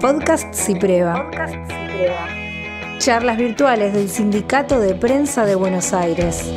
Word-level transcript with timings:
Podcast 0.00 0.54
Cipreva. 0.54 1.28
Charlas 2.98 3.36
virtuales 3.36 3.92
del 3.92 4.08
Sindicato 4.08 4.78
de 4.78 4.94
Prensa 4.94 5.44
de 5.44 5.56
Buenos 5.56 5.92
Aires. 5.92 6.54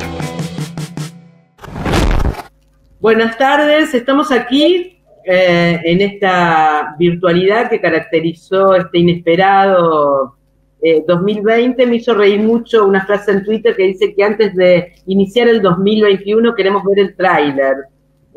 Buenas 3.00 3.36
tardes, 3.36 3.94
estamos 3.94 4.30
aquí 4.30 5.02
eh, 5.24 5.80
en 5.82 6.00
esta 6.02 6.94
virtualidad 7.00 7.68
que 7.68 7.80
caracterizó 7.80 8.76
este 8.76 8.98
inesperado 8.98 10.36
2020. 11.08 11.82
Eh, 11.82 11.86
Me 11.86 11.96
hizo 11.96 12.14
reír 12.14 12.40
mucho 12.40 12.86
una 12.86 13.04
frase 13.04 13.32
en 13.32 13.44
Twitter 13.44 13.74
que 13.74 13.88
dice 13.88 14.14
que 14.14 14.22
antes 14.22 14.54
de 14.54 14.94
iniciar 15.06 15.48
el 15.48 15.60
2021 15.60 16.54
queremos 16.54 16.84
ver 16.84 17.00
el 17.00 17.16
tráiler, 17.16 17.74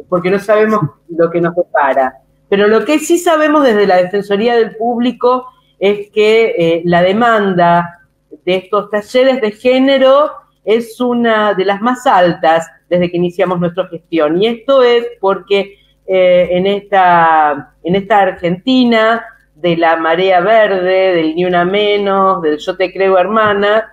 porque 0.10 0.32
no 0.32 0.40
sabemos 0.40 0.82
lo 1.10 1.30
que 1.30 1.42
nos 1.42 1.54
prepara. 1.54 2.25
Pero 2.50 2.68
lo 2.68 2.86
que 2.86 3.00
sí 3.00 3.18
sabemos 3.18 3.64
desde 3.64 3.88
la 3.88 3.98
Defensoría 3.98 4.56
del 4.56 4.76
Público 4.76 5.48
es 5.80 6.10
que 6.12 6.56
eh, 6.58 6.82
la 6.86 7.02
demanda 7.02 8.02
de 8.46 8.56
estos 8.56 8.90
talleres 8.90 9.42
de 9.42 9.52
género 9.52 10.32
es 10.64 11.00
una 11.00 11.54
de 11.54 11.66
las 11.66 11.82
más 11.82 12.06
altas 12.08 12.68
desde 12.90 13.10
que 13.10 13.18
iniciamos 13.18 13.60
nuestra 13.60 13.88
gestión. 13.88 14.42
Y 14.42 14.48
esto 14.48 14.84
es 14.84 15.06
porque 15.20 15.78
eh, 16.08 16.48
en, 16.52 16.68
esta, 16.68 17.74
en 17.84 17.96
esta 17.96 18.20
Argentina 18.20 19.26
de 19.56 19.78
la 19.78 19.96
marea 19.96 20.42
verde, 20.42 21.16
del 21.16 21.36
ni 21.36 21.46
una 21.46 21.66
menos, 21.66 22.42
del 22.42 22.58
yo 22.58 22.76
te 22.76 22.92
creo 22.94 23.18
hermana, 23.18 23.92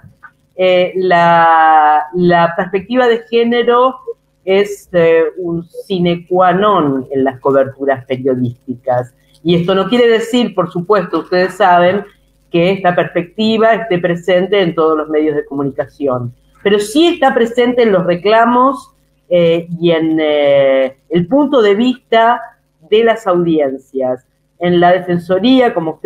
eh, 0.54 0.92
la, 0.96 2.06
la 2.14 2.54
perspectiva 2.56 3.06
de 3.06 3.22
género 3.30 3.96
es 4.44 4.88
eh, 4.92 5.24
un 5.38 5.64
sine 5.64 6.26
qua 6.26 6.52
non 6.52 7.06
en 7.10 7.24
las 7.24 7.40
coberturas 7.40 8.04
periodísticas. 8.06 9.14
Y 9.44 9.56
esto 9.56 9.74
no 9.74 9.88
quiere 9.88 10.08
decir, 10.08 10.54
por 10.54 10.70
supuesto, 10.70 11.20
ustedes 11.20 11.54
saben, 11.54 12.04
que 12.50 12.70
esta 12.70 12.94
perspectiva 12.94 13.72
esté 13.72 13.98
presente 13.98 14.60
en 14.60 14.74
todos 14.74 14.96
los 14.96 15.08
medios 15.08 15.34
de 15.34 15.46
comunicación, 15.46 16.34
pero 16.62 16.78
sí 16.78 17.08
está 17.08 17.32
presente 17.32 17.82
en 17.82 17.92
los 17.92 18.04
reclamos 18.04 18.94
eh, 19.30 19.66
y 19.80 19.90
en 19.90 20.18
eh, 20.20 20.98
el 21.08 21.26
punto 21.26 21.62
de 21.62 21.74
vista 21.74 22.42
de 22.90 23.04
las 23.04 23.26
audiencias. 23.26 24.26
En 24.58 24.80
la 24.80 24.92
Defensoría, 24.92 25.72
como 25.72 25.98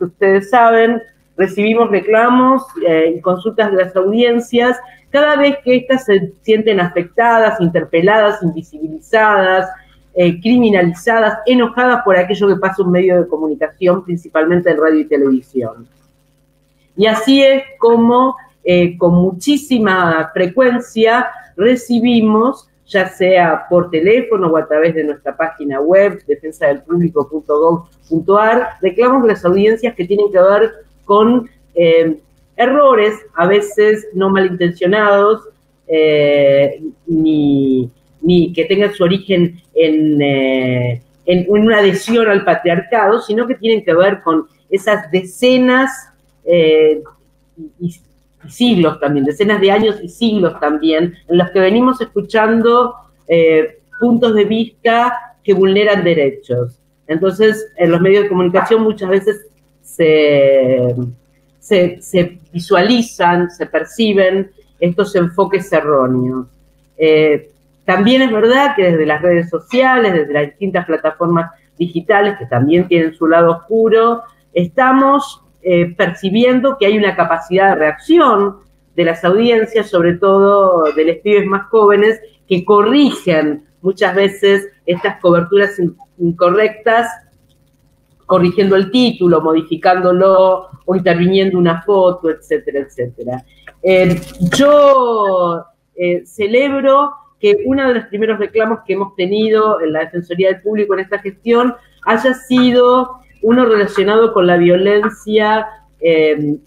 ustedes 0.00 0.50
saben, 0.50 1.02
recibimos 1.36 1.90
reclamos 1.90 2.62
y 3.14 3.20
consultas 3.20 3.70
de 3.72 3.84
las 3.84 3.96
audiencias 3.96 4.78
cada 5.10 5.36
vez 5.36 5.56
que 5.64 5.76
éstas 5.76 6.04
se 6.04 6.32
sienten 6.42 6.80
afectadas, 6.80 7.58
interpeladas, 7.60 8.42
invisibilizadas, 8.42 9.70
eh, 10.14 10.40
criminalizadas, 10.40 11.38
enojadas 11.46 12.02
por 12.04 12.16
aquello 12.16 12.48
que 12.48 12.56
pasa 12.56 12.82
en 12.82 12.90
medio 12.90 13.22
de 13.22 13.28
comunicación, 13.28 14.04
principalmente 14.04 14.70
en 14.70 14.76
radio 14.76 15.00
y 15.00 15.06
televisión. 15.06 15.88
Y 16.96 17.06
así 17.06 17.42
es 17.42 17.62
como 17.78 18.36
eh, 18.64 18.98
con 18.98 19.14
muchísima 19.14 20.30
frecuencia 20.34 21.30
recibimos, 21.56 22.68
ya 22.86 23.08
sea 23.08 23.66
por 23.68 23.90
teléfono 23.90 24.48
o 24.48 24.56
a 24.56 24.66
través 24.66 24.94
de 24.94 25.04
nuestra 25.04 25.36
página 25.36 25.80
web, 25.80 26.20
defensadelpublico.gov.ar, 26.26 28.70
reclamos 28.80 29.22
de 29.22 29.28
las 29.28 29.44
audiencias 29.44 29.94
que 29.94 30.04
tienen 30.04 30.32
que 30.32 30.40
ver 30.40 30.72
con 31.04 31.48
eh, 31.74 32.18
errores, 32.58 33.14
a 33.34 33.46
veces 33.46 34.08
no 34.12 34.28
malintencionados, 34.28 35.48
eh, 35.86 36.82
ni, 37.06 37.90
que 38.52 38.64
tengan 38.66 38.92
su 38.92 39.04
origen 39.04 39.62
eh, 39.74 41.00
en, 41.24 41.46
una 41.48 41.78
adhesión 41.78 42.28
al 42.28 42.44
patriarcado, 42.44 43.20
sino 43.22 43.46
que 43.46 43.54
tienen 43.54 43.84
que 43.84 43.94
ver 43.94 44.20
con 44.22 44.46
esas 44.68 45.10
decenas 45.10 45.90
eh, 46.44 47.00
y, 47.80 47.94
siglos 48.48 48.98
también, 49.00 49.24
decenas 49.24 49.60
de 49.60 49.70
años 49.70 49.96
y 50.02 50.08
siglos 50.08 50.58
también, 50.60 51.14
en 51.28 51.38
los 51.38 51.50
que 51.50 51.60
venimos 51.60 52.00
escuchando 52.00 52.94
puntos 54.00 54.34
de 54.34 54.44
vista 54.44 55.12
que 55.44 55.52
vulneran 55.52 56.02
derechos. 56.02 56.78
Entonces, 57.08 57.66
en 57.76 57.90
los 57.90 58.00
medios 58.00 58.22
de 58.22 58.28
comunicación 58.30 58.82
muchas 58.82 59.10
veces 59.10 59.46
se, 59.82 60.94
se, 61.68 62.38
visualizan, 62.52 63.50
se 63.50 63.66
perciben 63.66 64.50
estos 64.80 65.14
enfoques 65.14 65.70
erróneos. 65.72 66.46
Eh, 66.96 67.50
también 67.84 68.22
es 68.22 68.32
verdad 68.32 68.74
que 68.74 68.84
desde 68.84 69.06
las 69.06 69.22
redes 69.22 69.50
sociales, 69.50 70.12
desde 70.12 70.32
las 70.32 70.46
distintas 70.46 70.86
plataformas 70.86 71.50
digitales, 71.78 72.36
que 72.38 72.46
también 72.46 72.88
tienen 72.88 73.14
su 73.14 73.26
lado 73.26 73.52
oscuro, 73.52 74.22
estamos 74.52 75.42
eh, 75.62 75.94
percibiendo 75.96 76.76
que 76.78 76.86
hay 76.86 76.98
una 76.98 77.14
capacidad 77.14 77.70
de 77.70 77.76
reacción 77.76 78.56
de 78.96 79.04
las 79.04 79.24
audiencias, 79.24 79.88
sobre 79.88 80.14
todo 80.14 80.92
de 80.92 81.04
los 81.04 81.16
pibes 81.18 81.46
más 81.46 81.66
jóvenes, 81.68 82.20
que 82.48 82.64
corrigen 82.64 83.64
muchas 83.80 84.14
veces 84.14 84.68
estas 84.86 85.20
coberturas 85.20 85.80
incorrectas 86.18 87.06
corrigiendo 88.28 88.76
el 88.76 88.90
título, 88.90 89.40
modificándolo 89.40 90.68
o 90.84 90.94
interviniendo 90.94 91.58
una 91.58 91.80
foto, 91.80 92.28
etcétera, 92.28 92.80
etcétera. 92.80 93.42
Eh, 93.82 94.20
yo 94.54 95.64
eh, 95.96 96.26
celebro 96.26 97.10
que 97.40 97.56
uno 97.64 97.88
de 97.88 97.94
los 97.94 98.04
primeros 98.08 98.38
reclamos 98.38 98.80
que 98.86 98.92
hemos 98.92 99.16
tenido 99.16 99.80
en 99.80 99.94
la 99.94 100.00
Defensoría 100.00 100.48
del 100.48 100.60
Público 100.60 100.92
en 100.92 101.00
esta 101.00 101.20
gestión 101.20 101.74
haya 102.04 102.34
sido 102.34 103.20
uno 103.40 103.64
relacionado 103.64 104.34
con 104.34 104.46
la 104.46 104.58
violencia 104.58 105.66
em, 105.98 106.58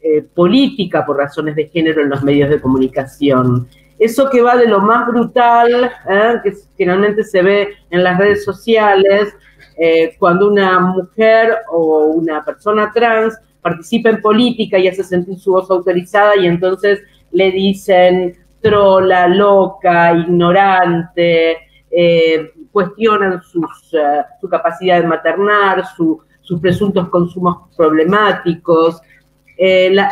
eh, 0.00 0.22
política 0.22 1.04
por 1.04 1.18
razones 1.18 1.54
de 1.54 1.68
género 1.68 2.00
en 2.00 2.08
los 2.08 2.22
medios 2.22 2.48
de 2.48 2.62
comunicación. 2.62 3.68
Eso 3.98 4.30
que 4.30 4.40
va 4.40 4.56
de 4.56 4.68
lo 4.68 4.80
más 4.80 5.06
brutal, 5.06 5.92
que 6.42 6.54
generalmente 6.78 7.22
se 7.24 7.42
ve 7.42 7.74
en 7.90 8.02
las 8.02 8.16
redes 8.16 8.42
sociales, 8.42 9.34
eh, 9.82 10.14
cuando 10.18 10.50
una 10.50 10.78
mujer 10.78 11.56
o 11.72 12.04
una 12.08 12.44
persona 12.44 12.92
trans 12.92 13.38
participa 13.62 14.10
en 14.10 14.20
política 14.20 14.78
y 14.78 14.88
hace 14.88 15.02
sentir 15.02 15.38
su 15.38 15.52
voz 15.52 15.70
autorizada 15.70 16.36
y 16.36 16.46
entonces 16.46 17.00
le 17.32 17.50
dicen 17.50 18.36
trola, 18.60 19.26
loca, 19.26 20.12
ignorante, 20.12 21.56
eh, 21.90 22.52
cuestionan 22.70 23.40
sus, 23.40 23.94
eh, 23.94 24.22
su 24.38 24.50
capacidad 24.50 25.00
de 25.00 25.06
maternar, 25.06 25.82
sus 25.96 26.60
presuntos 26.60 27.08
consumos 27.08 27.70
problemáticos. 27.74 29.00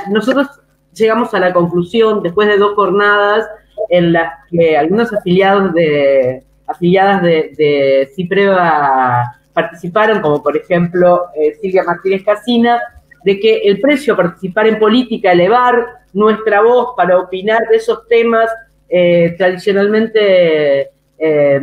nosotros 0.08 0.46
llegamos 0.94 1.34
a 1.34 1.40
la 1.40 1.52
conclusión, 1.52 2.22
después 2.22 2.48
de 2.48 2.56
dos 2.56 2.74
jornadas 2.74 3.46
en 3.90 4.14
las 4.14 4.32
que 4.50 4.78
algunos 4.78 5.12
afiliados 5.12 5.74
de, 5.74 6.42
afiliadas 6.66 7.22
de, 7.22 7.52
de 7.58 8.10
CIPREVA 8.14 9.34
participaron, 9.58 10.20
como 10.20 10.40
por 10.40 10.56
ejemplo 10.56 11.26
eh, 11.34 11.56
Silvia 11.60 11.82
Martínez 11.82 12.22
Casina, 12.24 12.80
de 13.24 13.40
que 13.40 13.56
el 13.64 13.80
precio 13.80 14.14
a 14.14 14.16
participar 14.16 14.68
en 14.68 14.78
política, 14.78 15.32
elevar 15.32 15.74
nuestra 16.12 16.62
voz 16.62 16.94
para 16.96 17.18
opinar 17.18 17.66
de 17.68 17.76
esos 17.76 18.06
temas 18.06 18.48
eh, 18.88 19.34
tradicionalmente 19.36 20.90
eh, 21.18 21.60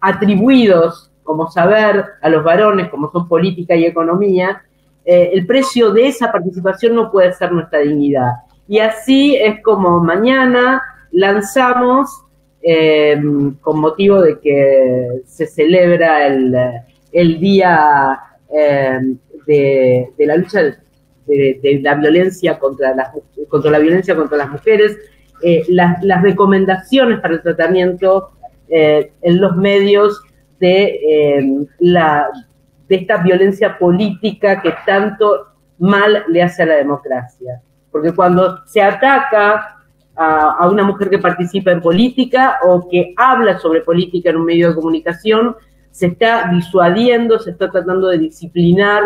atribuidos 0.00 1.12
como 1.22 1.48
saber 1.48 2.04
a 2.20 2.28
los 2.28 2.42
varones, 2.42 2.88
como 2.88 3.08
son 3.12 3.28
política 3.28 3.76
y 3.76 3.84
economía, 3.84 4.62
el 5.04 5.46
precio 5.46 5.92
de 5.92 6.08
esa 6.08 6.32
participación 6.32 6.96
no 6.96 7.12
puede 7.12 7.32
ser 7.32 7.52
nuestra 7.52 7.78
dignidad. 7.78 8.32
Y 8.66 8.80
así 8.80 9.36
es 9.36 9.62
como 9.62 10.00
mañana 10.00 10.82
lanzamos, 11.12 12.24
con 13.60 13.80
motivo 13.80 14.20
de 14.20 14.40
que 14.40 15.22
se 15.24 15.46
celebra 15.46 16.26
el, 16.26 16.52
el 17.16 17.40
día 17.40 18.20
eh, 18.54 19.00
de, 19.46 20.12
la 20.18 20.36
lucha 20.36 20.60
de, 21.26 21.80
la 21.82 21.94
violencia 21.94 22.58
contra, 22.58 22.94
las, 22.94 23.08
contra 23.48 23.70
la 23.70 23.78
violencia 23.78 24.14
contra 24.14 24.36
las 24.36 24.50
mujeres, 24.50 24.98
eh, 25.42 25.64
las, 25.68 26.22
recomendaciones 26.22 27.20
para 27.20 27.34
el 27.34 27.42
tratamiento 27.42 28.32
eh, 28.68 29.12
en 29.22 29.40
los 29.40 29.56
medios 29.56 30.20
de, 30.60 31.66
la, 31.78 32.28
de 32.86 32.94
esta 32.94 33.16
violencia 33.22 33.78
política 33.78 34.60
que 34.60 34.74
tanto 34.84 35.46
mal 35.78 36.22
le 36.28 36.42
hace 36.42 36.64
a 36.64 36.66
la 36.66 36.74
democracia. 36.74 37.62
Porque 37.90 38.12
cuando 38.12 38.62
se 38.66 38.82
ataca 38.82 39.78
a, 40.14 40.68
una 40.68 40.84
mujer 40.84 41.08
que 41.08 41.18
participa 41.18 41.70
en 41.70 41.80
política 41.80 42.58
o 42.62 42.86
que 42.90 43.14
habla 43.16 43.58
sobre 43.58 43.80
política 43.80 44.28
en 44.28 44.36
un 44.36 44.44
medio 44.44 44.68
de 44.68 44.74
comunicación, 44.74 45.56
se 45.96 46.08
está 46.08 46.50
disuadiendo, 46.52 47.38
se 47.38 47.52
está 47.52 47.70
tratando 47.70 48.08
de 48.08 48.18
disciplinar 48.18 49.02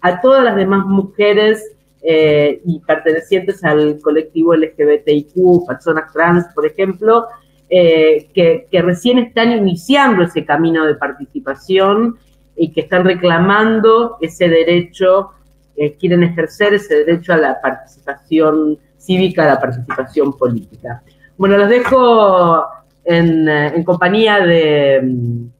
a 0.00 0.20
todas 0.20 0.42
las 0.42 0.56
demás 0.56 0.84
mujeres 0.84 1.62
eh, 2.02 2.60
y 2.64 2.80
pertenecientes 2.80 3.62
al 3.62 4.00
colectivo 4.00 4.52
LGBTIQ, 4.52 5.64
personas 5.64 6.12
trans, 6.12 6.46
por 6.52 6.66
ejemplo, 6.66 7.26
eh, 7.70 8.28
que, 8.34 8.66
recién 8.82 9.18
están 9.20 9.52
iniciando 9.52 10.24
ese 10.24 10.44
camino 10.44 10.84
de 10.84 10.96
participación 10.96 12.16
y 12.56 12.72
que 12.72 12.80
están 12.80 13.04
reclamando 13.04 14.16
ese 14.20 14.48
derecho, 14.48 15.30
eh, 15.76 15.94
quieren 15.94 16.24
ejercer 16.24 16.74
ese 16.74 17.04
derecho 17.04 17.32
a 17.32 17.36
la 17.36 17.60
participación 17.60 18.76
cívica, 18.98 19.44
a 19.44 19.54
la 19.54 19.60
participación 19.60 20.36
política. 20.36 21.00
Bueno, 21.36 21.56
los 21.58 21.68
dejo 21.68 22.64
en, 23.04 23.84
compañía 23.84 24.40
de, 24.40 25.50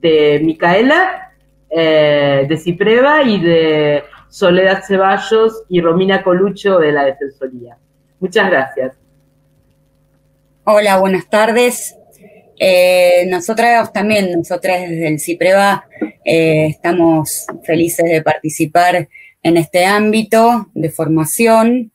de 0.00 0.40
Micaela, 0.42 1.32
eh, 1.68 2.46
de 2.48 2.56
Cipreva 2.56 3.22
y 3.22 3.40
de 3.40 4.04
Soledad 4.28 4.82
Ceballos 4.86 5.64
y 5.68 5.80
Romina 5.80 6.22
Colucho 6.22 6.78
de 6.78 6.92
la 6.92 7.04
Defensoría. 7.04 7.76
Muchas 8.18 8.50
gracias. 8.50 8.94
Hola, 10.64 10.98
buenas 10.98 11.28
tardes. 11.28 11.96
Eh, 12.62 13.24
nosotras 13.28 13.90
también, 13.92 14.32
nosotras 14.32 14.82
desde 14.82 15.08
el 15.08 15.18
CIPREVA, 15.18 15.88
eh, 16.24 16.66
estamos 16.66 17.46
felices 17.64 18.04
de 18.04 18.22
participar 18.22 19.08
en 19.42 19.56
este 19.56 19.86
ámbito 19.86 20.68
de 20.74 20.90
formación 20.90 21.92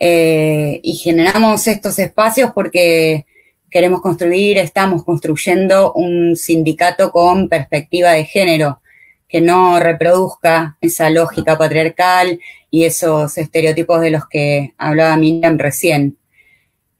eh, 0.00 0.80
y 0.82 0.94
generamos 0.94 1.66
estos 1.66 1.98
espacios 1.98 2.52
porque 2.54 3.26
queremos 3.70 4.00
construir, 4.00 4.58
estamos 4.58 5.04
construyendo 5.04 5.92
un 5.92 6.36
sindicato 6.36 7.10
con 7.10 7.48
perspectiva 7.48 8.12
de 8.12 8.24
género 8.24 8.80
que 9.28 9.40
no 9.40 9.78
reproduzca 9.78 10.76
esa 10.80 11.10
lógica 11.10 11.58
patriarcal 11.58 12.40
y 12.70 12.84
esos 12.84 13.36
estereotipos 13.36 14.00
de 14.00 14.10
los 14.10 14.26
que 14.28 14.74
hablaba 14.78 15.16
Miriam 15.16 15.58
recién. 15.58 16.16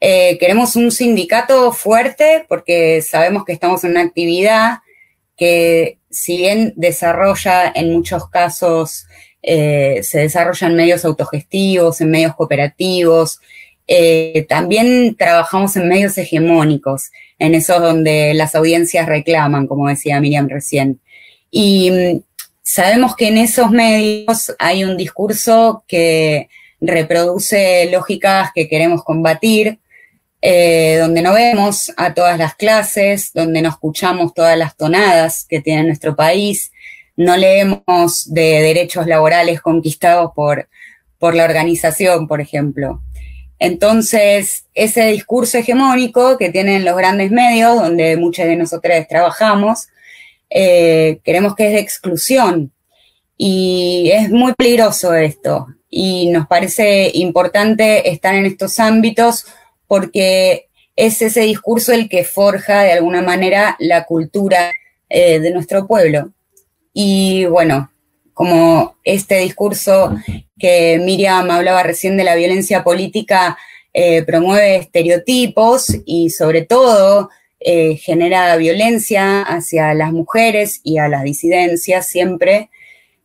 Eh, 0.00 0.38
queremos 0.38 0.76
un 0.76 0.92
sindicato 0.92 1.72
fuerte 1.72 2.44
porque 2.48 3.02
sabemos 3.02 3.44
que 3.44 3.52
estamos 3.52 3.82
en 3.82 3.92
una 3.92 4.02
actividad 4.02 4.78
que 5.36 5.98
si 6.10 6.36
bien 6.36 6.72
desarrolla 6.76 7.72
en 7.74 7.92
muchos 7.92 8.28
casos, 8.28 9.06
eh, 9.42 10.00
se 10.02 10.20
desarrolla 10.20 10.66
en 10.66 10.76
medios 10.76 11.04
autogestivos, 11.04 12.00
en 12.00 12.10
medios 12.10 12.34
cooperativos, 12.34 13.40
eh, 13.90 14.44
también 14.50 15.16
trabajamos 15.16 15.74
en 15.76 15.88
medios 15.88 16.18
hegemónicos, 16.18 17.10
en 17.38 17.54
esos 17.54 17.80
donde 17.80 18.34
las 18.34 18.54
audiencias 18.54 19.06
reclaman, 19.06 19.66
como 19.66 19.88
decía 19.88 20.20
Miriam 20.20 20.46
recién. 20.48 21.00
Y 21.50 21.90
mm, 21.90 22.20
sabemos 22.62 23.16
que 23.16 23.28
en 23.28 23.38
esos 23.38 23.70
medios 23.70 24.54
hay 24.58 24.84
un 24.84 24.98
discurso 24.98 25.84
que 25.88 26.50
reproduce 26.82 27.90
lógicas 27.90 28.50
que 28.54 28.68
queremos 28.68 29.02
combatir, 29.04 29.78
eh, 30.42 30.98
donde 31.00 31.22
no 31.22 31.32
vemos 31.32 31.90
a 31.96 32.12
todas 32.12 32.38
las 32.38 32.54
clases, 32.54 33.32
donde 33.32 33.62
no 33.62 33.70
escuchamos 33.70 34.34
todas 34.34 34.56
las 34.58 34.76
tonadas 34.76 35.46
que 35.48 35.60
tiene 35.62 35.84
nuestro 35.84 36.14
país, 36.14 36.72
no 37.16 37.36
leemos 37.36 38.32
de 38.32 38.62
derechos 38.62 39.06
laborales 39.06 39.62
conquistados 39.62 40.30
por, 40.36 40.68
por 41.18 41.34
la 41.34 41.44
organización, 41.44 42.28
por 42.28 42.40
ejemplo. 42.40 43.02
Entonces, 43.58 44.64
ese 44.74 45.06
discurso 45.06 45.58
hegemónico 45.58 46.38
que 46.38 46.50
tienen 46.50 46.84
los 46.84 46.96
grandes 46.96 47.30
medios, 47.30 47.76
donde 47.76 48.16
muchos 48.16 48.46
de 48.46 48.56
nosotros 48.56 49.06
trabajamos, 49.08 49.88
eh, 50.50 51.20
queremos 51.24 51.54
que 51.54 51.66
es 51.66 51.72
de 51.72 51.80
exclusión. 51.80 52.72
Y 53.36 54.10
es 54.12 54.30
muy 54.30 54.54
peligroso 54.54 55.14
esto. 55.14 55.66
Y 55.90 56.28
nos 56.30 56.46
parece 56.46 57.10
importante 57.14 58.10
estar 58.10 58.34
en 58.34 58.46
estos 58.46 58.78
ámbitos 58.78 59.46
porque 59.86 60.68
es 60.96 61.22
ese 61.22 61.42
discurso 61.42 61.92
el 61.92 62.08
que 62.08 62.24
forja 62.24 62.82
de 62.82 62.92
alguna 62.92 63.22
manera 63.22 63.76
la 63.78 64.04
cultura 64.04 64.72
eh, 65.08 65.40
de 65.40 65.50
nuestro 65.52 65.86
pueblo. 65.86 66.32
Y 66.92 67.46
bueno, 67.46 67.90
como 68.38 68.94
este 69.02 69.40
discurso 69.40 70.14
que 70.56 71.00
Miriam 71.04 71.50
hablaba 71.50 71.82
recién 71.82 72.16
de 72.16 72.22
la 72.22 72.36
violencia 72.36 72.84
política 72.84 73.58
eh, 73.92 74.22
promueve 74.22 74.76
estereotipos 74.76 75.92
y 76.06 76.30
sobre 76.30 76.62
todo 76.62 77.30
eh, 77.58 77.96
genera 77.96 78.54
violencia 78.54 79.42
hacia 79.42 79.92
las 79.92 80.12
mujeres 80.12 80.80
y 80.84 80.98
a 80.98 81.08
las 81.08 81.24
disidencias 81.24 82.06
siempre. 82.06 82.70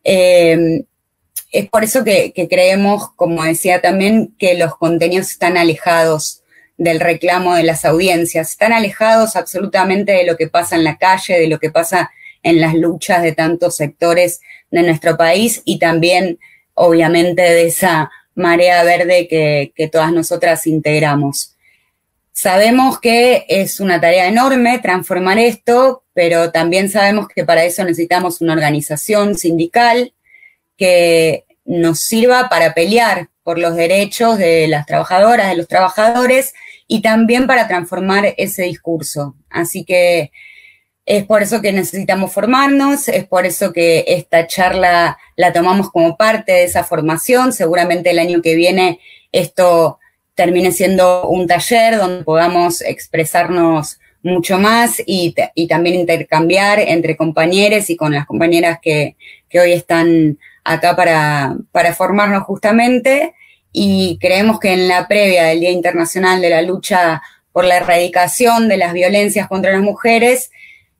es 0.02 1.68
por 1.70 1.84
eso 1.84 2.02
que, 2.02 2.32
creemos, 2.50 3.12
como 3.14 3.44
decía 3.44 3.80
también, 3.80 4.34
que 4.36 4.54
los 4.54 4.76
contenidos 4.76 5.30
están 5.30 5.56
alejados 5.56 6.42
del 6.76 6.98
reclamo 6.98 7.54
de 7.54 7.62
las 7.62 7.84
audiencias, 7.84 8.50
están 8.50 8.72
alejados 8.72 9.36
absolutamente 9.36 10.10
de 10.10 10.24
lo 10.24 10.36
que 10.36 10.48
pasa 10.48 10.74
en 10.74 10.82
la 10.82 10.98
calle, 10.98 11.38
de 11.38 11.46
lo 11.46 11.60
que 11.60 11.70
pasa 11.70 12.10
en 12.42 12.60
las 12.60 12.74
luchas 12.74 13.22
de 13.22 13.32
tantos 13.32 13.76
sectores 13.76 14.40
de 14.74 14.82
nuestro 14.82 15.16
país 15.16 15.62
y 15.64 15.78
también, 15.78 16.40
obviamente, 16.74 17.42
de 17.42 17.66
esa 17.66 18.10
marea 18.34 18.82
verde 18.82 19.28
que, 19.28 19.88
todas 19.88 20.12
nosotras 20.12 20.66
integramos. 20.66 21.54
Sabemos 22.32 22.98
que 22.98 23.46
es 23.48 23.78
una 23.78 24.00
tarea 24.00 24.26
enorme 24.26 24.80
transformar 24.80 25.38
esto, 25.38 26.02
pero 26.12 26.50
también 26.50 26.88
sabemos 26.90 27.28
que 27.28 27.44
para 27.44 27.64
eso 27.64 27.84
necesitamos 27.84 28.40
una 28.40 28.54
organización 28.54 29.36
sindical 29.36 30.12
que 30.76 31.44
nos 31.64 32.00
sirva 32.00 32.48
para 32.48 32.74
pelear 32.74 33.28
por 33.44 33.60
los 33.60 33.76
derechos 33.76 34.38
de 34.38 34.66
las 34.66 34.86
trabajadoras, 34.86 35.50
de 35.50 35.56
los 35.56 35.68
trabajadores 35.68 36.52
y 36.88 37.00
también 37.00 37.46
para 37.46 37.68
transformar 37.68 38.34
ese 38.36 38.64
discurso. 38.64 39.36
Así 39.48 39.84
que 39.84 40.32
es 41.06 41.24
por 41.24 41.42
eso 41.42 41.60
que 41.60 41.72
necesitamos 41.72 42.32
formarnos, 42.32 43.08
es 43.08 43.26
por 43.26 43.44
eso 43.44 43.72
que 43.72 44.04
esta 44.08 44.46
charla 44.46 45.18
la 45.36 45.52
tomamos 45.52 45.90
como 45.90 46.16
parte 46.16 46.52
de 46.52 46.64
esa 46.64 46.84
formación. 46.84 47.52
Seguramente 47.52 48.10
el 48.10 48.18
año 48.18 48.40
que 48.40 48.54
viene 48.54 49.00
esto 49.30 49.98
termine 50.34 50.72
siendo 50.72 51.28
un 51.28 51.46
taller 51.46 51.98
donde 51.98 52.24
podamos 52.24 52.80
expresarnos 52.80 53.98
mucho 54.22 54.58
más 54.58 55.02
y, 55.04 55.34
también 55.68 55.96
intercambiar 55.96 56.80
entre 56.80 57.16
compañeros 57.16 57.90
y 57.90 57.96
con 57.96 58.12
las 58.12 58.24
compañeras 58.24 58.78
que, 58.80 59.16
que 59.50 59.60
hoy 59.60 59.72
están 59.72 60.38
acá 60.64 60.96
para, 60.96 61.56
para 61.72 61.94
formarnos 61.94 62.44
justamente 62.44 63.34
y 63.70 64.18
creemos 64.20 64.58
que 64.58 64.72
en 64.72 64.88
la 64.88 65.06
previa 65.06 65.44
del 65.44 65.60
Día 65.60 65.70
Internacional 65.70 66.40
de 66.40 66.48
la 66.48 66.62
Lucha 66.62 67.20
por 67.52 67.66
la 67.66 67.76
Erradicación 67.76 68.68
de 68.68 68.78
las 68.78 68.94
Violencias 68.94 69.46
contra 69.46 69.72
las 69.72 69.82
Mujeres, 69.82 70.50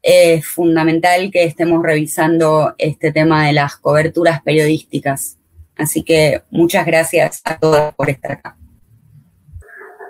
es 0.06 0.46
fundamental 0.46 1.30
que 1.32 1.44
estemos 1.44 1.82
revisando 1.82 2.74
este 2.76 3.10
tema 3.10 3.46
de 3.46 3.54
las 3.54 3.76
coberturas 3.76 4.42
periodísticas. 4.42 5.38
Así 5.78 6.04
que 6.04 6.42
muchas 6.50 6.84
gracias 6.84 7.40
a 7.46 7.56
todos 7.56 7.94
por 7.94 8.10
estar 8.10 8.32
acá. 8.32 8.54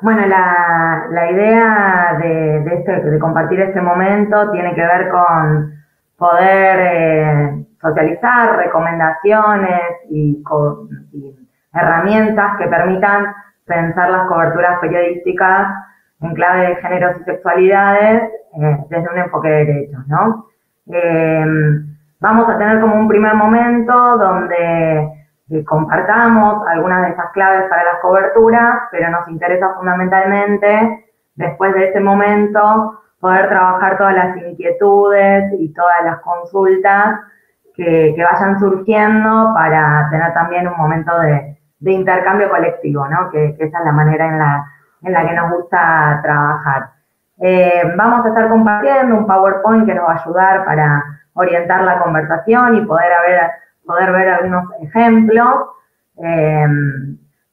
Bueno, 0.02 0.26
la, 0.26 1.06
la 1.10 1.30
idea 1.30 2.18
de, 2.20 2.74
este, 2.74 3.00
de 3.08 3.18
compartir 3.20 3.60
este 3.60 3.80
momento 3.80 4.50
tiene 4.50 4.74
que 4.74 4.82
ver 4.82 5.08
con 5.08 5.72
poder 6.18 6.78
eh, 6.80 7.66
socializar 7.80 8.56
recomendaciones 8.56 9.80
y, 10.10 10.42
herramientas 11.72 12.56
que 12.58 12.66
permitan 12.66 13.26
pensar 13.64 14.10
las 14.10 14.28
coberturas 14.28 14.78
periodísticas 14.80 15.68
en 16.24 16.34
clave 16.34 16.68
de 16.68 16.76
géneros 16.76 17.20
y 17.20 17.24
sexualidades 17.24 18.22
eh, 18.60 18.78
desde 18.88 19.10
un 19.10 19.18
enfoque 19.18 19.48
de 19.48 19.64
derechos, 19.64 20.06
¿no? 20.06 20.46
Eh, 20.92 21.44
vamos 22.20 22.48
a 22.48 22.58
tener 22.58 22.80
como 22.80 22.96
un 22.96 23.08
primer 23.08 23.34
momento 23.34 23.92
donde 24.18 25.08
eh, 25.50 25.64
compartamos 25.64 26.66
algunas 26.68 27.02
de 27.02 27.12
esas 27.12 27.30
claves 27.32 27.68
para 27.68 27.84
las 27.84 28.00
coberturas, 28.00 28.84
pero 28.90 29.10
nos 29.10 29.28
interesa 29.28 29.74
fundamentalmente, 29.74 31.04
después 31.34 31.74
de 31.74 31.90
ese 31.90 32.00
momento, 32.00 33.00
poder 33.20 33.48
trabajar 33.48 33.98
todas 33.98 34.14
las 34.14 34.36
inquietudes 34.36 35.52
y 35.58 35.72
todas 35.72 36.04
las 36.04 36.20
consultas 36.20 37.20
que, 37.74 38.14
vayan 38.16 38.58
surgiendo 38.58 39.52
para 39.54 40.08
tener 40.10 40.32
también 40.32 40.68
un 40.68 40.76
momento 40.76 41.12
de, 41.20 41.58
intercambio 41.80 42.48
colectivo, 42.48 43.06
¿no? 43.08 43.30
Que, 43.30 43.56
esa 43.58 43.78
es 43.78 43.84
la 43.84 43.92
manera 43.92 44.26
en 44.26 44.38
la, 44.38 44.64
en 45.04 45.12
la 45.12 45.26
que 45.26 45.34
nos 45.34 45.50
gusta 45.52 46.20
trabajar. 46.22 46.90
Eh, 47.40 47.82
vamos 47.96 48.24
a 48.24 48.28
estar 48.28 48.48
compartiendo 48.48 49.16
un 49.16 49.26
PowerPoint 49.26 49.86
que 49.86 49.94
nos 49.94 50.08
va 50.08 50.12
a 50.12 50.22
ayudar 50.22 50.64
para 50.64 51.04
orientar 51.34 51.82
la 51.82 51.98
conversación 52.02 52.76
y 52.76 52.84
poder, 52.84 53.12
poder 53.84 54.12
ver 54.12 54.28
algunos 54.28 54.64
ejemplos. 54.80 55.66
Eh, 56.22 56.66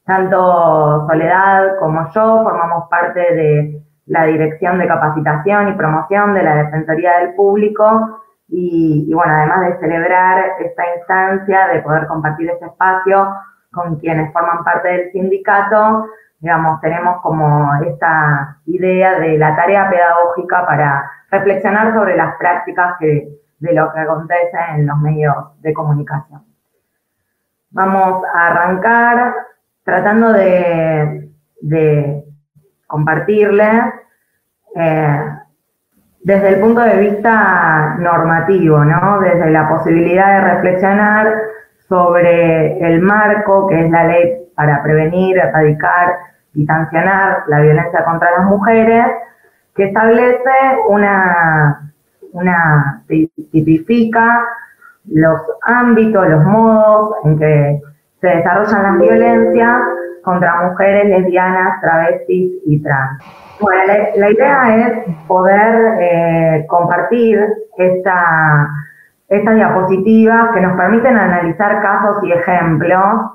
tanto 0.04 1.06
Soledad 1.08 1.78
como 1.78 2.08
yo 2.12 2.42
formamos 2.42 2.88
parte 2.88 3.20
de 3.20 3.82
la 4.06 4.24
Dirección 4.24 4.78
de 4.78 4.88
Capacitación 4.88 5.68
y 5.68 5.74
Promoción 5.74 6.34
de 6.34 6.42
la 6.42 6.56
Defensoría 6.56 7.18
del 7.18 7.34
Público 7.34 8.18
y, 8.48 9.10
bueno, 9.14 9.32
además 9.32 9.60
de 9.60 9.78
celebrar 9.78 10.44
esta 10.60 10.82
instancia, 10.96 11.68
de 11.68 11.80
poder 11.80 12.06
compartir 12.06 12.50
este 12.50 12.66
espacio 12.66 13.34
con 13.72 13.98
quienes 13.98 14.30
forman 14.32 14.62
parte 14.64 14.88
del 14.88 15.12
sindicato, 15.12 16.06
digamos, 16.42 16.80
tenemos 16.80 17.22
como 17.22 17.72
esta 17.84 18.58
idea 18.66 19.20
de 19.20 19.38
la 19.38 19.54
tarea 19.54 19.88
pedagógica 19.88 20.66
para 20.66 21.08
reflexionar 21.30 21.94
sobre 21.94 22.16
las 22.16 22.34
prácticas 22.36 22.96
que, 22.98 23.28
de 23.60 23.72
lo 23.72 23.92
que 23.92 24.00
acontece 24.00 24.58
en 24.74 24.88
los 24.88 24.98
medios 24.98 25.36
de 25.60 25.72
comunicación. 25.72 26.42
Vamos 27.70 28.24
a 28.34 28.48
arrancar 28.48 29.34
tratando 29.84 30.32
de, 30.32 31.30
de 31.60 32.24
compartirles 32.88 33.84
eh, 34.74 35.24
desde 36.24 36.48
el 36.48 36.60
punto 36.60 36.80
de 36.80 36.96
vista 36.96 37.94
normativo, 38.00 38.84
¿no? 38.84 39.20
Desde 39.20 39.48
la 39.48 39.68
posibilidad 39.68 40.40
de 40.40 40.54
reflexionar 40.54 41.34
sobre 41.88 42.80
el 42.80 43.00
marco 43.00 43.68
que 43.68 43.84
es 43.84 43.90
la 43.92 44.04
ley 44.04 44.41
para 44.54 44.82
prevenir, 44.82 45.38
erradicar 45.38 46.16
y 46.54 46.66
sancionar 46.66 47.44
la 47.48 47.60
violencia 47.60 48.04
contra 48.04 48.30
las 48.38 48.44
mujeres, 48.46 49.06
que 49.74 49.84
establece 49.84 50.50
una, 50.88 51.92
una 52.32 53.02
tipifica 53.06 54.46
los 55.06 55.40
ámbitos, 55.62 56.28
los 56.28 56.44
modos 56.44 57.14
en 57.24 57.38
que 57.38 57.80
se 58.20 58.26
desarrollan 58.28 58.82
las 58.82 58.98
violencias 58.98 59.80
contra 60.22 60.68
mujeres 60.68 61.06
lesbianas, 61.06 61.80
travestis 61.80 62.52
y 62.66 62.82
trans. 62.82 63.22
Bueno, 63.60 63.92
la, 64.16 64.30
idea 64.30 64.76
es 64.76 65.16
poder 65.26 65.98
eh, 66.00 66.66
compartir 66.68 67.40
esta, 67.76 68.68
estas 69.28 69.54
diapositivas 69.54 70.50
que 70.54 70.60
nos 70.60 70.76
permiten 70.76 71.16
analizar 71.16 71.82
casos 71.82 72.22
y 72.22 72.32
ejemplos 72.32 73.32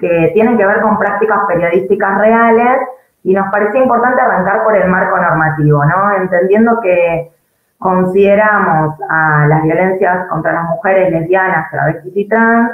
que 0.00 0.30
tienen 0.34 0.56
que 0.56 0.66
ver 0.66 0.80
con 0.80 0.98
prácticas 0.98 1.40
periodísticas 1.46 2.18
reales 2.18 2.78
y 3.22 3.34
nos 3.34 3.50
parecía 3.52 3.82
importante 3.82 4.20
arrancar 4.20 4.64
por 4.64 4.74
el 4.74 4.88
marco 4.88 5.16
normativo, 5.18 5.84
¿no? 5.84 6.16
Entendiendo 6.16 6.80
que 6.80 7.30
consideramos 7.78 8.94
a 9.08 9.46
las 9.46 9.62
violencias 9.62 10.26
contra 10.28 10.52
las 10.52 10.64
mujeres 10.64 11.10
lesbianas, 11.12 11.70
travestis 11.70 12.16
y 12.16 12.28
trans 12.28 12.70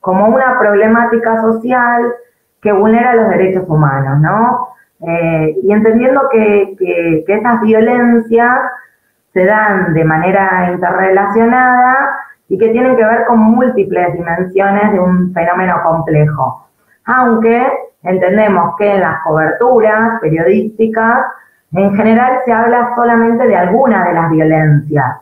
como 0.00 0.26
una 0.26 0.58
problemática 0.58 1.40
social 1.40 2.14
que 2.62 2.72
vulnera 2.72 3.14
los 3.14 3.28
derechos 3.28 3.64
humanos, 3.68 4.20
¿no? 4.20 4.68
Eh, 5.06 5.56
y 5.62 5.72
entendiendo 5.72 6.28
que, 6.30 6.76
que, 6.78 7.24
que 7.26 7.34
esas 7.34 7.60
violencias 7.62 8.58
se 9.32 9.44
dan 9.44 9.94
de 9.94 10.04
manera 10.04 10.70
interrelacionada 10.72 12.16
y 12.50 12.58
que 12.58 12.68
tienen 12.70 12.96
que 12.96 13.04
ver 13.04 13.24
con 13.26 13.38
múltiples 13.38 14.12
dimensiones 14.12 14.92
de 14.92 14.98
un 14.98 15.32
fenómeno 15.32 15.76
complejo. 15.84 16.66
Aunque 17.04 17.64
entendemos 18.02 18.74
que 18.76 18.92
en 18.92 19.00
las 19.00 19.22
coberturas 19.22 20.20
periodísticas, 20.20 21.26
en 21.72 21.94
general 21.94 22.40
se 22.44 22.52
habla 22.52 22.92
solamente 22.96 23.46
de 23.46 23.56
alguna 23.56 24.04
de 24.04 24.14
las 24.14 24.30
violencias. 24.32 25.16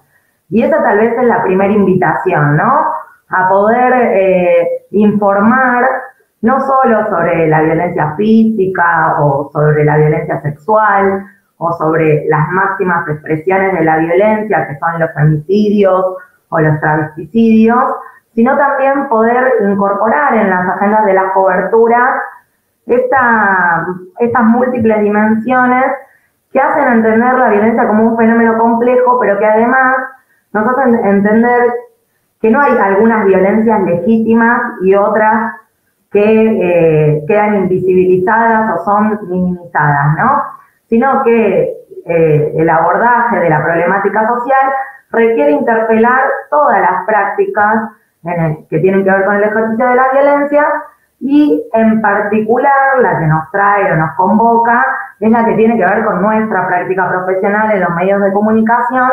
Y 0.48 0.62
esa 0.62 0.82
tal 0.82 0.98
vez 0.98 1.12
es 1.18 1.24
la 1.24 1.42
primera 1.42 1.70
invitación, 1.70 2.56
¿no? 2.56 2.86
A 3.28 3.48
poder 3.50 3.92
eh, 4.14 4.86
informar 4.92 5.84
no 6.40 6.60
solo 6.60 7.10
sobre 7.10 7.46
la 7.46 7.60
violencia 7.60 8.14
física 8.16 9.16
o 9.20 9.50
sobre 9.52 9.84
la 9.84 9.98
violencia 9.98 10.40
sexual 10.40 11.26
o 11.58 11.72
sobre 11.72 12.24
las 12.28 12.48
máximas 12.48 13.06
expresiones 13.06 13.74
de 13.74 13.84
la 13.84 13.98
violencia, 13.98 14.66
que 14.66 14.78
son 14.78 14.98
los 14.98 15.12
femicidios 15.12 16.16
o 16.50 16.60
los 16.60 16.80
travesticidios, 16.80 17.84
sino 18.34 18.56
también 18.56 19.08
poder 19.08 19.54
incorporar 19.60 20.34
en 20.34 20.50
las 20.50 20.68
agendas 20.76 21.04
de 21.04 21.14
las 21.14 21.32
coberturas 21.32 22.10
esta, 22.86 23.86
estas 24.18 24.44
múltiples 24.44 25.00
dimensiones 25.00 25.84
que 26.52 26.60
hacen 26.60 26.88
entender 26.88 27.34
la 27.34 27.50
violencia 27.50 27.86
como 27.86 28.04
un 28.04 28.16
fenómeno 28.16 28.56
complejo, 28.58 29.18
pero 29.20 29.38
que 29.38 29.44
además 29.44 29.96
nos 30.52 30.66
hacen 30.68 30.94
entender 31.04 31.72
que 32.40 32.50
no 32.50 32.60
hay 32.60 32.76
algunas 32.78 33.26
violencias 33.26 33.82
legítimas 33.82 34.60
y 34.82 34.94
otras 34.94 35.52
que 36.10 36.22
eh, 36.22 37.24
quedan 37.26 37.56
invisibilizadas 37.56 38.78
o 38.78 38.84
son 38.84 39.18
minimizadas, 39.28 40.16
¿no? 40.16 40.42
Sino 40.88 41.22
que 41.22 41.76
eh, 42.06 42.54
el 42.56 42.70
abordaje 42.70 43.40
de 43.40 43.50
la 43.50 43.62
problemática 43.62 44.26
social 44.26 44.72
requiere 45.10 45.52
interpelar 45.52 46.20
todas 46.50 46.80
las 46.80 47.06
prácticas 47.06 47.90
que 48.68 48.78
tienen 48.80 49.04
que 49.04 49.10
ver 49.10 49.24
con 49.24 49.36
el 49.36 49.44
ejercicio 49.44 49.86
de 49.86 49.94
la 49.94 50.08
violencia 50.12 50.66
y 51.20 51.64
en 51.72 52.00
particular 52.00 52.98
la 53.00 53.18
que 53.18 53.26
nos 53.26 53.50
trae 53.50 53.92
o 53.92 53.96
nos 53.96 54.14
convoca 54.16 54.84
es 55.20 55.30
la 55.30 55.44
que 55.44 55.54
tiene 55.54 55.76
que 55.76 55.84
ver 55.84 56.04
con 56.04 56.22
nuestra 56.22 56.66
práctica 56.66 57.08
profesional 57.08 57.72
en 57.72 57.80
los 57.80 57.90
medios 57.90 58.22
de 58.22 58.32
comunicación, 58.32 59.10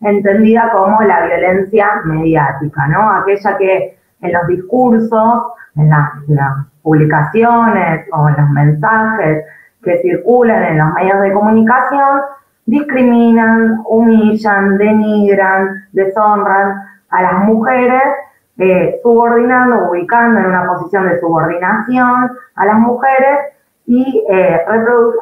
entendida 0.00 0.70
como 0.72 1.00
la 1.02 1.24
violencia 1.26 2.00
mediática, 2.04 2.88
¿no? 2.88 3.10
Aquella 3.10 3.56
que 3.58 3.98
en 4.20 4.32
los 4.32 4.46
discursos 4.48 5.44
en, 5.76 5.90
las 5.90 6.66
publicaciones 6.82 8.06
o 8.12 8.28
en 8.28 8.36
los 8.36 8.50
mensajes 8.50 9.44
que 9.82 9.98
circulan 10.02 10.64
en 10.64 10.78
los 10.78 10.94
medios 10.94 11.20
de 11.20 11.32
comunicación, 11.32 12.20
discriminan, 12.66 13.82
humillan, 13.86 14.76
denigran, 14.76 15.86
deshonran 15.92 16.82
a 17.10 17.22
las 17.22 17.44
mujeres, 17.44 18.02
eh, 18.58 19.00
subordinando, 19.02 19.90
ubicando 19.90 20.40
en 20.40 20.46
una 20.46 20.66
posición 20.66 21.08
de 21.08 21.20
subordinación 21.20 22.30
a 22.56 22.66
las 22.66 22.78
mujeres 22.78 23.38
y 23.86 24.24
eh, 24.28 24.60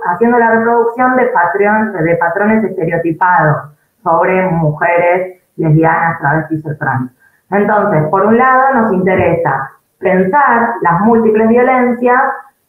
haciendo 0.07 0.39
la 0.39 0.51
reproducción 0.53 1.17
de, 1.17 1.25
de 1.25 2.17
patrones 2.17 2.65
estereotipados 2.65 3.73
sobre 4.03 4.51
mujeres 4.51 5.43
lesbianas, 5.57 6.19
travestis 6.19 6.65
o 6.67 6.77
trans. 6.77 7.11
Entonces, 7.51 8.05
por 8.09 8.25
un 8.25 8.39
lado, 8.39 8.75
nos 8.75 8.93
interesa 8.93 9.71
pensar 9.99 10.75
las 10.83 11.01
múltiples 11.01 11.49
violencias, 11.49 12.21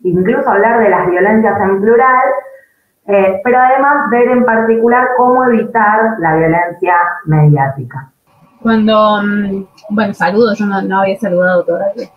incluso 0.02 0.50
hablar 0.50 0.80
de 0.80 0.90
las 0.90 1.08
violencias 1.08 1.60
en 1.62 1.82
plural, 1.82 2.24
eh, 3.08 3.42
pero 3.44 3.60
además 3.60 4.10
ver 4.10 4.28
en 4.30 4.46
particular 4.46 5.08
cómo 5.18 5.46
evitar 5.46 6.00
la 6.20 6.36
violencia 6.36 6.96
mediática. 7.26 8.12
Cuando, 8.62 9.22
mm, 9.22 9.66
bueno, 9.90 10.14
saludos, 10.14 10.58
yo 10.58 10.66
no, 10.66 11.02
había 11.02 11.18
saludado 11.18 11.64
todavía. 11.64 12.10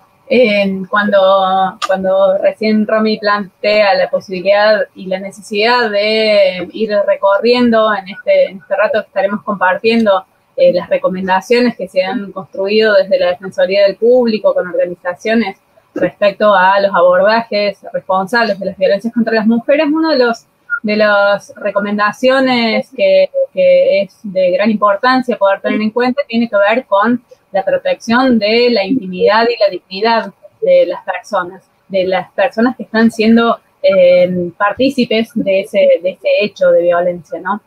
cuando, 0.91 1.79
cuando 1.87 2.39
recién 2.39 2.87
Romy 2.87 3.19
plantea 3.19 3.95
la 3.95 4.11
posibilidad 4.11 4.83
y 4.95 5.07
la 5.07 5.19
necesidad 5.21 5.91
de 5.91 6.69
ir 6.73 6.91
recorriendo 7.07 7.95
en 7.95 8.09
este, 8.09 8.51
en 8.51 8.59
este 8.59 8.77
rato 8.77 9.01
que 9.01 9.09
estaremos 9.09 9.43
compartiendo 9.43 10.25
eh, 10.61 10.73
las 10.73 10.89
recomendaciones 10.89 11.77
que 11.77 11.87
se 11.87 12.03
han 12.03 12.33
construido 12.33 12.95
desde 12.95 13.17
la 13.21 13.29
Defensoría 13.29 13.87
del 13.87 13.95
Público 13.95 14.53
con 14.53 14.67
organizaciones 14.67 15.57
respecto 15.95 16.53
a 16.53 16.81
los 16.81 16.93
abordajes 16.93 17.79
responsables 17.93 18.59
de 18.59 18.67
las 18.67 18.77
violencias 18.77 19.15
contra 19.15 19.35
las 19.35 19.47
mujeres, 19.47 19.87
uno 19.87 20.11
de 20.11 20.19
los 20.19 20.47
de 20.83 20.97
las 20.97 21.53
recomendaciones 21.57 22.91
que, 22.97 23.31
que, 23.53 24.03
es 24.03 24.21
de 24.23 24.53
gran 24.53 24.71
importancia 24.71 25.37
poder 25.37 25.61
tener 25.61 25.81
en 25.81 25.91
cuenta 25.91 26.23
tiene 26.29 26.49
que 26.49 26.57
ver 26.57 26.87
con 26.87 27.23
la 27.53 27.65
protección 27.65 28.39
de 28.39 28.71
la 28.71 28.85
intimidad 28.85 29.47
y 29.49 29.59
la 29.59 29.71
dignidad 29.71 30.33
de 30.61 30.87
las 30.87 31.03
personas, 31.05 31.65
de 31.89 32.07
las 32.07 32.31
personas 32.33 32.77
que 32.77 32.85
están 32.85 33.11
siendo 33.11 33.59
eh, 33.83 34.51
partícipes 34.57 35.31
de 35.35 35.61
ese, 35.61 35.79
de 36.03 36.11
ese 36.11 36.29
hecho 36.43 36.71
de 36.71 36.83
violencia, 36.83 37.41
¿no? 37.41 37.61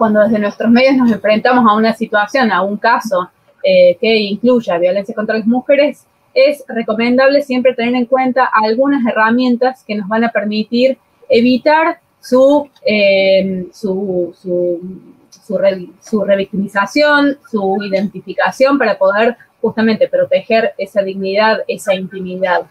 cuando 0.00 0.20
desde 0.20 0.38
nuestros 0.38 0.70
medios 0.70 0.96
nos 0.96 1.12
enfrentamos 1.12 1.62
a 1.68 1.76
una 1.76 1.92
situación, 1.92 2.50
a 2.50 2.62
un 2.62 2.78
caso 2.78 3.30
eh, 3.62 3.98
que 4.00 4.16
incluya 4.16 4.78
violencia 4.78 5.14
contra 5.14 5.36
las 5.36 5.46
mujeres, 5.46 6.06
es 6.32 6.64
recomendable 6.68 7.42
siempre 7.42 7.74
tener 7.74 7.94
en 7.94 8.06
cuenta 8.06 8.48
algunas 8.50 9.04
herramientas 9.04 9.84
que 9.86 9.94
nos 9.94 10.08
van 10.08 10.24
a 10.24 10.30
permitir 10.30 10.96
evitar 11.28 12.00
su, 12.20 12.68
eh, 12.84 13.66
su, 13.72 14.34
su, 14.42 16.24
revictimización, 16.26 17.38
su 17.50 17.78
identificación 17.82 18.78
para 18.78 18.98
poder 18.98 19.36
justamente 19.60 20.08
proteger 20.08 20.74
esa 20.78 21.02
dignidad, 21.02 21.60
esa 21.66 21.94
intimidad. 21.94 22.62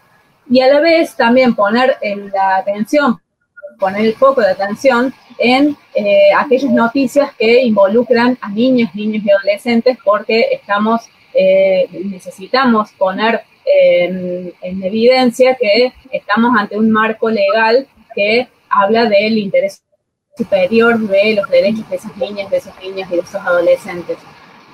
Y 0.48 0.60
a 0.60 0.68
la 0.68 0.80
vez 0.80 1.14
también 1.14 1.54
poner 1.54 1.96
en 2.00 2.30
la 2.30 2.56
atención, 2.56 3.20
poner 3.78 4.06
el 4.06 4.14
foco 4.14 4.40
de 4.40 4.50
atención 4.50 5.12
en 5.38 5.76
eh, 5.94 6.32
aquellas 6.36 6.70
noticias 6.70 7.32
que 7.38 7.62
involucran 7.62 8.38
a 8.40 8.48
niños, 8.50 8.94
niños 8.94 9.24
y 9.24 9.30
adolescentes 9.30 9.98
porque 10.04 10.48
estamos, 10.52 11.02
eh, 11.34 11.88
necesitamos 12.04 12.90
poner 12.92 13.42
en, 13.64 14.82
evidencia 14.82 15.54
que 15.54 15.92
estamos 16.10 16.56
ante 16.58 16.76
un 16.76 16.90
marco 16.90 17.30
legal 17.30 17.86
que 18.14 18.48
habla 18.70 19.06
del 19.06 19.38
interés 19.38 19.82
superior 20.36 20.98
de 20.98 21.34
los 21.34 21.48
derechos 21.50 21.88
de 21.90 21.96
esas 21.96 22.16
niñas, 22.16 22.50
de 22.50 22.56
esos 22.56 22.72
niños 22.80 23.08
y 23.10 23.16
de 23.16 23.20
esos 23.20 23.40
adolescentes. 23.40 24.16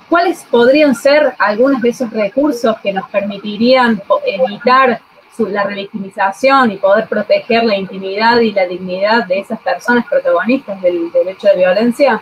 ¿Cuáles 0.09 0.45
podrían 0.45 0.95
ser 0.95 1.33
algunos 1.37 1.81
de 1.81 1.89
esos 1.89 2.09
recursos 2.11 2.77
que 2.79 2.93
nos 2.93 3.09
permitirían 3.09 4.01
evitar 4.25 5.01
la 5.39 5.63
revictimización 5.63 6.71
y 6.71 6.77
poder 6.77 7.07
proteger 7.07 7.63
la 7.63 7.77
intimidad 7.77 8.39
y 8.39 8.51
la 8.51 8.65
dignidad 8.65 9.25
de 9.27 9.39
esas 9.39 9.59
personas 9.59 10.05
protagonistas 10.07 10.81
del, 10.81 11.11
derecho 11.11 11.47
de 11.47 11.57
violencia, 11.57 12.21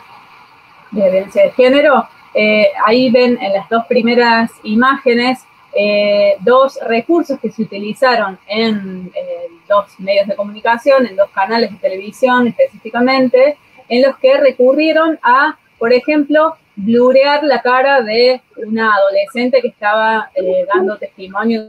de 0.91 1.01
violencia 1.01 1.43
de 1.43 1.51
género, 1.51 2.07
eh, 2.33 2.71
ahí 2.85 3.09
ven 3.11 3.41
en 3.41 3.53
las 3.53 3.69
dos 3.69 3.85
primeras 3.87 4.51
imágenes 4.63 5.45
eh, 5.75 6.37
dos 6.39 6.79
recursos 6.81 7.39
que 7.39 7.51
se 7.51 7.63
utilizaron 7.63 8.39
en 8.47 9.11
dos 9.67 9.99
medios 9.99 10.27
de 10.27 10.35
comunicación, 10.35 11.05
en 11.05 11.15
dos 11.15 11.29
canales 11.31 11.71
de 11.71 11.77
televisión 11.77 12.47
específicamente, 12.47 13.57
en 13.89 14.01
los 14.01 14.17
que 14.17 14.37
recurrieron 14.37 15.19
a, 15.21 15.57
por 15.77 15.93
ejemplo, 15.93 16.55
blurear 16.75 17.43
la 17.43 17.61
cara 17.61 18.01
de 18.01 18.41
una 18.57 18.93
adolescente 18.95 19.61
que 19.61 19.69
estaba 19.69 20.29
eh, 20.35 20.65
dando 20.73 20.97
testimonio 20.97 21.61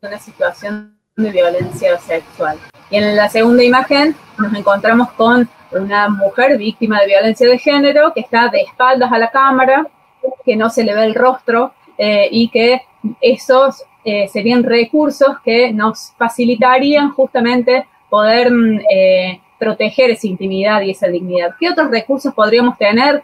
de 0.00 0.08
una 0.08 0.18
situación 0.18 0.96
de 1.16 1.30
violencia 1.30 1.98
sexual. 1.98 2.58
Y 2.90 2.96
en 2.96 3.16
la 3.16 3.28
segunda 3.28 3.62
imagen 3.62 4.14
nos 4.38 4.54
encontramos 4.54 5.10
con 5.12 5.48
una 5.72 6.08
mujer 6.08 6.56
víctima 6.58 7.00
de 7.00 7.06
violencia 7.06 7.48
de 7.48 7.58
género 7.58 8.12
que 8.12 8.20
está 8.20 8.48
de 8.48 8.62
espaldas 8.62 9.10
a 9.12 9.18
la 9.18 9.30
cámara, 9.30 9.86
que 10.44 10.56
no 10.56 10.70
se 10.70 10.84
le 10.84 10.94
ve 10.94 11.04
el 11.04 11.14
rostro 11.14 11.74
eh, 11.98 12.28
y 12.30 12.48
que 12.48 12.82
esos 13.20 13.84
eh, 14.04 14.28
serían 14.28 14.62
recursos 14.62 15.40
que 15.44 15.72
nos 15.72 16.12
facilitarían 16.18 17.12
justamente 17.12 17.86
poder 18.10 18.50
mm, 18.50 18.80
proteger 19.58 20.10
esa 20.10 20.26
intimidad 20.26 20.80
y 20.82 20.90
esa 20.90 21.08
dignidad. 21.08 21.54
¿Qué 21.58 21.70
otros 21.70 21.90
recursos 21.90 22.34
podríamos 22.34 22.76
tener? 22.76 23.22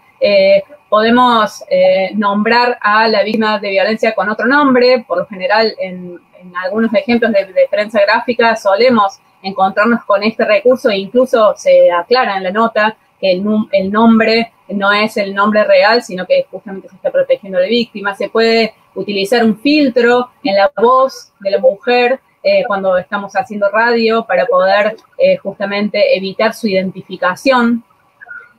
podemos 0.88 1.62
eh, 1.68 2.10
nombrar 2.14 2.78
a 2.80 3.08
la 3.08 3.22
víctima 3.22 3.58
de 3.58 3.70
violencia 3.70 4.14
con 4.14 4.28
otro 4.28 4.46
nombre. 4.46 5.04
Por 5.06 5.18
lo 5.18 5.26
general, 5.26 5.74
en, 5.78 6.18
algunos 6.64 6.94
ejemplos 6.94 7.32
de, 7.32 7.68
prensa 7.70 8.00
gráfica 8.00 8.54
solemos 8.56 9.18
encontrarnos 9.42 10.04
con 10.04 10.22
este 10.22 10.44
recurso 10.44 10.88
e 10.88 10.98
incluso 10.98 11.54
se 11.56 11.90
aclara 11.90 12.36
en 12.36 12.44
la 12.44 12.52
nota 12.52 12.96
que 13.20 13.32
el, 13.32 13.90
nombre 13.90 14.52
no 14.68 14.92
es 14.92 15.16
el 15.16 15.34
nombre 15.34 15.64
real, 15.64 16.02
sino 16.02 16.26
que 16.26 16.46
justamente 16.50 16.88
se 16.88 16.96
está 16.96 17.10
protegiendo 17.10 17.58
a 17.58 17.62
la 17.62 17.68
víctima. 17.68 18.14
Se 18.14 18.28
puede 18.28 18.74
utilizar 18.94 19.44
un 19.44 19.58
filtro 19.58 20.30
en 20.42 20.56
la 20.56 20.70
voz 20.76 21.32
de 21.40 21.50
la 21.50 21.58
mujer 21.58 22.20
eh, 22.42 22.64
cuando 22.66 22.96
estamos 22.96 23.32
haciendo 23.34 23.68
radio 23.70 24.24
para 24.24 24.46
poder 24.46 24.96
eh, 25.16 25.36
justamente 25.38 26.16
evitar 26.16 26.54
su 26.54 26.68
identificación. 26.68 27.82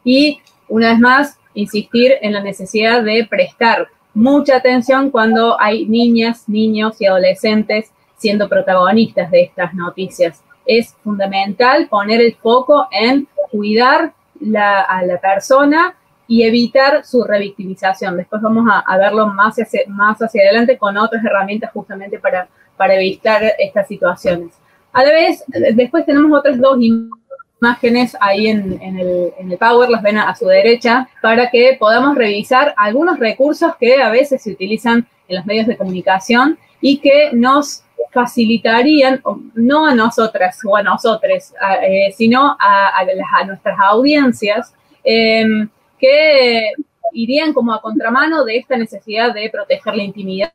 Y 0.03 0.41
una 0.67 0.89
vez 0.89 0.99
más, 0.99 1.39
insistir 1.53 2.13
en 2.21 2.33
la 2.33 2.41
necesidad 2.41 3.03
de 3.03 3.25
prestar 3.29 3.87
mucha 4.13 4.57
atención 4.57 5.11
cuando 5.11 5.59
hay 5.59 5.85
niñas, 5.85 6.47
niños 6.47 6.99
y 6.99 7.05
adolescentes 7.05 7.91
siendo 8.17 8.49
protagonistas 8.49 9.31
de 9.31 9.43
estas 9.43 9.73
noticias. 9.73 10.43
Es 10.65 10.95
fundamental 11.03 11.87
poner 11.87 12.21
el 12.21 12.35
foco 12.35 12.87
en 12.91 13.27
cuidar 13.49 14.13
a 14.55 15.03
la 15.03 15.19
persona 15.19 15.95
y 16.29 16.43
evitar 16.43 17.03
su 17.03 17.23
revictimización. 17.23 18.15
Después 18.15 18.39
vamos 18.39 18.69
a, 18.71 18.97
verlo 18.99 19.27
más 19.27 19.55
hacia, 19.57 19.81
más 19.87 20.21
hacia 20.21 20.43
adelante 20.43 20.77
con 20.77 20.95
otras 20.95 21.25
herramientas 21.25 21.71
justamente 21.73 22.19
para, 22.19 22.47
para 22.77 22.93
evitar 22.93 23.41
estas 23.57 23.87
situaciones. 23.87 24.53
A 24.93 25.03
la 25.03 25.09
vez, 25.09 25.43
después 25.47 26.05
tenemos 26.05 26.31
otras 26.37 26.59
dos 26.59 26.77
imágenes 26.79 28.15
ahí 28.21 28.47
en, 28.47 28.79
el, 28.79 29.33
en, 29.39 29.51
el, 29.51 29.57
Power, 29.57 29.89
las 29.89 30.03
ven 30.03 30.19
a, 30.19 30.35
su 30.35 30.45
derecha, 30.45 31.09
para 31.19 31.49
que 31.49 31.75
podamos 31.79 32.15
revisar 32.15 32.75
algunos 32.77 33.17
recursos 33.17 33.75
que 33.79 33.99
a 33.99 34.11
veces 34.11 34.43
se 34.43 34.51
utilizan 34.51 35.07
en 35.27 35.35
los 35.35 35.47
medios 35.47 35.65
de 35.65 35.77
comunicación 35.77 36.59
y 36.79 36.99
que 36.99 37.31
nos 37.33 37.83
facilitarían, 38.11 39.19
no 39.55 39.87
a 39.87 39.95
nosotras 39.95 40.59
o 40.63 40.77
a 40.77 40.83
nosotros, 40.83 41.53
eh, 41.81 42.11
sino 42.15 42.55
a, 42.59 42.99
a, 42.99 43.45
nuestras 43.45 43.79
audiencias, 43.79 44.75
em, 45.03 45.67
que 45.99 46.71
irían 47.13 47.53
como 47.53 47.73
a 47.73 47.81
contramano 47.81 48.43
de 48.45 48.57
esta 48.57 48.77
necesidad 48.77 49.33
de 49.33 49.49
proteger 49.49 49.95
la 49.95 50.03
intimidad 50.03 50.53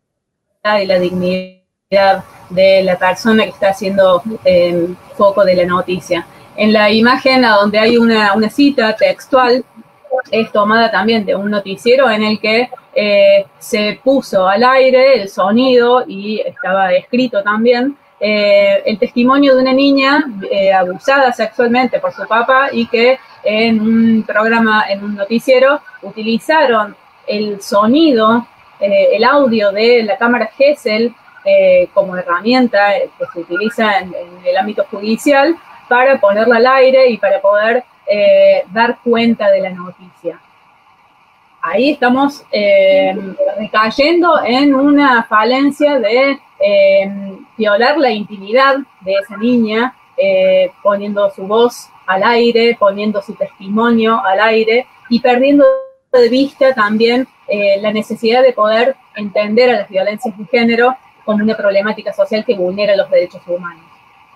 y 0.81 0.87
la 0.87 0.99
dignidad 0.99 2.25
de 2.51 2.83
la 2.83 2.99
persona 2.99 3.45
que 3.45 3.51
está 3.51 3.69
haciendo 3.69 4.23
em, 4.45 4.97
foco 5.17 5.45
de 5.45 5.57
la 5.57 5.65
noticia. 5.65 6.27
En 6.57 6.73
la 6.73 6.91
imagen 6.91 7.43
donde 7.43 7.79
hay 7.79 7.97
una, 7.97 8.33
cita 8.51 8.95
textual, 8.97 9.65
es 10.31 10.53
tomada 10.53 10.91
también 10.91 11.25
de 11.25 11.35
un 11.35 11.51
noticiero 11.51 12.09
en 12.09 12.23
el 12.23 12.41
que 12.41 12.71
eh, 12.95 13.47
se 13.59 14.01
puso 14.03 14.47
al 14.47 14.63
aire 14.63 15.21
el 15.21 15.29
sonido 15.29 16.05
y 16.07 16.41
estaba 16.41 16.93
escrito 16.93 17.43
también 17.43 17.97
eh, 18.27 18.83
el 18.87 18.99
testimonio 18.99 19.55
de 19.55 19.63
una 19.63 19.73
niña 19.73 20.25
eh, 20.51 20.73
abusada 20.73 21.33
sexualmente 21.33 21.99
por 21.99 22.13
su 22.13 22.27
papá 22.27 22.69
y 22.73 22.87
que 22.87 23.19
en 23.43 23.81
un 23.81 24.23
programa, 24.23 24.85
en 24.89 25.05
un 25.05 25.15
noticiero, 25.15 25.81
utilizaron 26.03 26.97
el 27.27 27.61
sonido, 27.61 28.47
el 28.81 29.25
audio 29.25 29.73
de 29.73 30.03
la 30.03 30.17
cámara 30.17 30.51
Gesell 30.57 31.15
como 31.93 32.17
herramienta 32.17 32.93
que 33.19 33.25
se 33.33 33.41
utiliza 33.41 33.99
en 33.99 34.13
el 34.45 34.57
ámbito 34.57 34.85
judicial 34.91 35.57
para 35.89 36.19
ponerla 36.19 36.57
al 36.57 36.67
aire 36.67 37.09
y 37.09 37.19
para 37.19 37.41
poder 37.41 37.85
eh, 38.07 38.65
dar 38.73 38.99
cuenta 39.03 39.51
de 39.51 39.61
la 39.61 39.71
noticia. 39.71 40.39
Ahí 41.63 41.93
estamos 41.93 42.45
eh, 42.53 43.17
recayendo 43.59 44.45
en 44.45 44.75
una 44.75 45.25
falencia 45.25 45.99
de 45.99 46.39
eh, 46.65 47.37
violar 47.57 47.99
la 47.99 48.11
intimidad 48.11 48.77
de 49.01 49.15
esa 49.15 49.37
niña, 49.37 49.95
poniendo 50.83 51.29
su 51.31 51.45
voz 51.45 51.89
al 52.07 52.23
aire, 52.23 52.77
poniendo 52.79 53.21
su 53.21 53.35
testimonio 53.35 54.25
al 54.25 54.39
aire 54.41 54.87
y 55.09 55.19
perdiendo 55.19 55.65
de 56.13 56.29
vista 56.29 56.73
también 56.73 57.27
la 57.81 57.93
necesidad 57.93 58.43
de 58.43 58.53
poder 58.53 58.95
entender 59.17 59.71
a 59.71 59.81
las 59.81 59.89
violencias 59.89 60.39
de 60.39 60.45
género 60.47 60.97
como 61.25 61.43
una 61.43 61.57
problemática 61.57 62.13
social 62.13 62.45
que 62.45 62.55
vulnera 62.55 62.95
los 62.95 63.11
derechos 63.11 63.43
humanos. 63.49 63.85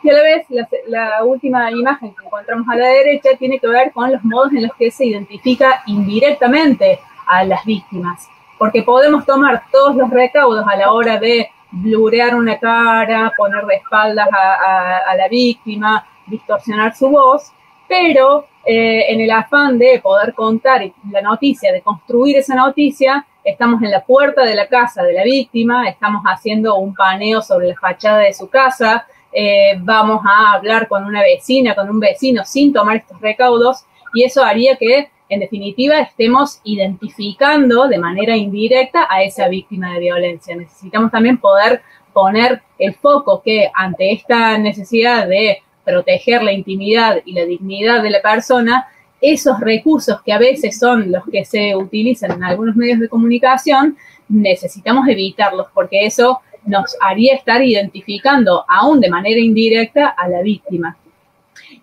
Y 0.03 0.11
a 0.11 0.13
la 0.13 0.23
vez, 0.23 0.47
la, 0.87 1.25
última 1.25 1.71
imagen 1.71 2.15
que 2.15 2.25
encontramos 2.25 2.67
a 2.69 2.77
la 2.77 2.87
derecha 2.87 3.31
tiene 3.39 3.59
que 3.59 3.67
ver 3.67 3.93
con 3.93 4.13
los 4.13 4.23
modos 4.25 4.53
en 4.53 4.63
los 4.63 4.75
que 4.77 4.91
se 4.91 5.07
identifica 5.07 5.83
indirectamente 5.87 7.01
a 7.27 7.45
las 7.45 7.65
víctimas, 7.65 8.29
porque 8.59 8.83
podemos 8.83 9.27
tomar 9.27 9.65
todos 9.73 9.97
los 9.97 10.09
recaudos 10.11 10.65
a 10.67 10.77
la 10.77 10.93
hora 10.93 11.19
de 11.19 11.51
blurear 11.71 12.35
una 12.35 12.59
cara, 12.59 13.33
poner 13.37 13.65
de 13.67 13.75
espaldas 13.77 14.29
a, 14.31 15.15
la 15.17 15.29
víctima, 15.29 16.07
distorsionar 16.27 16.95
su 16.97 17.09
voz, 17.09 17.53
pero 17.87 18.47
eh, 18.65 19.07
en 19.13 19.21
el 19.21 19.31
afán 19.31 19.79
de 19.79 20.01
poder 20.03 20.35
contar 20.35 20.83
la 21.11 21.21
noticia, 21.21 21.73
de 21.73 21.83
construir 21.83 22.37
esa 22.37 22.55
noticia, 22.55 23.27
estamos 23.45 23.83
en 23.83 23.91
la 23.91 24.05
puerta 24.05 24.45
de 24.45 24.55
la 24.55 24.69
casa 24.69 25.03
de 25.03 25.15
la 25.15 25.25
víctima, 25.25 25.89
estamos 25.89 26.23
haciendo 26.25 26.77
un 26.77 26.95
paneo 26.95 27.41
sobre 27.41 27.69
la 27.69 27.77
fachada 27.77 28.19
de 28.19 28.35
su 28.35 28.49
casa, 28.49 29.07
eh, 29.33 29.77
vamos 29.81 30.23
a 30.25 30.55
hablar 30.55 30.89
con 30.89 31.05
una 31.05 31.23
vecina, 31.23 31.75
con 31.75 31.89
un 31.91 32.01
vecino 32.01 32.45
sin 32.45 32.73
tomar 32.73 32.97
estos 32.97 33.21
recaudos 33.21 33.85
y 34.15 34.25
eso 34.25 34.43
haría 34.43 34.77
que, 34.77 35.11
en 35.29 35.41
definitiva, 35.41 36.01
estemos 36.01 36.61
identificando 36.65 37.87
de 37.87 37.99
manera 37.99 38.37
indirecta 38.37 39.07
a 39.11 39.23
esa 39.23 39.49
víctima 39.49 39.95
de 39.95 40.01
violencia. 40.01 40.57
Necesitamos 40.57 41.11
también 41.11 41.39
poder 41.39 41.83
poner 42.13 42.63
el 42.79 42.95
foco 42.95 43.43
que 43.43 43.71
ante 43.75 44.13
esta 44.13 44.57
necesidad 44.59 45.29
de 45.29 45.59
proteger 45.85 46.43
la 46.43 46.53
intimidad 46.53 47.19
y 47.25 47.33
la 47.33 47.45
dignidad 47.45 48.03
de 48.03 48.11
la 48.11 48.23
persona, 48.23 48.89
esos 49.21 49.59
recursos 49.61 50.23
que 50.23 50.33
a 50.33 50.39
veces 50.39 50.79
son 50.79 51.11
los 51.11 51.25
que 51.31 51.45
se 51.45 51.75
utilizan 51.75 52.33
en 52.33 52.45
algunos 52.45 52.77
medios 52.77 53.01
de 53.01 53.09
comunicación, 53.09 53.97
necesitamos 54.29 55.09
evitarlos 55.09 55.69
porque 55.75 56.07
eso 56.07 56.41
nos 56.65 56.97
haría 57.01 57.35
estar 57.35 57.63
identificando 57.63 58.65
aún 58.69 59.01
de 59.01 59.09
manera 59.09 59.41
indirecta 59.41 60.09
a 60.09 60.29
la 60.29 60.43
víctima. 60.43 60.97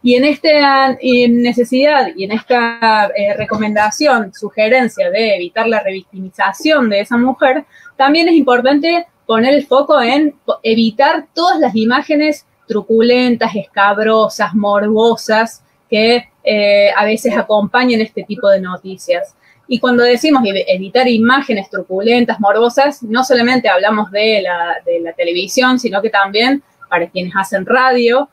Y 0.06 0.14
en 0.14 0.24
esta 0.24 0.96
necesidad 1.02 2.10
y 2.16 2.26
en 2.26 2.32
esta 2.34 3.08
eh, 3.08 3.34
recomendación, 3.36 4.32
sugerencia 4.36 5.10
de 5.10 5.36
evitar 5.36 5.68
la 5.68 5.80
revictimización 5.80 6.92
de 6.92 7.00
esa 7.00 7.18
mujer, 7.18 7.66
también 7.98 8.30
es 8.30 8.36
importante 8.36 9.08
poner 9.26 9.56
el 9.56 9.66
foco 9.66 10.00
en 10.00 10.36
evitar 10.62 11.26
todas 11.34 11.60
las 11.60 11.76
imágenes 11.76 12.46
truculentas, 12.68 13.56
escabrosas, 13.56 14.54
morbosas 14.54 15.64
que 15.90 16.30
eh, 16.44 16.92
a 16.96 17.04
veces 17.04 17.36
acompañan 17.36 18.00
este 18.00 18.22
tipo 18.26 18.48
de 18.48 18.62
noticias. 18.62 19.34
Y 19.68 19.80
cuando 19.80 20.04
decimos 20.04 20.44
editar 20.46 21.08
imágenes 21.08 21.68
truculentas, 21.72 22.40
morbosas, 22.40 23.02
no 23.02 23.24
solamente 23.24 23.70
hablamos 23.70 24.12
de 24.12 24.44
la, 24.44 25.14
televisión, 25.14 25.80
sino 25.80 26.00
que 26.04 26.12
también 26.12 26.62
para 26.92 27.10
quienes 27.10 27.34
hacen 27.36 27.66
radio, 27.66 28.30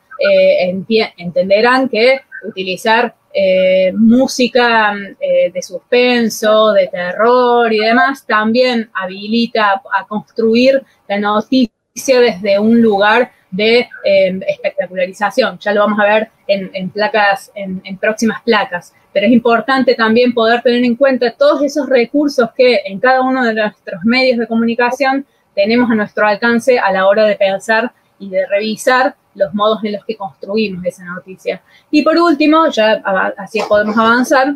entenderán 1.17 1.89
que 1.89 2.21
utilizar 2.47 3.15
eh, 3.35 3.91
música 3.93 4.93
eh, 5.19 5.51
de 5.51 5.61
suspenso, 5.63 6.71
de 6.71 6.87
terror 6.87 7.73
y 7.73 7.79
demás, 7.79 8.25
también 8.27 8.91
habilita 8.93 9.81
a 9.91 10.05
construir 10.07 10.83
la 11.07 11.17
noticia 11.17 12.19
desde 12.19 12.59
un 12.59 12.79
lugar 12.79 13.31
de 13.49 13.87
em, 14.03 14.41
espectacularización. 14.47 15.57
Ya 15.59 15.73
lo 15.73 15.81
vamos 15.81 15.99
a 15.99 16.05
ver 16.05 16.29
en, 16.47 16.89
placas, 16.91 17.51
en, 17.55 17.97
próximas 17.97 18.41
placas. 18.43 18.93
Pero 19.11 19.25
es 19.25 19.31
importante 19.31 19.95
también 19.95 20.33
poder 20.33 20.61
tener 20.61 20.83
en 20.83 20.95
cuenta 20.95 21.31
todos 21.31 21.63
esos 21.63 21.87
recursos 21.87 22.49
que 22.55 22.81
en 22.85 22.99
cada 22.99 23.21
uno 23.21 23.43
de 23.43 23.53
nuestros 23.53 24.03
medios 24.03 24.37
de 24.37 24.47
comunicación 24.47 25.25
tenemos 25.55 25.89
a 25.89 25.95
nuestro 25.95 26.27
alcance 26.27 26.77
a 26.79 26.91
la 26.91 27.07
hora 27.07 27.25
de 27.25 27.35
pensar 27.35 27.93
y 28.19 28.29
de 28.29 28.45
revisar 28.47 29.15
los 29.35 29.53
modos 29.53 29.83
en 29.83 29.93
los 29.93 30.05
que 30.05 30.15
construimos 30.15 30.85
esa 30.85 31.03
noticia. 31.05 31.61
Y 31.91 32.01
por 32.03 32.17
último, 32.17 32.69
ya 32.69 33.01
así 33.37 33.59
podemos 33.67 33.97
avanzar, 33.97 34.55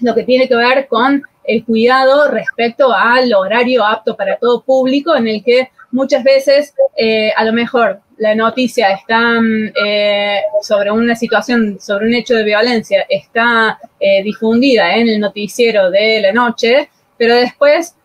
lo 0.00 0.14
que 0.14 0.22
tiene 0.24 0.48
que 0.48 0.56
ver 0.56 0.88
con 0.88 1.22
el 1.44 1.64
cuidado 1.64 2.30
respecto 2.30 2.92
al 2.92 3.32
horario 3.34 3.84
apto 3.84 4.16
para 4.16 4.36
todo 4.36 4.62
público, 4.62 5.14
en 5.16 5.28
el 5.28 5.42
que 5.42 5.70
muchas 5.90 6.22
veces 6.22 6.74
eh, 6.96 7.32
a 7.36 7.44
lo 7.44 7.52
mejor 7.52 8.00
la 8.18 8.34
noticia 8.34 8.92
está 8.92 9.40
mm, 9.40 9.72
eh, 9.84 10.42
sobre 10.62 10.90
una 10.90 11.16
situación, 11.16 11.78
sobre 11.80 12.06
un 12.06 12.14
hecho 12.14 12.34
de 12.34 12.44
violencia, 12.44 13.04
está 13.08 13.78
eh, 13.98 14.22
difundida 14.22 14.94
en 14.94 15.08
el 15.08 15.20
noticiero 15.20 15.90
de 15.90 16.20
la 16.20 16.32
noche, 16.32 16.90
pero 17.16 17.34
después, 17.34 17.96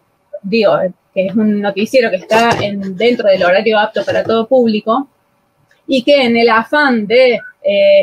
digo, 0.41 0.77
que 1.13 1.27
es 1.27 1.35
un 1.35 1.61
noticiero 1.61 2.09
que 2.09 2.17
está 2.17 2.51
en, 2.61 2.97
dentro 2.97 3.29
del 3.29 3.43
horario 3.43 3.77
apto 3.79 4.03
para 4.03 4.23
todo 4.23 4.47
público, 4.47 5.07
y 5.87 6.03
que 6.03 6.23
en 6.23 6.37
el 6.37 6.49
afán 6.49 7.07
de 7.07 7.39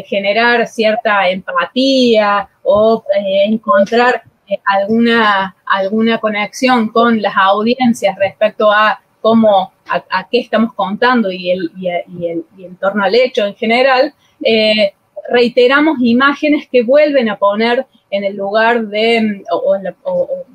generar 0.07 0.66
cierta 0.66 1.29
empatía 1.29 2.49
o 2.64 3.05
encontrar 3.47 4.25
alguna, 4.64 5.55
alguna 5.64 6.18
conexión 6.18 6.88
con 6.88 7.23
las 7.23 7.35
audiencias 7.37 8.16
respecto 8.18 8.71
a 8.71 9.01
cómo, 9.21 9.73
a, 9.88 10.29
qué 10.29 10.40
estamos 10.40 10.75
contando 10.75 11.31
y, 11.31 11.51
el, 11.51 11.71
y, 11.77 11.88
el, 11.88 12.45
y, 12.59 12.64
en 12.64 12.77
torno 12.77 13.05
al 13.05 13.14
hecho 13.14 13.47
en 13.47 13.55
general, 13.55 14.12
eh, 14.45 14.95
reiteramos 15.29 15.99
imágenes 16.01 16.69
que 16.71 16.83
vuelven 16.83 17.29
a 17.29 17.39
poner 17.39 17.87
en 18.11 18.25
el 18.25 18.37
lugar 18.37 18.87
de, 18.89 19.43
o, 19.51 19.77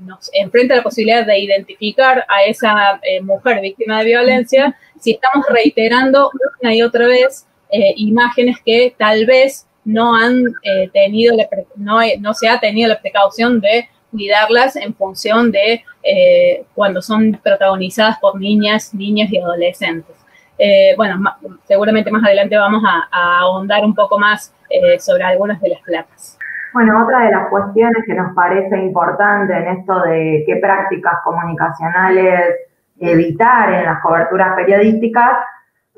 nos 0.01 0.29
enfrenta 0.33 0.75
la 0.75 0.83
posibilidad 0.83 1.25
de 1.25 1.39
identificar 1.39 2.25
a 2.27 2.43
esa 2.43 2.99
eh, 3.03 3.21
mujer 3.21 3.61
víctima 3.61 3.99
de 3.99 4.05
violencia, 4.05 4.77
si 4.99 5.11
estamos 5.11 5.45
reiterando 5.49 6.29
una 6.61 6.75
y 6.75 6.81
otra 6.81 7.07
vez 7.07 7.47
eh, 7.71 7.93
imágenes 7.97 8.57
que 8.63 8.93
tal 8.97 9.25
vez 9.25 9.67
no 9.83 10.15
han 10.15 10.43
tenido, 10.91 11.33
no, 11.77 11.99
no 12.19 12.33
se 12.33 12.49
ha 12.49 12.59
tenido 12.59 12.89
la 12.89 12.99
precaución 12.99 13.61
de 13.61 13.87
cuidarlas 14.11 14.75
en 14.75 14.93
función 14.95 15.51
de 15.51 15.83
eh, 16.03 16.65
cuando 16.73 17.01
son 17.01 17.39
protagonizadas 17.43 18.17
por 18.19 18.39
niñas, 18.39 18.93
niños 18.93 19.31
y 19.31 19.37
adolescentes. 19.37 20.15
Eh, 20.57 20.93
bueno, 20.97 21.17
seguramente 21.65 22.11
más 22.11 22.23
adelante 22.23 22.57
vamos 22.57 22.83
a, 22.85 23.39
ahondar 23.39 23.85
un 23.85 23.93
poco 23.93 24.17
más 24.17 24.53
eh, 24.69 24.99
sobre 24.99 25.23
algunas 25.23 25.61
de 25.61 25.69
las 25.69 25.81
placas. 25.81 26.37
Bueno, 26.73 27.03
otra 27.03 27.25
de 27.25 27.31
las 27.31 27.49
cuestiones 27.49 28.03
que 28.05 28.13
nos 28.13 28.33
parece 28.33 28.77
importante 28.77 29.55
en 29.55 29.67
esto 29.79 30.01
de 30.01 30.43
qué 30.45 30.57
prácticas 30.57 31.19
comunicacionales 31.23 32.55
evitar 32.99 33.71
en 33.73 33.85
las 33.85 34.01
coberturas 34.01 34.55
periodísticas 34.55 35.37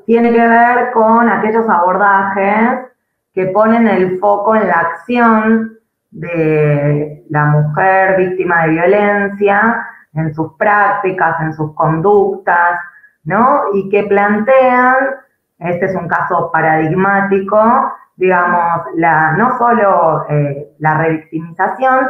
tiene 0.06 0.32
que 0.32 0.46
ver 0.46 0.90
con 0.92 1.28
aquellos 1.28 1.68
abordajes 1.68 2.86
que 3.32 3.46
ponen 3.46 3.88
el 3.88 4.18
foco 4.18 4.56
en 4.56 4.68
la 4.68 4.74
acción 4.74 5.78
de 6.10 7.24
la 7.30 7.44
mujer 7.46 8.16
víctima 8.16 8.64
de 8.64 8.70
violencia 8.70 9.86
en 10.14 10.34
sus 10.34 10.54
prácticas, 10.54 11.40
en 11.40 11.54
sus 11.54 11.74
conductas, 11.74 12.80
¿no? 13.24 13.62
Y 13.74 13.88
que 13.88 14.04
plantean, 14.04 14.96
este 15.58 15.86
es 15.86 15.94
un 15.94 16.08
caso 16.08 16.50
paradigmático, 16.52 17.58
digamos, 18.20 18.82
la, 18.96 19.32
no 19.32 19.56
solo 19.56 20.26
eh, 20.28 20.68
la 20.78 20.98
revictimización, 20.98 22.06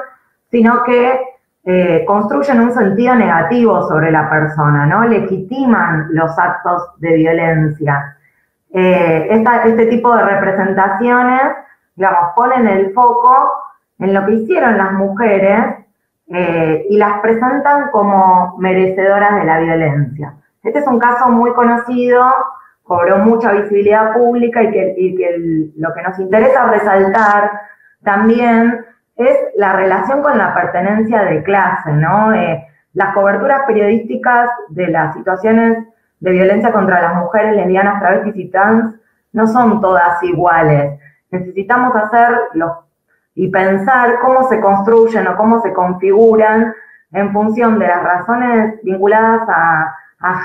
sino 0.50 0.82
que 0.82 1.20
eh, 1.64 2.04
construyen 2.04 2.60
un 2.60 2.72
sentido 2.72 3.14
negativo 3.14 3.86
sobre 3.86 4.10
la 4.10 4.28
persona, 4.28 4.86
¿no? 4.86 5.04
Legitiman 5.04 6.08
los 6.10 6.36
actos 6.36 6.98
de 6.98 7.14
violencia. 7.14 8.16
Eh, 8.72 9.28
este 9.30 9.86
tipo 9.86 10.16
de 10.16 10.24
representaciones, 10.24 11.42
digamos, 11.94 12.30
ponen 12.34 12.66
el 12.66 12.92
foco 12.92 13.52
en 13.98 14.14
lo 14.14 14.26
que 14.26 14.32
hicieron 14.32 14.78
las 14.78 14.92
mujeres 14.92 15.76
y 16.32 16.96
las 16.96 17.20
presentan 17.20 17.90
como 17.90 18.56
merecedoras 18.58 19.34
de 19.34 19.44
la 19.44 19.58
violencia. 19.58 20.34
Este 20.62 20.78
es 20.78 20.86
un 20.86 20.98
caso 20.98 21.30
muy 21.30 21.52
conocido, 21.52 22.24
cobró 22.82 23.18
mucha 23.18 23.52
visibilidad 23.52 24.12
pública 24.12 24.62
y 24.62 24.70
que, 24.70 25.70
lo 25.76 25.94
que 25.94 26.02
nos 26.02 26.18
interesa 26.18 26.66
resaltar 26.66 27.50
también 28.02 28.84
es 29.16 29.38
la 29.56 29.74
relación 29.74 30.22
con 30.22 30.36
la 30.36 30.54
pertenencia 30.54 31.22
de 31.22 31.42
clase, 31.42 31.92
¿no? 31.92 32.32
Eh, 32.34 32.66
las 32.94 33.14
coberturas 33.14 33.62
periodísticas 33.66 34.50
de 34.68 34.88
las 34.88 35.14
situaciones 35.14 35.86
de 36.20 36.30
violencia 36.30 36.72
contra 36.72 37.00
las 37.00 37.14
mujeres 37.14 37.56
lesbianas, 37.56 38.00
travestis 38.00 38.36
y 38.36 38.48
trans 38.50 38.94
no 39.32 39.46
son 39.46 39.80
todas 39.80 40.22
iguales. 40.22 40.98
Necesitamos 41.30 41.94
hacer 41.94 42.38
los 42.54 42.72
y 43.34 43.48
pensar 43.48 44.18
cómo 44.20 44.48
se 44.48 44.60
construyen 44.60 45.26
o 45.28 45.36
cómo 45.36 45.60
se 45.62 45.72
configuran 45.72 46.74
en 47.12 47.32
función 47.32 47.78
de 47.78 47.86
las 47.86 48.02
razones 48.02 48.80
vinculadas 48.82 49.48
a, 49.48 49.96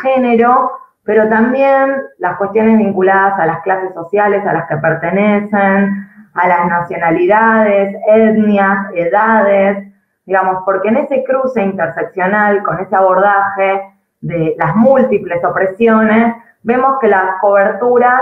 género, 0.02 0.72
pero 1.04 1.30
también 1.30 2.02
las 2.18 2.38
cuestiones 2.38 2.78
vinculadas 2.78 3.40
a 3.40 3.46
las 3.46 3.62
clases 3.62 3.94
sociales 3.94 4.46
a 4.46 4.54
las 4.54 4.68
que 4.68 4.78
pertenecen, 4.78 6.08
a 6.34 6.48
las 6.48 6.68
nacionalidades, 6.68 7.96
etnias, 8.08 8.88
edades, 8.94 9.88
digamos, 10.26 10.64
porque 10.66 10.90
en 10.90 10.98
ese 10.98 11.24
cruce 11.24 11.62
interseccional, 11.62 12.64
con 12.64 12.80
ese 12.80 12.96
abordaje 12.96 13.82
de 14.22 14.56
las 14.58 14.76
múltiples 14.76 15.44
opresiones, 15.46 16.36
vemos 16.64 16.98
que 17.00 17.08
las 17.08 17.40
coberturas 17.40 18.22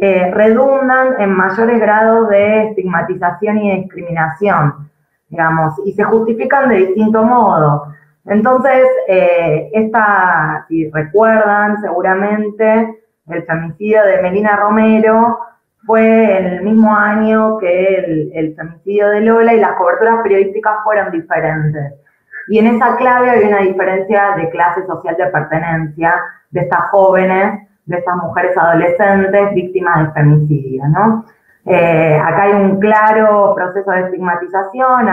eh, 0.00 0.30
redundan 0.32 1.20
en 1.20 1.30
mayores 1.34 1.80
grados 1.80 2.28
de 2.28 2.68
estigmatización 2.68 3.58
y 3.58 3.80
discriminación, 3.82 4.90
digamos, 5.28 5.74
y 5.84 5.92
se 5.92 6.04
justifican 6.04 6.68
de 6.68 6.76
distinto 6.76 7.22
modo. 7.24 7.92
Entonces, 8.26 8.86
eh, 9.08 9.70
esta, 9.72 10.64
si 10.68 10.90
recuerdan 10.90 11.80
seguramente, 11.80 12.98
el 13.28 13.42
femicidio 13.44 14.04
de 14.04 14.22
Melina 14.22 14.56
Romero 14.56 15.38
fue 15.84 16.38
el 16.38 16.62
mismo 16.62 16.94
año 16.94 17.58
que 17.58 17.96
el, 17.96 18.32
el 18.34 18.54
femicidio 18.54 19.08
de 19.08 19.20
Lola 19.22 19.54
y 19.54 19.60
las 19.60 19.72
coberturas 19.72 20.22
periodísticas 20.22 20.78
fueron 20.84 21.10
diferentes. 21.10 21.94
Y 22.48 22.58
en 22.58 22.66
esa 22.68 22.96
clave 22.96 23.30
hay 23.30 23.44
una 23.44 23.58
diferencia 23.58 24.34
de 24.36 24.50
clase 24.50 24.86
social 24.86 25.16
de 25.16 25.26
pertenencia 25.26 26.14
de 26.50 26.60
estas 26.60 26.90
jóvenes 26.90 27.68
de 27.86 27.98
estas 27.98 28.16
mujeres 28.16 28.56
adolescentes 28.56 29.54
víctimas 29.54 30.06
de 30.06 30.12
femicidio, 30.12 30.82
¿no? 30.88 31.24
Eh, 31.64 32.20
acá 32.22 32.42
hay 32.42 32.52
un 32.52 32.80
claro 32.80 33.54
proceso 33.54 33.90
de 33.90 34.00
estigmatización 34.02 35.08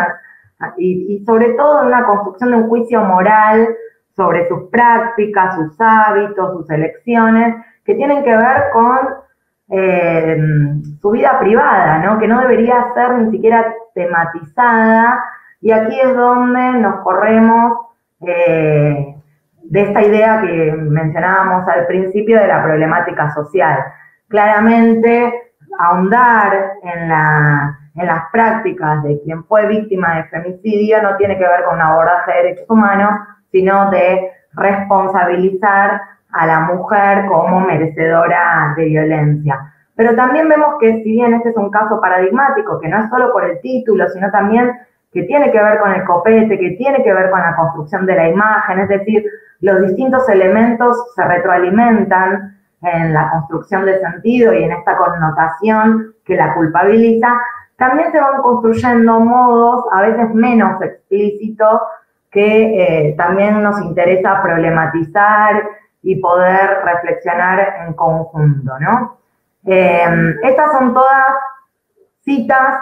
y, 0.77 1.23
sobre 1.25 1.53
todo 1.53 1.85
una 1.85 2.05
construcción 2.05 2.51
de 2.51 2.57
un 2.57 2.69
juicio 2.69 3.01
moral 3.01 3.69
sobre 4.15 4.47
sus 4.47 4.69
prácticas, 4.69 5.55
sus 5.55 5.79
hábitos, 5.79 6.51
sus 6.53 6.69
elecciones, 6.69 7.55
que 7.85 7.95
tienen 7.95 8.23
que 8.23 8.35
ver 8.35 8.63
con 8.73 8.97
eh, 9.69 10.37
su 11.01 11.11
vida 11.11 11.39
privada, 11.39 11.99
¿no? 11.99 12.19
que 12.19 12.27
no 12.27 12.41
debería 12.41 12.93
ser 12.93 13.13
ni 13.13 13.31
siquiera 13.31 13.73
tematizada. 13.93 15.23
Y 15.61 15.71
aquí 15.71 15.99
es 15.99 16.15
donde 16.15 16.73
nos 16.79 17.01
corremos 17.01 17.77
eh, 18.21 19.15
de 19.63 19.81
esta 19.81 20.01
idea 20.01 20.41
que 20.41 20.71
mencionábamos 20.73 21.67
al 21.67 21.85
principio 21.87 22.39
de 22.39 22.47
la 22.47 22.63
problemática 22.63 23.31
social. 23.33 23.79
Claramente, 24.27 25.33
ahondar 25.77 26.73
en, 26.83 27.11
las 28.07 28.23
prácticas 28.31 29.03
de 29.03 29.19
quien 29.21 29.43
fue 29.45 29.67
víctima 29.67 30.17
de 30.17 30.23
femicidio 30.25 31.01
no 31.01 31.15
tiene 31.17 31.37
que 31.37 31.47
ver 31.47 31.63
con 31.65 31.75
un 31.75 31.81
abordaje 31.81 32.31
de 32.31 32.37
derechos 32.37 32.69
humanos, 32.69 33.19
sino 33.51 33.89
de 33.91 34.31
responsabilizar 34.53 36.01
a 36.31 36.45
la 36.45 36.59
mujer 36.61 37.25
como 37.27 37.61
merecedora 37.61 38.73
de 38.77 38.85
violencia. 38.85 39.73
Pero 39.95 40.15
también 40.15 40.47
vemos 40.47 40.75
que 40.79 41.03
si 41.03 41.11
bien 41.11 41.33
este 41.33 41.49
es 41.49 41.57
un 41.57 41.71
caso 41.71 41.99
paradigmático, 41.99 42.79
que 42.79 42.87
no 42.87 43.03
es 43.03 43.09
solo 43.09 43.31
por 43.33 43.43
el 43.43 43.59
título, 43.61 44.07
sino 44.09 44.31
también 44.31 44.71
que 45.11 45.23
tiene 45.23 45.51
que 45.51 45.61
ver 45.61 45.79
con 45.79 45.91
el 45.91 46.03
copete, 46.05 46.57
que 46.57 46.71
tiene 46.71 47.03
que 47.03 47.13
ver 47.13 47.29
con 47.31 47.41
la 47.41 47.55
construcción 47.55 48.05
de 48.05 48.15
la 48.15 48.29
imagen, 48.29 48.79
es 48.79 48.89
decir, 48.89 49.25
los 49.61 49.81
distintos 49.81 50.29
elementos 50.29 50.95
se 51.15 51.23
retroalimentan 51.23 52.57
en 52.81 53.13
la 53.13 53.29
construcción 53.31 53.85
de 53.85 53.99
sentido 53.99 54.53
y 54.53 54.63
en 54.63 54.71
esta 54.71 54.95
connotación 54.95 56.13
que 56.23 56.35
la 56.35 56.53
culpabiliza, 56.53 57.37
también 57.79 58.11
se 58.11 58.19
van 58.19 58.41
construyendo 58.41 59.19
modos 59.21 59.85
a 59.91 60.01
veces 60.01 60.33
menos 60.35 60.81
explícitos 60.81 61.81
que 62.29 63.07
eh, 63.07 63.15
también 63.17 63.63
nos 63.63 63.81
interesa 63.81 64.41
problematizar 64.43 65.63
y 66.03 66.17
poder 66.17 66.81
reflexionar 66.83 67.75
en 67.87 67.93
conjunto, 67.93 68.77
¿no? 68.79 69.17
Em, 69.65 70.35
estas 70.43 70.71
son 70.73 70.93
todas 70.93 71.27
citas 72.21 72.81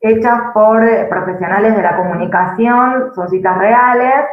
hechas 0.00 0.40
por 0.54 0.82
profesionales 1.08 1.76
de 1.76 1.82
la 1.82 1.96
comunicación, 1.96 3.12
son 3.14 3.28
citas 3.28 3.58
reales 3.58 4.24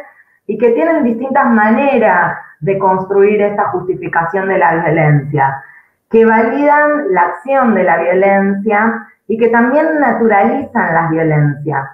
y 0.47 0.57
que 0.57 0.69
tienen 0.71 1.03
distintas 1.03 1.47
maneras 1.47 2.37
de 2.59 2.77
construir 2.77 3.41
esta 3.41 3.69
justificación 3.69 4.47
de 4.47 4.59
la 4.59 4.75
violencia, 4.75 5.63
que 6.09 6.25
validan 6.25 7.11
la 7.13 7.21
acción 7.21 7.73
de 7.73 7.83
la 7.83 7.97
violencia 7.97 9.07
y 9.27 9.37
que 9.37 9.49
también 9.49 9.99
naturalizan 9.99 10.93
las 10.93 11.09
violencias. 11.09 11.85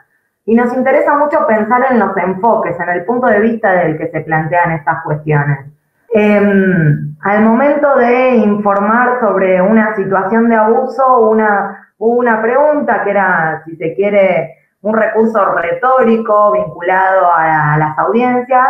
Y 0.46 0.56
nos 0.56 0.76
interesa 0.76 1.16
mucho 1.16 1.46
pensar 1.48 1.86
en 1.92 2.00
los 2.00 2.16
enfoques, 2.18 2.80
en 2.80 2.90
el 2.90 3.06
punto 3.06 3.28
de 3.28 3.40
vista 3.40 3.72
del 3.74 3.98
que 3.98 4.10
se 4.10 4.22
plantean 4.22 4.72
estas 4.72 5.04
cuestiones. 5.04 5.72
Em, 6.14 7.16
al 7.22 7.42
momento 7.44 7.96
de 7.96 8.36
informar 8.36 9.20
sobre 9.22 9.62
una 9.62 9.96
situación 9.96 10.50
de 10.50 10.56
abuso, 10.56 11.30
una, 11.30 11.94
una 12.00 12.42
pregunta 12.42 13.04
que 13.04 13.12
era, 13.12 13.62
si 13.64 13.78
se 13.78 13.96
quiere, 13.96 14.58
un 14.82 14.96
recurso 14.96 15.56
retórico 15.56 16.52
vinculado 16.52 17.32
a, 17.32 17.78
las 17.78 17.98
audiencias, 18.00 18.68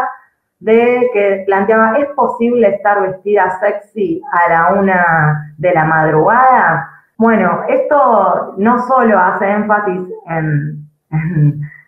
de 0.59 1.09
que 1.13 1.43
planteaba, 1.47 1.97
¿es 1.97 2.09
posible 2.09 2.75
estar 2.75 3.01
vestida 3.01 3.57
sexy 3.59 4.21
a 4.31 4.49
la 4.49 4.73
una 4.79 5.55
de 5.57 5.73
la 5.73 5.85
madrugada? 5.85 7.00
Bueno, 7.21 7.61
esto 7.69 8.55
no 8.57 8.79
solo 8.87 9.19
hace 9.19 9.47
énfasis 9.47 10.01
en, 10.27 10.89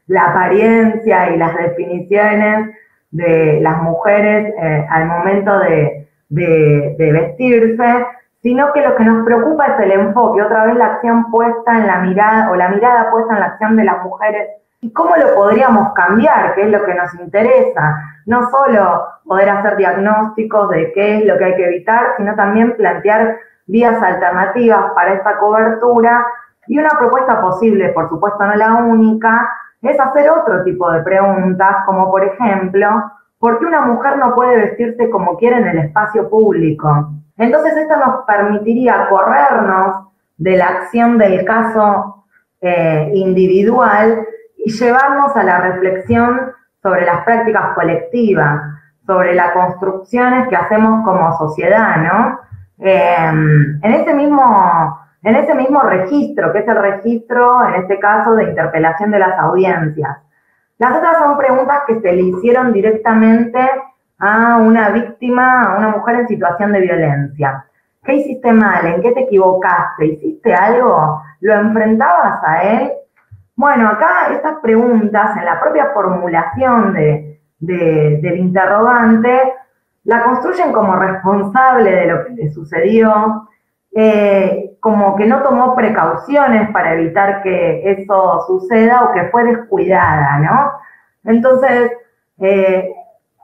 la 0.06 0.26
apariencia 0.26 1.32
y 1.32 1.38
las 1.40 1.58
definiciones 1.58 2.70
de 3.10 3.60
las 3.60 3.82
mujeres 3.82 4.54
eh, 4.62 4.86
al 4.88 5.08
momento 5.08 5.58
de, 5.58 6.08
de 6.30 7.12
vestirse, 7.12 8.06
sino 8.44 8.72
que 8.74 8.82
lo 8.82 8.96
que 8.96 9.06
nos 9.06 9.26
preocupa 9.26 9.66
es 9.66 9.80
el 9.80 9.94
enfoque, 9.94 10.44
otra 10.44 10.66
vez 10.66 10.76
la 10.76 10.86
acción 10.86 11.32
puesta 11.32 11.80
en 11.80 11.88
la 11.88 12.02
mirada 12.02 12.52
o 12.52 12.56
la 12.56 12.70
mirada 12.70 13.10
puesta 13.10 13.34
en 13.34 13.40
la 13.40 13.46
acción 13.48 13.76
de 13.76 13.86
las 13.86 14.04
mujeres 14.04 14.50
y 14.82 14.94
cómo 14.94 15.16
lo 15.16 15.34
podríamos 15.34 15.94
cambiar, 15.94 16.54
que 16.54 16.62
es 16.62 16.70
lo 16.70 16.86
que 16.86 16.94
nos 16.94 17.12
interesa. 17.16 17.96
No 18.28 18.52
solo 18.52 19.04
poder 19.26 19.50
hacer 19.50 19.78
diagnósticos 19.78 20.70
de 20.70 20.92
qué 20.94 21.18
es 21.18 21.26
lo 21.26 21.40
que 21.40 21.46
hay 21.46 21.56
que 21.56 21.66
evitar, 21.66 22.06
sino 22.18 22.36
también 22.36 22.76
plantear 22.76 23.40
vías 23.66 24.02
alternativas 24.02 24.92
para 24.94 25.14
esta 25.14 25.38
cobertura 25.40 26.26
y 26.68 26.80
una 26.80 26.90
propuesta 26.90 27.42
posible, 27.42 27.90
por 27.90 28.10
supuesto 28.10 28.46
no 28.46 28.56
la 28.56 28.76
única, 28.76 29.50
es 29.82 30.00
hacer 30.00 30.30
otro 30.30 30.64
tipo 30.64 30.90
de 30.92 31.02
preguntas, 31.02 31.78
como 31.86 32.10
por 32.10 32.24
ejemplo, 32.24 33.12
¿por 33.40 33.60
qué 33.60 33.66
una 33.66 33.82
mujer 33.82 34.18
no 34.18 34.34
puede 34.34 34.58
vestirse 34.58 35.10
como 35.10 35.38
quiere 35.38 35.58
en 35.58 35.68
el 35.68 35.78
espacio 35.80 36.30
público? 36.30 37.10
Entonces 37.38 37.76
esto 37.76 37.98
nos 37.98 38.26
permitiría 38.26 39.08
corrernos 39.10 40.08
de 40.38 40.58
la 40.58 40.68
acción 40.68 41.18
del 41.18 41.44
caso 41.46 42.26
eh, 42.62 43.12
individual 43.14 44.26
y 44.58 44.72
llevarnos 44.72 45.36
a 45.36 45.44
la 45.44 45.60
reflexión 45.60 46.54
sobre 46.82 47.06
las 47.06 47.24
prácticas 47.26 47.74
colectivas, 47.76 48.62
sobre 49.06 49.36
las 49.36 49.52
construcciones 49.52 50.48
que 50.48 50.56
hacemos 50.56 51.04
como 51.04 51.38
sociedad, 51.38 51.98
¿no? 51.98 52.40
Em, 52.80 53.80
en 53.84 53.92
ese 53.92 54.14
mismo 54.14 55.00
en 55.24 55.36
ese 55.38 55.56
mismo 55.56 55.82
registro, 55.82 56.52
que 56.52 56.60
es 56.60 56.68
el 56.68 56.76
registro, 56.76 57.66
en 57.68 57.76
este 57.76 57.98
caso, 57.98 58.36
de 58.36 58.44
interpelación 58.44 59.10
de 59.10 59.20
las 59.20 59.40
audiencias. 59.40 60.18
Las 60.78 60.98
otras 60.98 61.18
son 61.18 61.38
preguntas 61.38 61.84
que 61.88 62.02
se 62.02 62.12
le 62.12 62.24
hicieron 62.24 62.74
directamente 62.74 63.60
a 64.20 64.58
una 64.58 64.90
víctima, 64.90 65.64
a 65.64 65.78
una 65.78 65.90
mujer 65.90 66.16
en 66.16 66.28
situación 66.28 66.74
de 66.74 66.82
violencia. 66.82 67.66
¿Qué 68.04 68.16
hiciste 68.16 68.52
mal? 68.52 68.86
¿En 68.86 69.02
qué 69.02 69.12
te 69.14 69.22
equivocaste? 69.22 70.06
¿Hiciste 70.08 70.54
algo? 70.54 71.22
¿Lo 71.40 71.54
enfrentabas 71.54 72.44
a 72.44 72.64
él? 72.64 72.92
Bueno, 73.56 73.88
acá 73.88 74.28
estas 74.34 74.56
preguntas, 74.62 75.38
en 75.38 75.46
la 75.46 75.62
propia 75.62 75.92
formulación 75.94 76.94
de, 76.94 77.40
del 77.60 78.38
interrogante, 78.38 79.54
la 80.06 80.24
construyen 80.24 80.74
como 80.74 80.96
responsable 80.96 81.92
de 81.92 82.06
lo 82.08 82.26
que 82.26 82.34
le 82.34 82.52
sucedió, 82.52 83.48
eh, 83.96 84.76
como 84.80 85.16
que 85.16 85.28
no 85.28 85.44
tomó 85.44 85.76
precauciones 85.76 86.70
para 86.72 86.94
evitar 86.94 87.44
que 87.44 87.92
eso 87.92 88.42
suceda 88.48 89.04
o 89.04 89.14
que 89.14 89.26
fue 89.26 89.44
descuidada, 89.46 90.40
¿no? 90.40 90.72
Entonces, 91.26 91.92
eh, 92.40 92.92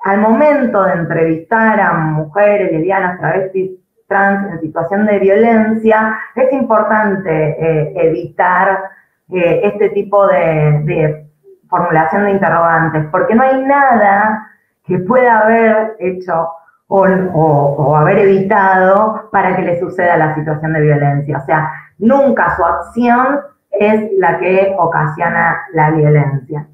al 0.04 0.20
momento 0.20 0.84
de 0.84 0.94
entrevistar 0.94 1.80
a 1.80 1.94
mujeres, 1.94 2.72
lesbianas, 2.72 3.20
travestis, 3.20 3.72
trans 4.08 4.52
en 4.52 4.60
situación 4.60 5.06
de 5.06 5.20
violencia, 5.20 6.18
es 6.36 6.52
importante 6.52 7.30
eh, 7.32 7.94
evitar 7.96 8.84
este 9.30 9.90
tipo 9.90 10.26
de, 10.26 11.28
formulación 11.70 12.26
de 12.26 12.32
interrogantes, 12.32 13.06
porque 13.12 13.36
no 13.36 13.44
hay 13.44 13.64
nada 13.64 14.49
que 14.90 14.98
pueda 15.00 15.40
haber 15.40 15.96
hecho 16.00 16.50
o, 16.88 17.96
haber 17.96 18.18
evitado 18.18 19.30
para 19.32 19.56
que 19.56 19.62
le 19.62 19.80
suceda 19.80 20.18
la 20.18 20.34
situación 20.36 20.74
de 20.74 20.82
violencia. 20.82 21.38
O 21.38 21.46
sea, 21.46 21.72
nunca 22.00 22.56
su 22.56 22.66
acción 22.66 23.42
es 23.72 24.12
la 24.18 24.40
que 24.40 24.76
ocasiona 24.78 25.62
la 25.74 25.92
violencia. 25.92 26.66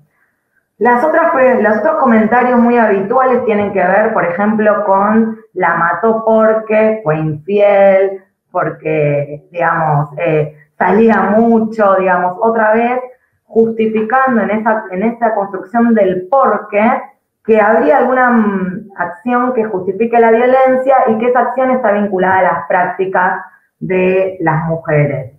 Las 0.78 1.04
otras, 1.04 1.34
los 1.62 1.78
otros 1.78 1.96
comentarios 1.98 2.60
muy 2.60 2.78
habituales 2.78 3.46
tienen 3.46 3.74
que 3.74 3.84
ver, 3.84 4.14
por 4.14 4.26
ejemplo, 4.26 4.86
con 4.86 5.38
la 5.54 5.76
mató 5.76 6.24
porque 6.26 7.02
fue 7.04 7.18
infiel, 7.18 8.24
porque, 8.52 9.46
digamos, 9.52 10.10
eh, 10.18 10.58
salía 10.78 11.22
mucho, 11.22 11.96
digamos, 11.96 12.38
otra 12.42 12.74
vez 12.74 13.00
justificando 13.46 14.42
en 14.42 14.52
esa, 14.52 14.86
en 14.92 15.04
esa 15.04 15.34
construcción 15.36 15.94
del 15.94 16.28
porqué 16.30 17.02
que 17.46 17.62
habría 17.62 17.98
alguna 18.00 18.30
mm, 18.30 18.90
acción 18.98 19.54
que 19.54 19.66
justifique 19.66 20.20
la 20.20 20.32
violencia 20.32 20.96
y 21.08 21.18
que 21.18 21.28
esa 21.28 21.40
acción 21.40 21.72
está 21.72 21.92
vinculada 21.92 22.40
a 22.40 22.54
las 22.54 22.68
prácticas 22.68 23.42
de 23.80 24.38
las 24.42 24.66
mujeres. 24.66 25.34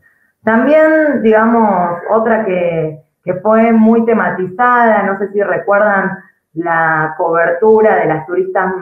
También, 0.45 1.23
digamos, 1.23 1.99
otra 2.09 2.45
que, 2.45 3.03
que 3.25 3.35
fue 3.35 3.73
muy 3.73 4.05
tematizada, 4.05 5.03
no 5.03 5.19
sé 5.19 5.33
si 5.33 5.43
recuerdan 5.43 6.19
la 6.57 7.15
cobertura 7.19 7.97
de 7.97 8.07
las 8.07 8.27
turistas 8.27 8.73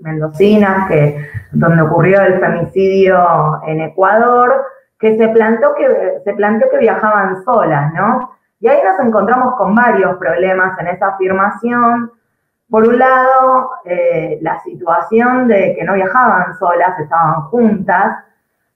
mendocinas, 0.00 0.88
que, 0.88 1.28
donde 1.52 1.82
ocurrió 1.82 2.20
el 2.22 2.40
femicidio 2.40 3.60
en 3.66 3.80
Ecuador, 3.82 4.64
que 4.98 5.16
se 5.16 5.28
planteó 5.28 5.74
que, 5.74 6.20
se 6.24 6.32
planteó 6.34 6.68
que 6.68 6.78
viajaban 6.78 7.42
solas, 7.44 7.92
¿no? 7.94 8.32
Y 8.58 8.68
ahí 8.68 8.78
nos 8.84 8.98
encontramos 9.06 9.54
con 9.54 9.74
varios 9.74 10.16
problemas 10.18 10.78
en 10.80 10.88
esa 10.88 11.08
afirmación. 11.08 12.10
Por 12.70 12.86
un 12.86 12.98
lado, 12.98 13.70
eh, 13.84 14.38
la 14.42 14.60
situación 14.60 15.48
de 15.48 15.74
que 15.76 15.84
no 15.84 15.94
viajaban 15.94 16.54
solas, 16.58 16.98
estaban 16.98 17.42
juntas, 17.48 18.24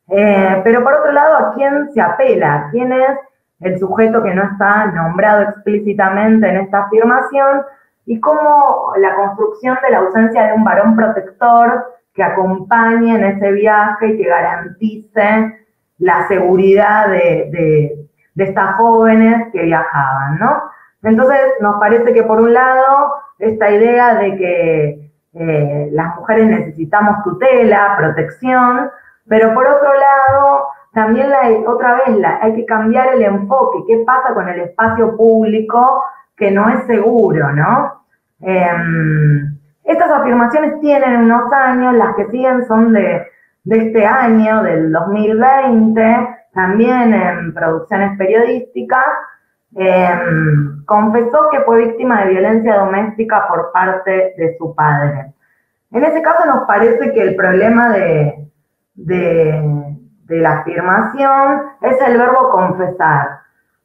eh, 0.08 0.60
pero 0.64 0.82
por 0.82 0.94
otro 0.94 1.12
lado, 1.12 1.36
¿a 1.38 1.54
quién 1.54 1.92
se 1.92 2.00
apela? 2.00 2.68
¿Quién 2.70 2.92
es 2.92 3.18
el 3.60 3.78
sujeto 3.78 4.22
que 4.22 4.34
no 4.34 4.42
está 4.44 4.86
nombrado 4.86 5.42
explícitamente 5.42 6.48
en 6.48 6.56
esta 6.58 6.84
afirmación 6.84 7.62
y 8.06 8.20
cómo 8.20 8.92
la 8.98 9.14
construcción 9.14 9.78
de 9.82 9.90
la 9.90 9.98
ausencia 9.98 10.46
de 10.46 10.52
un 10.52 10.64
varón 10.64 10.96
protector 10.96 11.94
que 12.12 12.22
acompañe 12.22 13.16
en 13.16 13.24
ese 13.24 13.52
viaje 13.52 14.08
y 14.08 14.16
que 14.18 14.28
garantice 14.28 15.66
la 15.98 16.28
seguridad 16.28 17.08
de, 17.08 18.08
estas 18.36 18.76
jóvenes 18.76 19.48
que 19.52 19.62
viajaban, 19.62 20.38
¿no? 20.38 20.62
Entonces, 21.04 21.38
nos 21.60 21.78
parece 21.78 22.12
que 22.12 22.22
por 22.22 22.40
un 22.40 22.52
lado, 22.52 23.14
esta 23.38 23.70
idea 23.70 24.14
de 24.14 24.36
que 24.36 25.10
eh, 25.34 25.88
las 25.92 26.16
mujeres 26.16 26.46
necesitamos 26.46 27.22
tutela, 27.24 27.94
protección, 27.96 28.90
pero 29.28 29.52
por 29.54 29.66
otro 29.66 29.90
lado, 29.94 30.68
también 30.92 31.28
otra 31.66 31.94
vez 31.94 32.16
hay 32.40 32.54
que 32.54 32.66
cambiar 32.66 33.14
el 33.14 33.22
enfoque. 33.22 33.84
¿Qué 33.86 34.04
pasa 34.06 34.32
con 34.32 34.48
el 34.48 34.60
espacio 34.60 35.16
público 35.16 36.04
que 36.36 36.50
no 36.50 36.68
es 36.70 36.84
seguro, 36.86 37.52
no? 37.52 38.04
Em, 38.40 39.56
estas 39.82 40.10
afirmaciones 40.10 40.80
tienen 40.80 41.16
unos 41.16 41.52
años, 41.52 41.94
las 41.94 42.14
que 42.16 42.26
siguen 42.30 42.64
son 42.66 42.92
de, 42.92 43.26
este 43.64 44.06
año, 44.06 44.62
del 44.62 44.92
2020, 44.92 46.28
también 46.52 47.12
en 47.12 47.52
producciones 47.52 48.16
periodísticas. 48.16 49.04
Em, 49.76 50.84
confesó 50.84 51.48
que 51.50 51.60
fue 51.60 51.86
víctima 51.86 52.24
de 52.24 52.30
violencia 52.30 52.76
doméstica 52.76 53.46
por 53.48 53.72
parte 53.72 54.34
de 54.36 54.56
su 54.56 54.74
padre. 54.74 55.32
En 55.90 56.04
ese 56.04 56.22
caso 56.22 56.46
nos 56.46 56.66
parece 56.66 57.12
que 57.12 57.22
el 57.22 57.36
problema 57.36 57.88
de 57.90 58.44
de 60.26 60.40
la 60.40 60.60
afirmación 60.60 61.62
es 61.82 62.00
el 62.06 62.18
verbo 62.18 62.50
confesar, 62.50 63.40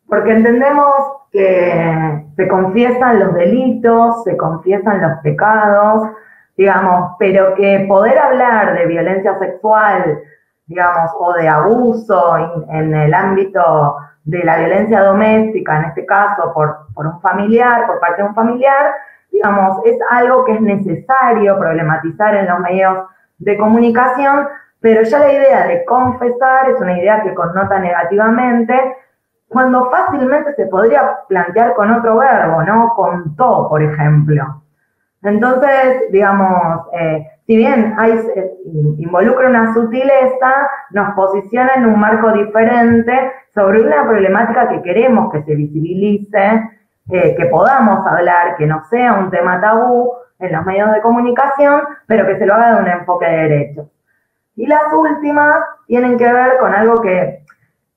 porque 0.07 0.31
entendemos 0.31 0.93
que 1.31 2.25
se 2.35 2.47
confiesan 2.47 3.19
los 3.19 3.33
delitos, 3.33 4.23
se 4.23 4.35
confiesan 4.37 5.01
los 5.01 5.19
pecados, 5.19 6.09
digamos, 6.57 7.15
pero 7.19 7.53
que 7.55 7.85
poder 7.87 8.17
hablar 8.17 8.77
de 8.77 8.85
violencia 8.87 9.37
sexual, 9.37 10.19
digamos, 10.65 11.11
o 11.19 11.33
de 11.33 11.47
abuso 11.47 12.37
en, 12.69 12.93
el 12.93 13.13
ámbito 13.13 13.97
de 14.23 14.43
la 14.43 14.57
violencia 14.57 15.01
doméstica, 15.01 15.79
en 15.79 15.85
este 15.85 16.05
caso 16.05 16.53
por, 16.53 16.87
por 16.93 17.07
un 17.07 17.19
familiar, 17.21 17.87
por 17.87 17.99
parte 17.99 18.21
de 18.21 18.27
un 18.27 18.35
familiar, 18.35 18.93
digamos, 19.31 19.79
es 19.85 19.97
algo 20.09 20.45
que 20.45 20.53
es 20.53 20.61
necesario 20.61 21.57
problematizar 21.57 22.35
en 22.35 22.47
los 22.47 22.59
medios 22.59 23.05
de 23.37 23.57
comunicación, 23.57 24.47
pero 24.81 25.03
ya 25.03 25.19
la 25.19 25.33
idea 25.33 25.67
de 25.67 25.85
confesar 25.85 26.69
es 26.69 26.79
una 26.81 26.97
idea 26.97 27.21
que 27.23 27.33
connota 27.33 27.79
negativamente, 27.79 28.73
cuando 29.47 29.89
fácilmente 29.89 30.53
se 30.55 30.67
podría 30.67 31.19
plantear 31.27 31.73
con 31.73 31.91
otro 31.91 32.17
verbo, 32.17 32.63
¿no? 32.63 32.93
Contó, 32.95 33.67
por 33.67 33.81
ejemplo. 33.81 34.61
Entonces, 35.23 36.11
digamos, 36.11 36.87
eh, 36.93 37.27
si 37.45 37.57
bien 37.57 37.95
hay, 37.97 38.11
eh, 38.35 38.51
involucra 38.99 39.49
una 39.49 39.73
sutileza, 39.73 40.69
nos 40.91 41.13
posiciona 41.15 41.71
en 41.75 41.87
un 41.87 41.99
marco 41.99 42.31
diferente 42.31 43.31
sobre 43.59 43.81
una 43.81 44.07
problemática 44.07 44.69
que 44.69 44.81
queremos 44.81 45.33
que 45.33 45.43
se 45.43 45.53
visibilice, 45.53 46.69
eh, 47.09 47.35
que 47.35 47.45
podamos 47.47 48.07
hablar, 48.07 48.55
que 48.55 48.65
no 48.65 48.85
sea 48.89 49.13
un 49.15 49.29
tema 49.29 49.59
tabú 49.59 50.13
en 50.39 50.53
los 50.53 50.65
medios 50.65 50.93
de 50.93 51.01
comunicación, 51.01 51.81
pero 52.07 52.25
que 52.25 52.37
se 52.37 52.45
lo 52.45 52.53
haga 52.53 52.75
de 52.75 52.81
un 52.83 52.87
enfoque 52.87 53.25
de 53.25 53.37
derechos. 53.37 53.87
Y 54.55 54.65
las 54.65 54.93
últimas 54.93 55.57
tienen 55.87 56.17
que 56.17 56.31
ver 56.31 56.57
con 56.59 56.73
algo 56.73 57.01
que, 57.01 57.43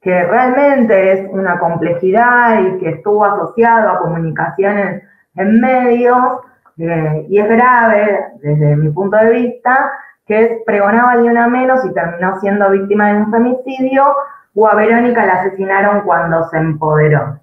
que 0.00 0.24
realmente 0.24 1.12
es 1.12 1.30
una 1.30 1.60
complejidad 1.60 2.60
y 2.60 2.78
que 2.78 2.88
estuvo 2.90 3.24
asociado 3.24 3.88
a 3.88 3.98
comunicaciones 4.00 5.04
en 5.36 5.60
medios, 5.60 6.40
eh, 6.78 7.26
y 7.28 7.38
es 7.38 7.48
grave 7.48 8.18
desde 8.42 8.74
mi 8.74 8.90
punto 8.90 9.16
de 9.16 9.30
vista, 9.30 9.92
que 10.26 10.42
es 10.42 10.50
pregonaba 10.66 11.14
ni 11.16 11.28
una 11.28 11.46
menos 11.46 11.84
y 11.84 11.92
terminó 11.92 12.40
siendo 12.40 12.68
víctima 12.70 13.12
de 13.12 13.18
un 13.18 13.30
femicidio, 13.30 14.12
o 14.54 14.68
a 14.68 14.74
Verónica 14.74 15.24
la 15.24 15.34
asesinaron 15.34 16.02
cuando 16.02 16.44
se 16.48 16.58
empoderó. 16.58 17.38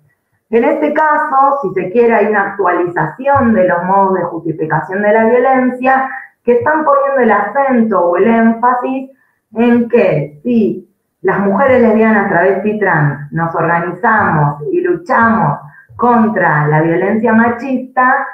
En 0.49 0.63
este 0.63 0.93
caso, 0.93 1.59
si 1.61 1.73
se 1.73 1.91
quiere, 1.91 2.13
hay 2.15 2.27
una 2.27 2.51
actualización 2.51 3.53
de 3.53 3.67
los 3.67 3.83
modos 3.83 4.15
de 4.15 4.23
justificación 4.23 5.01
de 5.03 5.13
la 5.13 5.25
violencia 5.25 6.09
que 6.43 6.53
están 6.53 6.83
poniendo 6.83 7.21
el 7.21 7.31
acento 7.31 8.01
o 8.01 8.17
el 8.17 8.27
énfasis 8.27 9.11
en 9.53 9.89
que 9.89 10.39
si 10.43 10.89
las 11.21 11.39
mujeres 11.39 11.81
lesbianas, 11.81 12.29
travesti, 12.29 12.79
trans 12.79 13.31
nos 13.31 13.53
organizamos 13.53 14.63
y 14.71 14.81
luchamos 14.81 15.59
contra 15.95 16.65
la 16.67 16.81
violencia 16.81 17.33
machista, 17.33 18.25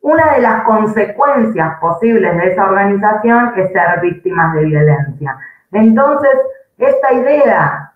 una 0.00 0.32
de 0.32 0.40
las 0.40 0.64
consecuencias 0.64 1.78
posibles 1.80 2.36
de 2.36 2.52
esa 2.52 2.64
organización 2.64 3.52
es 3.56 3.72
ser 3.72 4.00
víctimas 4.00 4.54
de 4.54 4.64
violencia. 4.64 5.36
Entonces, 5.70 6.32
esta 6.78 7.12
idea 7.12 7.93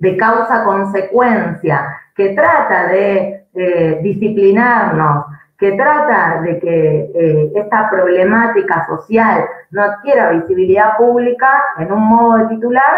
de 0.00 0.16
causa-consecuencia 0.16 2.00
que 2.14 2.30
trata 2.30 2.88
de 2.88 3.46
eh, 3.54 4.00
disciplinarnos, 4.02 5.26
que 5.58 5.72
trata 5.72 6.40
de 6.40 6.58
que 6.58 7.10
eh, 7.14 7.52
esta 7.54 7.90
problemática 7.90 8.86
social 8.86 9.44
no 9.70 9.82
adquiera 9.82 10.30
visibilidad 10.30 10.96
pública 10.96 11.62
en 11.78 11.92
un 11.92 12.02
modo 12.02 12.38
de 12.38 12.54
titular, 12.54 12.94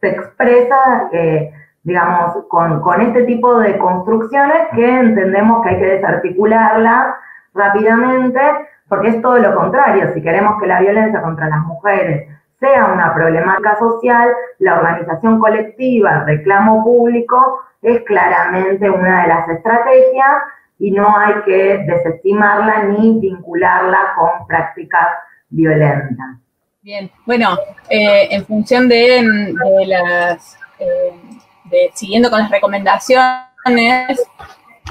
se 0.00 0.08
expresa, 0.08 1.08
eh, 1.12 1.52
digamos, 1.82 2.44
con, 2.48 2.80
con, 2.80 3.02
este 3.02 3.24
tipo 3.24 3.58
de 3.58 3.76
construcciones 3.78 4.68
que 4.74 4.98
entendemos 4.98 5.62
que 5.62 5.70
hay 5.70 5.78
que 5.78 5.86
desarticularlas 5.86 7.16
rápidamente, 7.52 8.40
porque 8.88 9.08
es 9.08 9.20
todo 9.20 9.38
lo 9.38 9.54
contrario. 9.54 10.12
Si 10.14 10.22
queremos 10.22 10.60
que 10.60 10.66
la 10.66 10.80
violencia 10.80 11.20
contra 11.20 11.48
las 11.48 11.60
mujeres 11.60 12.28
sea 12.60 12.86
una 12.86 13.14
problemática 13.14 13.78
social, 13.78 14.28
la 14.58 14.74
organización 14.74 15.38
colectiva, 15.38 16.18
el 16.18 16.26
reclamo 16.26 16.82
público, 16.82 17.60
es 17.82 18.02
claramente 18.04 18.88
una 18.88 19.22
de 19.22 19.28
las 19.28 19.48
estrategias 19.48 20.32
y 20.78 20.90
no 20.90 21.16
hay 21.16 21.34
que 21.44 21.84
desestimarla 21.86 22.84
ni 22.84 23.20
vincularla 23.20 24.14
con 24.16 24.46
prácticas 24.46 25.08
violentas. 25.50 26.38
Bien, 26.82 27.10
bueno, 27.24 27.56
eh, 27.88 28.28
en 28.30 28.44
función 28.44 28.88
de, 28.88 29.54
las, 29.86 30.58
eh, 30.78 31.12
de, 31.64 31.90
siguiendo 31.94 32.30
con 32.30 32.40
las 32.40 32.50
recomendaciones, 32.50 34.20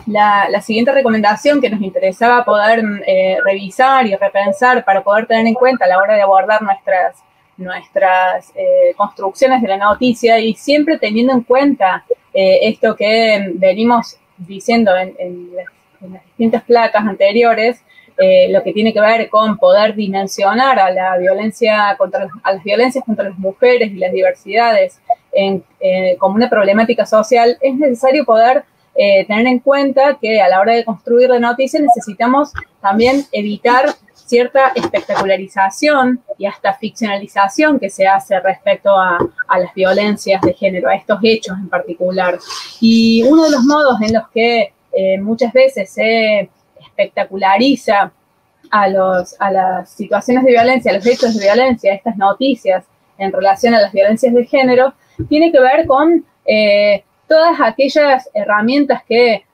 la, 0.07 0.61
siguiente 0.61 0.91
recomendación 0.91 1.61
que 1.61 1.69
nos 1.69 1.81
interesaba 1.81 2.43
poder 2.43 2.83
eh, 3.05 3.37
revisar 3.45 4.07
y 4.07 4.15
repensar 4.15 4.83
para 4.83 5.03
poder 5.03 5.27
tener 5.27 5.45
en 5.45 5.53
cuenta 5.53 5.85
a 5.85 5.87
la 5.87 5.99
hora 5.99 6.15
de 6.15 6.21
abordar 6.21 6.61
nuestras, 6.61 7.23
nuestras 7.57 8.51
eh, 8.55 8.93
construcciones 8.95 9.61
de 9.61 9.67
la 9.67 9.77
noticia 9.77 10.39
y 10.39 10.55
siempre 10.55 10.97
teniendo 10.97 11.33
en 11.33 11.41
cuenta 11.41 12.05
eh, 12.33 12.59
esto 12.63 12.95
que 12.95 13.51
venimos 13.55 14.17
diciendo 14.37 14.95
en, 14.97 15.55
las, 15.55 16.23
distintas 16.25 16.63
placas 16.63 17.05
anteriores, 17.05 17.81
lo 18.49 18.61
que 18.61 18.73
tiene 18.73 18.93
que 18.93 18.99
ver 18.99 19.29
con 19.29 19.57
poder 19.57 19.95
dimensionar 19.95 20.77
a 20.77 20.91
la 20.91 21.17
violencia 21.17 21.95
contra 21.97 22.27
a 22.43 22.53
las 22.53 22.63
violencias 22.63 23.03
contra 23.05 23.29
las 23.29 23.37
mujeres 23.39 23.91
y 23.91 23.95
las 23.95 24.11
diversidades 24.11 24.99
como 26.19 26.35
una 26.35 26.49
problemática 26.49 27.05
social, 27.05 27.57
es 27.61 27.75
necesario 27.75 28.25
poder 28.25 28.65
eh, 28.95 29.25
tener 29.25 29.47
en 29.47 29.59
cuenta 29.59 30.19
que 30.21 30.39
a 30.39 30.47
la 30.47 30.59
hora 30.59 30.73
de 30.73 30.85
construir 30.85 31.29
la 31.29 31.39
noticia 31.39 31.79
necesitamos 31.79 32.53
también 32.79 33.25
evitar 33.31 33.85
cierta 34.33 34.71
espectacularización 34.73 36.23
y 36.39 36.47
hasta 36.47 36.73
ficcionalización 36.73 37.79
que 37.79 37.91
se 37.91 38.07
hace 38.07 38.39
respecto 38.39 38.89
a, 38.89 39.19
las 39.59 39.71
violencias 39.75 40.41
de 40.41 40.55
género, 40.55 40.89
a 40.89 40.95
estos 40.95 41.19
hechos 41.21 41.55
en 41.55 41.69
particular. 41.69 42.39
Y 42.81 43.21
uno 43.21 43.43
de 43.43 43.51
los 43.51 43.63
modos 43.63 44.01
en 44.01 44.11
los 44.11 44.27
que 44.29 44.73
eh, 44.91 45.21
muchas 45.21 45.53
veces 45.53 45.91
se 45.91 46.49
espectaculariza 46.81 48.11
a, 48.71 48.87
las 48.87 49.91
situaciones 49.91 50.43
de 50.45 50.49
violencia, 50.49 50.91
a 50.91 50.95
los 50.95 51.05
hechos 51.05 51.35
de 51.35 51.43
violencia, 51.43 51.93
estas 51.93 52.17
noticias 52.17 52.85
en 53.19 53.31
relación 53.31 53.75
a 53.75 53.81
las 53.81 53.93
violencias 53.93 54.33
de 54.33 54.45
género, 54.47 54.95
tiene 55.29 55.51
que 55.51 55.59
ver 55.59 55.85
con 55.85 56.25
eh, 56.43 57.03
todas 57.27 57.61
aquellas 57.61 58.27
herramientas 58.33 59.03
que 59.07 59.45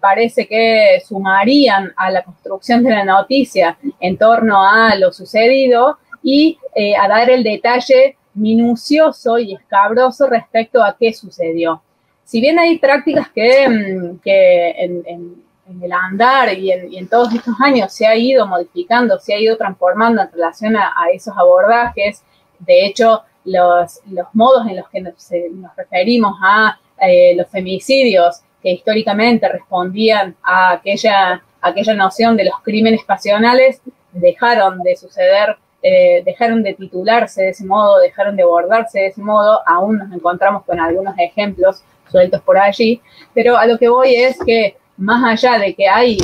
parece 0.00 0.46
que 0.46 1.02
sumarían 1.06 1.92
a 1.96 2.10
la 2.10 2.22
construcción 2.22 2.82
de 2.82 2.90
la 2.90 3.04
noticia 3.04 3.76
en 4.00 4.16
torno 4.16 4.62
a 4.62 4.94
lo 4.96 5.12
sucedido 5.12 5.98
y 6.22 6.58
eh, 6.74 6.94
a 6.96 7.08
dar 7.08 7.28
el 7.30 7.42
detalle 7.42 8.16
minucioso 8.34 9.38
y 9.38 9.54
escabroso 9.54 10.26
respecto 10.26 10.82
a 10.82 10.96
qué 10.98 11.12
sucedió. 11.12 11.82
Si 12.24 12.40
bien 12.40 12.58
hay 12.58 12.78
prácticas 12.78 13.28
que, 13.28 13.68
mm, 13.68 14.20
en, 14.24 15.42
el 15.82 15.92
andar 15.92 16.52
y 16.52 16.70
en, 16.70 17.08
todos 17.08 17.32
estos 17.32 17.54
años 17.60 17.92
se 17.92 18.06
ha 18.06 18.14
ido 18.14 18.46
modificando, 18.46 19.18
se 19.18 19.32
ha 19.32 19.38
ido 19.38 19.56
transformando 19.56 20.20
en 20.20 20.30
relación 20.30 20.76
a, 20.76 20.92
esos 21.14 21.34
abordajes, 21.36 22.22
de 22.58 22.84
hecho, 22.84 23.22
los, 23.44 24.00
modos 24.34 24.66
en 24.68 24.76
los 24.76 24.88
que 24.90 25.00
nos 25.00 25.76
referimos 25.76 26.36
a 26.42 26.78
eh, 27.00 27.34
los 27.36 27.48
femicidios 27.48 28.42
que 28.62 28.70
históricamente 28.70 29.48
respondían 29.48 30.36
a 30.42 30.72
aquella, 30.72 31.42
aquella 31.60 31.94
noción 31.94 32.36
de 32.36 32.44
los 32.44 32.54
crímenes 32.62 33.04
pasionales 33.04 33.80
dejaron 34.12 34.82
de 34.82 34.96
suceder, 34.96 35.56
eh, 35.82 36.22
dejaron 36.24 36.62
de 36.62 36.74
titularse 36.74 37.42
de 37.42 37.48
ese 37.50 37.64
modo, 37.64 37.98
dejaron 37.98 38.36
de 38.36 38.42
abordarse 38.42 39.00
de 39.00 39.06
ese 39.08 39.20
modo, 39.20 39.60
aún 39.66 39.98
nos 39.98 40.12
encontramos 40.12 40.64
con 40.64 40.78
algunos 40.78 41.14
ejemplos 41.18 41.82
sueltos 42.10 42.40
por 42.42 42.58
allí, 42.58 43.00
pero 43.34 43.56
a 43.56 43.66
lo 43.66 43.78
que 43.78 43.88
voy 43.88 44.14
es 44.14 44.38
que 44.44 44.76
más 44.96 45.24
allá 45.24 45.58
de 45.58 45.74
que 45.74 45.88
hay 45.88 46.18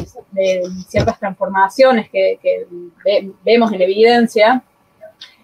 ciertas 0.86 1.18
transformaciones 1.18 2.08
que, 2.10 2.38
vemos 3.44 3.72
en 3.72 3.82
evidencia, 3.82 4.62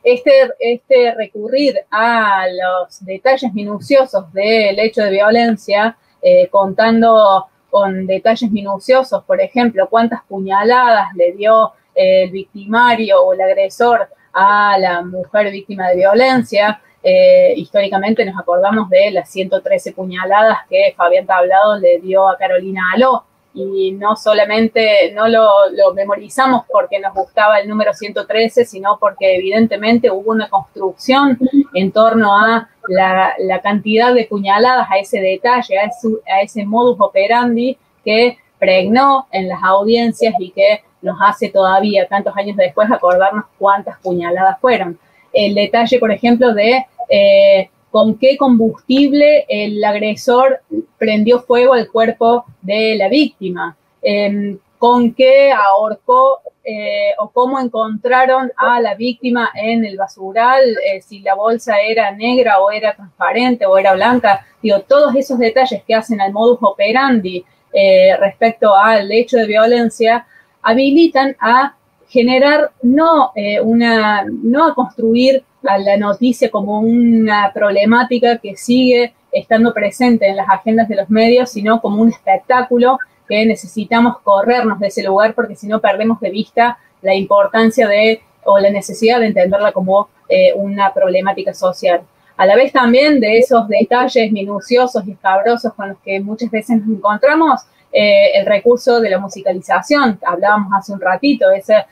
este, 0.03 0.31
este 0.61 1.15
recurrir 1.15 1.75
a 1.91 2.45
los 2.47 3.05
detalles 3.05 3.53
minuciosos 3.55 4.33
del 4.33 4.79
hecho 4.79 5.03
de 5.03 5.11
violencia, 5.11 5.97
eh, 6.27 6.49
contando 6.49 7.47
con 7.69 8.07
detalles 8.07 8.51
minuciosos, 8.51 9.23
por 9.25 9.43
ejemplo, 9.43 9.89
cuántas 9.91 10.25
puñaladas 10.25 11.09
le 11.15 11.33
dio 11.33 11.73
el 11.95 12.31
victimario 12.31 13.23
o 13.23 13.35
el 13.35 13.43
agresor 13.43 14.09
a 14.33 14.79
la 14.79 15.03
mujer 15.03 15.51
víctima 15.51 15.89
de 15.89 15.97
violencia. 15.97 16.81
Eh, 17.03 17.53
históricamente 17.57 18.25
nos 18.25 18.39
acordamos 18.39 18.89
de 18.89 19.11
las 19.11 19.31
113 19.31 19.93
puñaladas 19.93 20.61
que 20.71 20.95
Fabián 20.97 21.27
Tablado 21.27 21.79
le 21.79 22.01
dio 22.01 22.27
a 22.27 22.39
Carolina 22.39 22.81
Aló 22.95 23.25
y 23.55 23.93
no 23.93 24.17
solamente 24.17 25.13
no 25.15 25.29
lo, 25.29 25.95
memorizamos 25.95 26.65
porque 26.71 26.99
nos 26.99 27.15
gustaba 27.15 27.61
el 27.61 27.69
número 27.69 27.95
113, 27.95 28.65
sino 28.65 28.99
porque 28.99 29.37
evidentemente 29.37 30.11
hubo 30.11 30.33
una 30.33 30.49
construcción 30.49 31.39
en 31.73 31.93
torno 31.93 32.37
a 32.37 32.69
la, 32.89 33.61
cantidad 33.63 34.13
de 34.13 34.25
puñaladas, 34.25 34.89
a 34.91 34.99
ese 34.99 35.21
detalle, 35.21 35.79
a 35.79 35.85
ese, 35.85 36.09
a 36.27 36.43
ese 36.43 36.67
modus 36.67 36.97
operandi 36.99 37.79
que 38.05 38.39
pregnó 38.59 39.29
en 39.31 39.49
las 39.49 39.63
audiencias 39.63 40.35
y 40.39 40.51
que 40.51 40.83
nos 41.01 41.17
hace 41.21 41.49
todavía, 41.51 42.09
tantos 42.09 42.37
años 42.37 42.57
después, 42.57 42.91
acordarnos 42.91 43.45
cuántas 43.59 43.99
puñaladas 44.01 44.59
fueron. 44.61 44.99
El 45.33 45.55
detalle, 45.55 45.99
por 45.99 46.11
ejemplo, 46.11 46.53
de 46.55 46.87
eh, 47.09 47.71
con 47.95 48.19
qué 48.19 48.37
combustible 48.37 49.47
el 49.49 49.85
agresor 49.85 50.63
prendió 50.99 51.43
fuego 51.43 51.75
al 51.75 51.89
cuerpo 51.93 52.45
de 52.61 52.97
la 52.97 53.09
víctima, 53.09 53.77
em, 54.03 54.59
con 54.79 55.15
qué 55.15 55.53
ahorcó 55.53 56.41
eh, 56.65 57.13
o 57.21 57.29
cómo 57.31 57.61
encontraron 57.61 58.51
a 58.57 58.81
la 58.81 58.97
víctima 58.97 59.49
en 59.55 59.85
el 59.85 59.97
basural, 59.97 60.61
eh, 60.85 61.03
si 61.03 61.21
la 61.21 61.37
bolsa 61.37 61.81
era 61.83 62.11
negra 62.11 62.59
o 62.59 62.73
era 62.73 62.97
transparente 62.97 63.65
o 63.65 63.79
era 63.79 63.95
blanca. 63.95 64.45
Digo, 64.61 64.81
todos 64.81 65.15
esos 65.15 65.39
detalles 65.39 65.85
que 65.85 65.95
hacen 65.95 66.21
al 66.21 66.33
modus 66.33 66.59
operandi 66.63 67.45
eh, 67.73 68.17
respecto 68.19 68.75
al 68.75 69.13
hecho 69.13 69.37
de 69.37 69.47
violencia 69.47 70.27
habilitan 70.63 71.37
a 71.39 71.77
generar 72.09 72.73
no 72.83 73.31
una, 73.63 74.25
no 74.29 74.67
a 74.67 74.75
construir 74.75 75.45
a 75.67 75.79
la 75.79 75.97
noticia 75.97 76.51
como 76.51 76.81
una 76.81 77.51
problemática 77.53 78.39
que 78.39 78.57
sigue 78.57 79.15
estando 79.33 79.73
presente 79.75 80.29
en 80.29 80.37
las 80.37 80.49
agendas 80.49 80.89
de 80.89 80.97
los 80.97 81.11
medios, 81.11 81.51
sino 81.51 81.81
como 81.81 82.03
un 82.03 82.11
espectáculo 82.11 82.99
que 83.29 83.45
necesitamos 83.47 84.19
corrernos 84.23 84.79
de 84.79 84.89
ese 84.89 85.03
lugar 85.03 85.35
porque 85.35 85.57
si 85.57 85.67
no 85.67 85.81
perdemos 85.81 86.21
de 86.21 86.31
vista 86.31 86.79
la 87.03 87.15
importancia 87.15 87.89
de 87.89 88.21
o 88.45 88.59
la 88.59 88.71
necesidad 88.71 89.21
de 89.21 89.27
entenderla 89.27 89.73
como 89.73 90.09
eh, 90.29 90.53
una 90.55 90.93
problemática 90.93 91.55
social. 91.55 92.03
A 92.37 92.47
la 92.47 92.57
vez 92.57 92.73
también 92.73 93.21
de 93.21 93.39
esos 93.39 93.69
detalles 93.69 94.31
minuciosos 94.33 95.07
y 95.07 95.13
escabrosos 95.13 95.73
con 95.75 95.91
los 95.91 95.99
que 95.99 96.21
muchas 96.21 96.51
veces 96.51 96.79
nos 96.79 96.89
encontramos, 96.99 97.61
eh, 97.95 98.33
el 98.35 98.47
recurso 98.47 99.01
de 99.01 99.11
la 99.11 99.19
musicalización, 99.19 100.19
hablábamos 100.27 100.73
hace 100.77 100.93
un 100.93 101.01
ratito, 101.01 101.51
ese, 101.53 101.87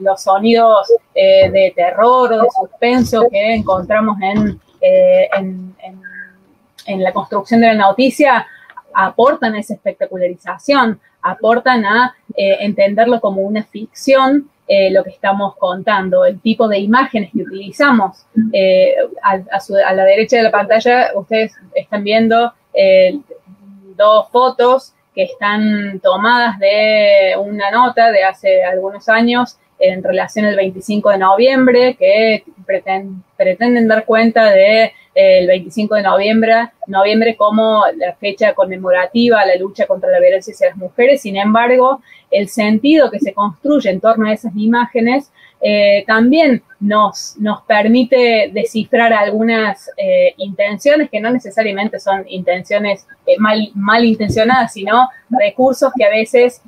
los 0.00 0.22
sonidos 0.22 0.92
eh, 1.14 1.50
de 1.50 1.72
terror 1.74 2.32
o 2.32 2.42
de 2.42 2.48
suspenso 2.50 3.26
que 3.30 3.54
encontramos 3.54 4.18
en, 4.20 4.60
en, 4.80 5.74
en 6.86 7.02
la 7.02 7.12
construcción 7.12 7.60
de 7.60 7.68
la 7.68 7.74
noticia, 7.74 8.46
aportan 8.94 9.54
esa 9.54 9.74
espectacularización, 9.74 11.00
aportan 11.22 11.84
a 11.84 12.14
eh, 12.34 12.58
entenderlo 12.60 13.20
como 13.20 13.42
una 13.42 13.62
ficción 13.64 14.50
eh, 14.68 14.90
lo 14.90 15.04
que 15.04 15.10
estamos 15.10 15.56
contando, 15.56 16.24
el 16.24 16.40
tipo 16.40 16.68
de 16.68 16.78
imágenes 16.78 17.30
que 17.32 17.42
utilizamos. 17.42 18.24
Eh, 18.52 18.94
a, 19.22 19.92
la 19.92 20.04
derecha 20.04 20.36
de 20.36 20.44
la 20.44 20.50
pantalla 20.50 21.10
ustedes 21.14 21.52
están 21.74 22.04
viendo 22.04 22.52
dos 23.96 24.28
fotos 24.30 24.94
que 25.14 25.24
están 25.24 26.00
tomadas 26.00 26.58
de 26.58 27.34
una 27.38 27.70
nota 27.70 28.10
de 28.10 28.24
hace 28.24 28.64
algunos 28.64 29.08
años 29.08 29.58
en 29.78 30.02
relación 30.02 30.46
al 30.46 30.56
25 30.56 31.10
de 31.10 31.18
noviembre, 31.18 31.96
que 31.98 32.44
pretenden 33.36 33.88
dar 33.88 34.04
cuenta 34.04 34.50
de 34.50 34.92
el 35.14 35.46
25 35.46 35.96
de 35.96 36.02
noviembre, 36.02 36.54
noviembre 36.86 37.36
como 37.36 37.84
la 37.96 38.14
fecha 38.14 38.54
conmemorativa 38.54 39.40
a 39.40 39.46
la 39.46 39.56
lucha 39.56 39.86
contra 39.86 40.10
la 40.10 40.20
violencia 40.20 40.54
hacia 40.54 40.68
las 40.68 40.76
mujeres. 40.76 41.20
Sin 41.20 41.36
embargo, 41.36 42.00
el 42.30 42.48
sentido 42.48 43.10
que 43.10 43.18
se 43.18 43.34
construye 43.34 43.90
en 43.90 44.00
torno 44.00 44.26
a 44.26 44.32
esas 44.32 44.52
imágenes 44.56 45.30
eh, 45.64 46.02
también 46.08 46.60
nos, 46.80 47.36
nos 47.38 47.62
permite 47.62 48.50
descifrar 48.52 49.12
algunas 49.12 49.88
eh, 49.96 50.34
intenciones 50.38 51.08
que 51.08 51.20
no 51.20 51.30
necesariamente 51.30 52.00
son 52.00 52.24
intenciones 52.28 53.06
eh, 53.24 53.36
mal, 53.38 53.70
mal 53.74 54.04
intencionadas, 54.04 54.72
sino 54.72 55.08
recursos 55.30 55.92
que 55.96 56.04
a 56.04 56.10
veces 56.10 56.60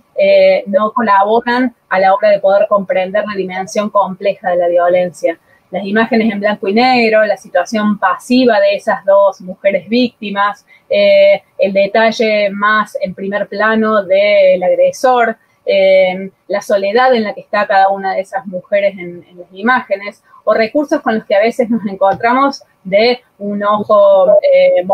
no 0.67 0.93
colaboran 0.93 1.75
a 1.89 1.99
la 1.99 2.15
hora 2.15 2.31
de 2.31 2.39
poder 2.39 2.69
comprender 2.69 3.25
la 3.27 3.37
dimensión 3.37 3.91
compleja 3.91 4.51
de 4.51 4.59
la 4.59 4.69
violencia. 4.69 5.37
Las 5.73 5.85
imágenes 5.85 6.33
en 6.33 6.39
blanco 6.39 6.69
y 6.69 6.73
negro, 6.73 7.25
la 7.25 7.37
situación 7.37 7.99
pasiva 7.99 8.61
de 8.61 8.77
esas 8.77 9.05
dos 9.05 9.41
mujeres 9.41 9.89
víctimas, 9.89 10.65
el 10.89 11.73
detalle 11.73 12.49
más 12.51 12.97
en 13.03 13.13
primer 13.13 13.49
plano 13.49 14.05
del 14.05 14.63
agresor, 14.63 15.37
eh, 15.67 16.31
la 16.49 16.61
soledad 16.61 17.15
en 17.15 17.25
la 17.25 17.35
que 17.35 17.41
está 17.41 17.67
cada 17.67 17.89
una 17.89 18.15
de 18.15 18.21
esas 18.21 18.47
mujeres 18.47 18.99
en, 18.99 19.25
las 19.37 19.53
imágenes, 19.53 20.23
o 20.45 20.53
recursos 20.53 21.01
con 21.01 21.15
los 21.17 21.25
que 21.25 21.35
a 21.35 21.41
veces 21.41 21.71
nos 21.71 21.85
encontramos 21.87 22.63
de 22.83 23.23
un 23.39 23.63
ojo 23.65 24.31
eh, 24.43 24.85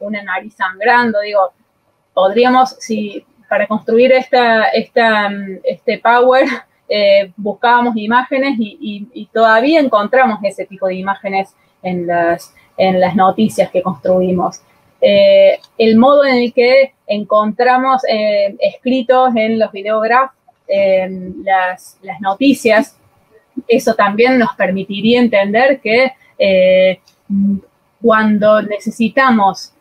una 0.00 0.22
nariz 0.22 0.54
sangrando, 0.54 1.20
digo, 1.20 1.52
podríamos, 2.12 2.76
si 2.78 3.24
para 3.48 3.66
construir 3.66 4.12
esta, 4.12 4.64
esta, 4.68 5.30
este 5.64 5.98
power, 5.98 6.46
eh, 6.88 7.32
buscábamos 7.36 7.96
imágenes 7.96 8.54
y, 8.58 9.28
todavía 9.32 9.80
encontramos 9.80 10.38
ese 10.42 10.66
tipo 10.66 10.86
de 10.86 10.94
imágenes 10.94 11.54
en 11.82 12.06
las, 12.06 12.54
en 12.76 13.00
las 13.00 13.14
noticias 13.14 13.70
que 13.70 13.82
construimos. 13.82 14.60
Eh, 15.00 15.58
el 15.78 15.98
modo 15.98 16.24
en 16.24 16.36
el 16.36 16.52
que 16.52 16.94
encontramos 17.14 18.02
eh, 18.08 18.56
escritos 18.58 19.34
en 19.36 19.58
los 19.58 19.72
videógrafos 19.72 20.36
las, 21.44 21.98
las, 22.00 22.20
noticias, 22.22 22.96
eso 23.68 23.94
también 23.94 24.38
nos 24.38 24.54
permitiría 24.56 25.20
entender 25.20 25.80
que 25.80 26.12
cuando 28.00 28.62
necesitamos 28.62 29.74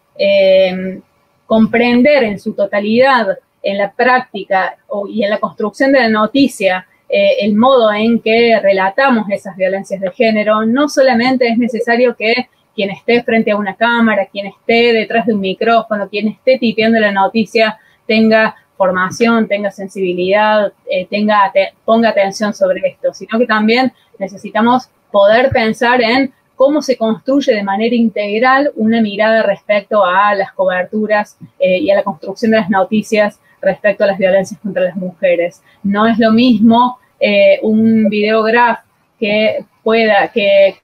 comprender 1.45 2.23
en 2.23 2.39
su 2.39 2.53
totalidad 2.53 3.37
en 3.63 3.77
la 3.77 3.91
práctica 3.91 4.75
y 5.07 5.23
en 5.23 5.29
la 5.29 5.39
construcción 5.39 5.93
de 5.93 6.01
la 6.01 6.09
noticia 6.09 6.85
eh, 7.13 7.45
el 7.45 7.55
modo 7.55 7.91
en 7.91 8.21
que 8.21 8.57
relatamos 8.61 9.29
esas 9.29 9.57
violencias 9.57 9.99
de 9.99 10.11
género. 10.11 10.65
No 10.65 10.87
solamente 10.87 11.49
es 11.49 11.57
necesario 11.57 12.15
que 12.15 12.47
quien 12.75 12.89
esté 12.89 13.23
frente 13.23 13.51
a 13.51 13.57
una 13.57 13.75
cámara, 13.75 14.27
quien 14.31 14.47
esté 14.47 14.93
detrás 14.93 15.25
de 15.25 15.33
un 15.33 15.41
micrófono, 15.41 16.09
quien 16.09 16.27
esté 16.29 16.57
tipiendo 16.57 16.99
la 16.99 17.11
noticia 17.11 17.77
tenga 18.07 18.55
formación, 18.77 19.47
tenga 19.47 19.71
sensibilidad, 19.71 20.73
eh, 20.89 21.05
tenga, 21.09 21.51
ponga 21.85 22.09
atención 22.09 22.53
sobre 22.53 22.81
esto, 22.87 23.13
sino 23.13 23.37
que 23.37 23.45
también 23.45 23.93
necesitamos 24.17 24.89
poder 25.11 25.49
pensar 25.51 26.01
en 26.01 26.33
cómo 26.55 26.81
se 26.81 26.97
construye 26.97 27.53
de 27.53 27.63
manera 27.63 27.95
integral 27.95 28.71
una 28.75 29.01
mirada 29.01 29.43
respecto 29.43 30.05
a 30.05 30.35
las 30.35 30.51
coberturas 30.53 31.37
eh, 31.59 31.79
y 31.79 31.89
a 31.91 31.95
la 31.95 32.03
construcción 32.03 32.51
de 32.51 32.57
las 32.57 32.69
noticias 32.69 33.39
respecto 33.61 34.03
a 34.03 34.07
las 34.07 34.17
violencias 34.17 34.59
contra 34.59 34.83
las 34.83 34.95
mujeres. 34.95 35.61
No 35.83 36.05
es 36.07 36.17
lo 36.19 36.31
mismo 36.31 36.99
eh, 37.19 37.59
un 37.61 38.09
videograf 38.09 38.79
que 39.19 39.65
pueda, 39.83 40.27
que, 40.29 40.75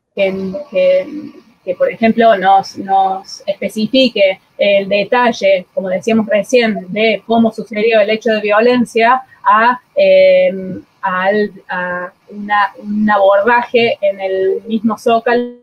por 1.76 1.92
ejemplo 1.92 2.38
nos, 2.38 2.78
nos 2.78 3.44
especifique 3.46 4.40
el 4.58 4.88
detalle, 4.88 5.66
como 5.74 5.90
decíamos 5.90 6.26
recién, 6.28 6.88
de 6.90 7.24
cómo 7.26 7.52
sucedió 7.52 8.00
el 8.00 8.10
hecho 8.10 8.32
de 8.32 8.42
violencia 8.42 9.22
a, 9.44 9.80
eh, 9.96 10.52
a, 11.02 12.12
un 12.80 13.10
abordaje 13.10 13.98
en 14.02 14.20
el 14.20 14.62
mismo 14.68 14.98
zócalo 14.98 15.58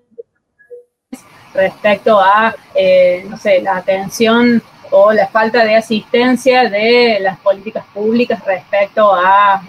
respecto 1.53 2.19
a, 2.19 2.55
eh, 2.75 3.25
no 3.29 3.37
sé, 3.37 3.61
la 3.61 3.77
atención 3.77 4.63
o 4.91 5.13
la 5.13 5.29
falta 5.29 5.65
de 5.65 5.77
asistencia 5.77 6.69
de 6.69 7.19
las 7.21 7.39
políticas 7.41 7.85
públicas 7.93 8.45
respecto 8.45 9.13
a 9.13 9.63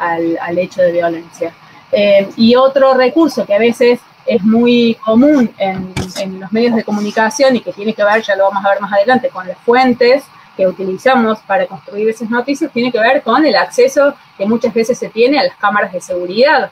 al, 0.00 0.58
hecho 0.58 0.82
de 0.82 0.92
violencia. 0.92 1.52
Eh, 1.92 2.28
y 2.36 2.54
otro 2.54 2.94
recurso 2.94 3.44
que 3.44 3.54
a 3.54 3.58
veces 3.58 4.00
es 4.26 4.42
muy 4.42 4.96
común 5.04 5.50
en, 5.58 5.94
los 6.40 6.52
medios 6.52 6.76
de 6.76 6.84
comunicación 6.84 7.56
y 7.56 7.60
que 7.60 7.72
tiene 7.72 7.94
que 7.94 8.04
ver, 8.04 8.22
ya 8.22 8.36
lo 8.36 8.44
vamos 8.44 8.64
a 8.64 8.70
ver 8.70 8.80
más 8.80 8.92
adelante, 8.92 9.28
con 9.28 9.46
las 9.46 9.58
fuentes 9.58 10.24
que 10.56 10.66
utilizamos 10.66 11.38
para 11.40 11.66
construir 11.66 12.08
esas 12.08 12.28
noticias, 12.30 12.70
tiene 12.72 12.92
que 12.92 12.98
ver 12.98 13.22
con 13.22 13.44
el 13.44 13.56
acceso 13.56 14.14
que 14.36 14.46
muchas 14.46 14.74
veces 14.74 14.98
se 14.98 15.08
tiene 15.08 15.38
a 15.38 15.44
las 15.44 15.56
cámaras 15.56 15.92
de 15.92 16.00
seguridad. 16.00 16.70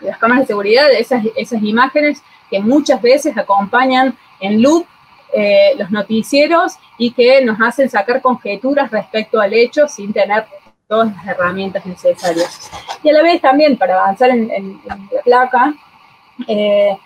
Las 0.00 0.18
cámaras 0.18 0.44
de 0.44 0.46
seguridad, 0.48 0.90
esas, 0.92 1.24
esas 1.34 1.62
imágenes 1.62 2.22
que 2.48 2.60
muchas 2.60 3.02
veces 3.02 3.36
acompañan 3.36 4.16
en 4.40 4.62
loop 4.62 4.86
eh, 5.32 5.74
los 5.76 5.90
noticieros 5.90 6.78
y 6.96 7.10
que 7.10 7.44
nos 7.44 7.60
hacen 7.60 7.90
sacar 7.90 8.22
conjeturas 8.22 8.90
respecto 8.90 9.38
al 9.40 9.52
hecho 9.52 9.86
sin 9.86 10.10
tener 10.10 10.46
todas 10.88 11.14
las 11.14 11.26
herramientas 11.26 11.84
necesarias. 11.84 12.70
Y 13.02 13.10
a 13.10 13.12
la 13.12 13.22
vez 13.22 13.40
también, 13.42 13.76
para 13.76 14.00
avanzar 14.00 14.30
en, 14.30 14.80
la 14.86 14.98
placa, 15.22 15.74
eh, 16.46 16.96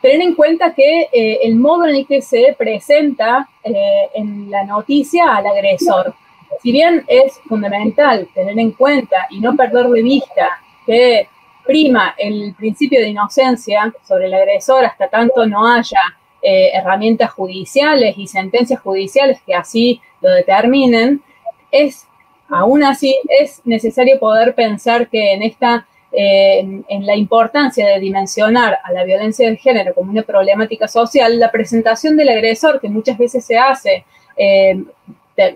tener 0.00 0.20
en 0.20 0.34
cuenta 0.34 0.74
que 0.74 1.08
eh, 1.12 1.40
el 1.42 1.56
modo 1.56 1.86
en 1.86 1.96
el 1.96 2.06
que 2.06 2.22
se 2.22 2.54
presenta 2.58 3.48
eh, 3.62 4.08
en 4.14 4.50
la 4.50 4.64
noticia 4.64 5.36
al 5.36 5.46
agresor, 5.46 6.14
si 6.62 6.72
bien 6.72 7.04
es 7.08 7.40
fundamental 7.48 8.28
tener 8.34 8.58
en 8.58 8.72
cuenta 8.72 9.26
y 9.30 9.40
no 9.40 9.56
perder 9.56 9.88
de 9.88 10.02
vista 10.02 10.48
que 10.86 11.28
prima 11.66 12.14
el 12.18 12.54
principio 12.54 13.00
de 13.00 13.08
inocencia 13.08 13.92
sobre 14.06 14.26
el 14.26 14.34
agresor 14.34 14.84
hasta 14.84 15.08
tanto 15.08 15.46
no 15.46 15.66
haya 15.66 16.00
herramientas 16.46 17.30
judiciales 17.30 18.18
y 18.18 18.26
sentencias 18.26 18.78
judiciales 18.82 19.40
que 19.46 19.54
así 19.54 19.98
lo 20.20 20.28
determinen, 20.28 21.22
es 21.70 22.06
aún 22.50 22.84
así 22.84 23.16
es 23.40 23.62
necesario 23.64 24.18
poder 24.18 24.54
pensar 24.54 25.08
que 25.08 25.32
en 25.32 25.42
esta 25.42 25.86
en, 26.16 27.06
la 27.06 27.16
importancia 27.16 27.86
de 27.86 28.00
dimensionar 28.00 28.78
a 28.82 28.92
la 28.92 29.04
violencia 29.04 29.48
de 29.50 29.56
género 29.56 29.94
como 29.94 30.10
una 30.10 30.22
problemática 30.22 30.86
social, 30.86 31.38
la 31.38 31.50
presentación 31.50 32.16
del 32.16 32.28
agresor 32.28 32.80
que 32.80 32.88
muchas 32.88 33.18
veces 33.18 33.44
se 33.44 33.58
hace, 33.58 34.04
eh, 34.36 34.84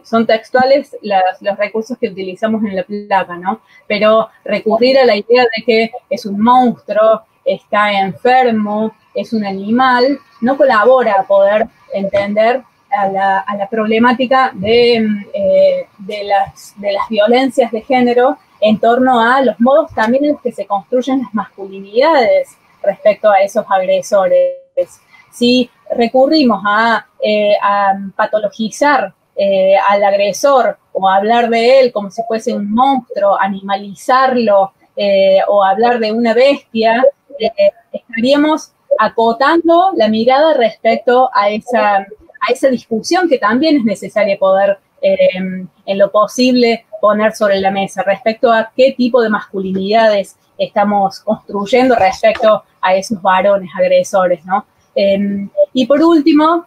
son 0.03 0.27
textuales 0.27 0.97
los 1.03 1.57
recursos 1.57 1.97
que 1.99 2.09
utilizamos 2.09 2.65
en 2.65 2.75
la 2.75 2.83
placa, 2.83 3.37
¿no? 3.37 3.61
Pero 3.87 4.29
recurrir 4.45 4.99
a 4.99 5.05
la 5.05 5.17
idea 5.17 5.45
de 5.45 5.65
que 5.65 5.91
es 6.11 6.27
un 6.27 6.41
monstruo, 6.41 7.23
está 7.45 7.93
enfermo, 7.93 8.93
es 9.15 9.33
un 9.33 9.45
animal, 9.45 10.19
no 10.41 10.57
colabora 10.57 11.15
a 11.21 11.23
poder 11.23 11.69
entender 11.95 12.63
a 12.91 13.09
la, 13.09 13.69
problemática 13.71 14.51
de, 14.55 14.97
eh, 15.33 15.87
de, 15.99 16.25
las, 16.25 16.75
de 16.77 16.93
las 16.93 17.09
violencias 17.09 17.71
de 17.71 17.83
género 17.83 18.39
en 18.61 18.79
torno 18.79 19.21
a 19.21 19.41
los 19.43 19.59
modos 19.61 19.93
también 19.95 20.25
en 20.25 20.33
los 20.33 20.43
que 20.43 20.53
se 20.53 20.67
construyen 20.67 21.21
las 21.21 21.35
masculinidades 21.35 22.57
respecto 22.83 23.31
a 23.31 23.41
esos 23.41 23.65
agresores. 23.69 25.01
Si 25.31 25.71
recurrimos 25.91 26.63
a, 26.67 27.07
eh, 27.23 27.55
patologizar 28.17 29.13
eh, 29.37 29.77
al 29.89 30.03
agresor 30.03 30.79
o 30.93 31.09
hablar 31.09 31.49
de 31.49 31.81
él 31.81 31.93
como 31.93 32.11
si 32.11 32.23
fuese 32.27 32.53
un 32.53 32.71
monstruo, 32.73 33.41
animalizarlo 33.41 34.73
eh, 34.97 35.39
o 35.47 35.63
hablar 35.65 35.99
de 36.01 36.13
una 36.13 36.35
bestia, 36.35 37.05
estaríamos 37.93 38.73
acotando 38.99 39.93
la 39.95 40.09
mirada 40.09 40.55
respecto 40.55 41.31
a 41.33 41.51
esa, 41.51 41.99
a 41.99 42.53
esa 42.53 42.69
discusión 42.69 43.29
que 43.29 43.39
también 43.39 43.77
es 43.77 43.85
necesaria 43.85 44.37
poder 44.37 44.79
en 45.01 45.69
lo 45.87 46.11
posible 46.11 46.85
poner 47.01 47.35
sobre 47.35 47.61
la 47.61 47.71
mesa 47.71 48.03
respecto 48.03 48.53
a 48.53 48.71
qué 48.77 48.95
tipo 48.97 49.23
de 49.23 49.29
masculinidades 49.29 50.37
estamos 50.57 51.21
construyendo 51.21 51.95
respecto 51.95 52.63
a 52.81 52.95
esos 52.95 53.21
varones 53.23 53.71
agresores, 53.77 54.45
¿no? 54.45 54.67
Em, 54.95 55.49
y 55.73 55.87
por 55.87 56.03
último, 56.03 56.67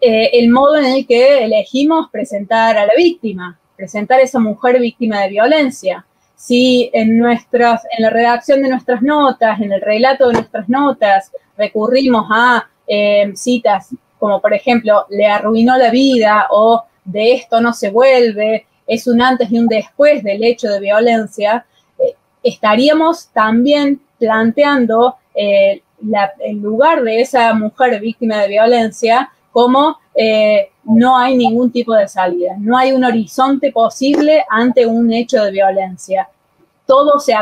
eh, 0.00 0.30
el 0.32 0.50
modo 0.50 0.76
en 0.76 0.86
el 0.86 1.06
que 1.06 1.44
elegimos 1.44 2.08
presentar 2.10 2.76
a 2.78 2.86
la 2.86 2.92
víctima, 2.96 3.58
presentar 3.76 4.20
a 4.20 4.22
esa 4.22 4.38
mujer 4.38 4.80
víctima 4.80 5.20
de 5.20 5.28
violencia. 5.28 6.04
Si 6.36 6.90
en, 6.94 7.18
nuestras, 7.18 7.82
en 7.96 8.02
la 8.02 8.10
redacción 8.10 8.62
de 8.62 8.70
nuestras 8.70 9.02
notas, 9.02 9.60
en 9.60 9.72
el 9.72 9.80
relato 9.80 10.28
de 10.28 10.34
nuestras 10.34 10.68
notas, 10.68 11.30
recurrimos 11.56 12.26
a 12.30 12.66
em, 12.86 13.36
citas 13.36 13.90
como 14.20 14.40
por 14.40 14.52
ejemplo, 14.54 15.06
le 15.08 15.26
arruinó 15.26 15.76
la 15.76 15.90
vida 15.90 16.46
o 16.50 16.84
de 17.04 17.32
esto 17.32 17.60
no 17.60 17.72
se 17.72 17.90
vuelve, 17.90 18.66
es 18.90 19.06
un 19.06 19.22
antes 19.22 19.52
y 19.52 19.58
un 19.58 19.68
después 19.68 20.24
del 20.24 20.42
hecho 20.42 20.68
de 20.68 20.80
violencia, 20.80 21.64
eh, 21.96 22.16
estaríamos 22.42 23.28
también 23.28 24.00
planteando 24.18 25.14
eh, 25.32 25.80
el 26.40 26.56
lugar 26.56 27.04
de 27.04 27.20
esa 27.20 27.54
mujer 27.54 28.00
víctima 28.00 28.38
de 28.38 28.48
violencia 28.48 29.30
como 29.52 29.96
eh, 30.12 30.70
no 30.82 31.16
hay 31.16 31.36
ningún 31.36 31.70
tipo 31.70 31.94
de 31.94 32.08
salida, 32.08 32.56
no 32.58 32.76
hay 32.76 32.90
un 32.90 33.04
horizonte 33.04 33.70
posible 33.70 34.44
ante 34.50 34.84
un 34.86 35.12
hecho 35.12 35.44
de 35.44 35.52
violencia. 35.52 36.28
Todo 36.84 37.20
se, 37.20 37.34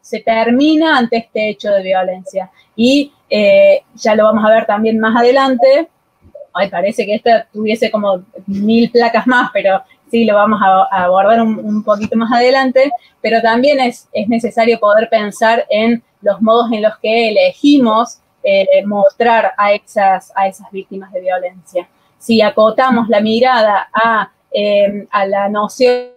se, 0.00 0.20
termina 0.20 0.96
ante 0.96 1.18
este 1.18 1.50
hecho 1.50 1.70
de 1.72 1.82
violencia. 1.82 2.50
Y 2.74 3.12
ya 3.28 4.14
lo 4.14 4.24
vamos 4.24 4.42
a 4.46 4.54
ver 4.54 4.64
también 4.64 4.98
más 4.98 5.14
adelante. 5.14 5.90
Ay, 6.54 6.70
parece 6.70 7.04
que 7.04 7.16
esta 7.16 7.46
tuviese 7.52 7.90
como 7.90 8.24
mil 8.46 8.90
placas 8.90 9.26
más, 9.26 9.50
pero 9.52 9.82
sí 10.10 10.24
lo 10.24 10.34
vamos 10.34 10.60
a, 10.62 11.04
abordar 11.04 11.40
un, 11.40 11.82
poquito 11.84 12.16
más 12.16 12.32
adelante, 12.32 12.90
pero 13.20 13.40
también 13.40 13.80
es, 13.80 14.08
necesario 14.28 14.78
poder 14.78 15.08
pensar 15.08 15.66
en 15.70 16.02
los 16.22 16.40
modos 16.42 16.70
en 16.72 16.82
los 16.82 16.98
que 16.98 17.30
elegimos 17.30 18.18
eh, 18.42 18.84
mostrar 18.86 19.52
a 19.56 19.72
esas, 19.72 20.32
a 20.34 20.48
esas 20.48 20.70
víctimas 20.70 21.12
de 21.12 21.20
violencia. 21.20 21.88
Si 22.18 22.42
acotamos 22.42 23.08
la 23.08 23.20
mirada 23.20 23.88
a, 23.92 24.30
em, 24.50 25.06
la 25.26 25.48
noción 25.48 26.10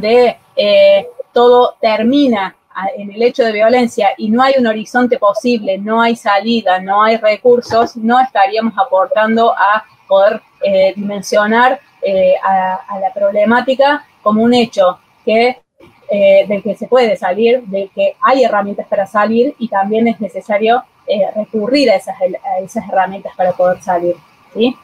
de 0.00 0.36
eh, 0.56 1.06
todo 1.32 1.74
termina 1.80 2.56
en 2.96 3.10
el 3.10 3.22
hecho 3.22 3.42
de 3.44 3.52
violencia 3.52 4.10
y 4.16 4.30
no 4.30 4.42
hay 4.42 4.54
un 4.58 4.66
horizonte 4.66 5.18
posible, 5.18 5.78
no 5.78 6.00
hay 6.00 6.14
salida, 6.14 6.78
no 6.78 7.02
hay 7.02 7.16
recursos, 7.16 7.96
no 7.96 8.20
estaríamos 8.20 8.74
aportando 8.78 9.52
a 9.52 9.84
poder 10.06 10.40
eh, 10.62 10.92
dimensionar 10.94 11.80
eh, 12.08 12.36
a, 12.40 13.00
la 13.00 13.12
problemática 13.12 14.04
como 14.22 14.40
un 14.44 14.54
hecho 14.54 15.00
que, 15.24 15.60
eh, 16.08 16.46
del 16.46 16.62
que 16.62 16.76
se 16.76 16.86
puede 16.86 17.16
salir, 17.16 17.62
del 17.62 17.90
que 17.90 18.14
hay 18.20 18.44
herramientas 18.44 18.86
para 18.86 19.08
salir 19.08 19.56
y 19.58 19.66
también 19.66 20.06
es 20.06 20.20
necesario 20.20 20.84
eh, 21.04 21.28
recurrir 21.34 21.90
a 21.90 21.96
esas, 21.96 22.14
esas 22.62 22.88
herramientas 22.88 23.32
para 23.36 23.50
poder 23.50 23.82
salir. 23.82 24.14
¿sí? 24.54 24.76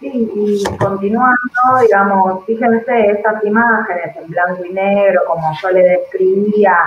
Sí, 0.00 0.10
y 0.34 0.76
continuando, 0.78 1.36
digamos, 1.82 2.46
fíjense 2.46 3.10
estas 3.10 3.44
imágenes 3.44 4.16
en 4.16 4.28
blanco 4.28 4.64
y 4.64 4.72
negro, 4.72 5.20
como 5.26 5.52
yo 5.60 5.70
le 5.72 5.82
describía, 5.82 6.78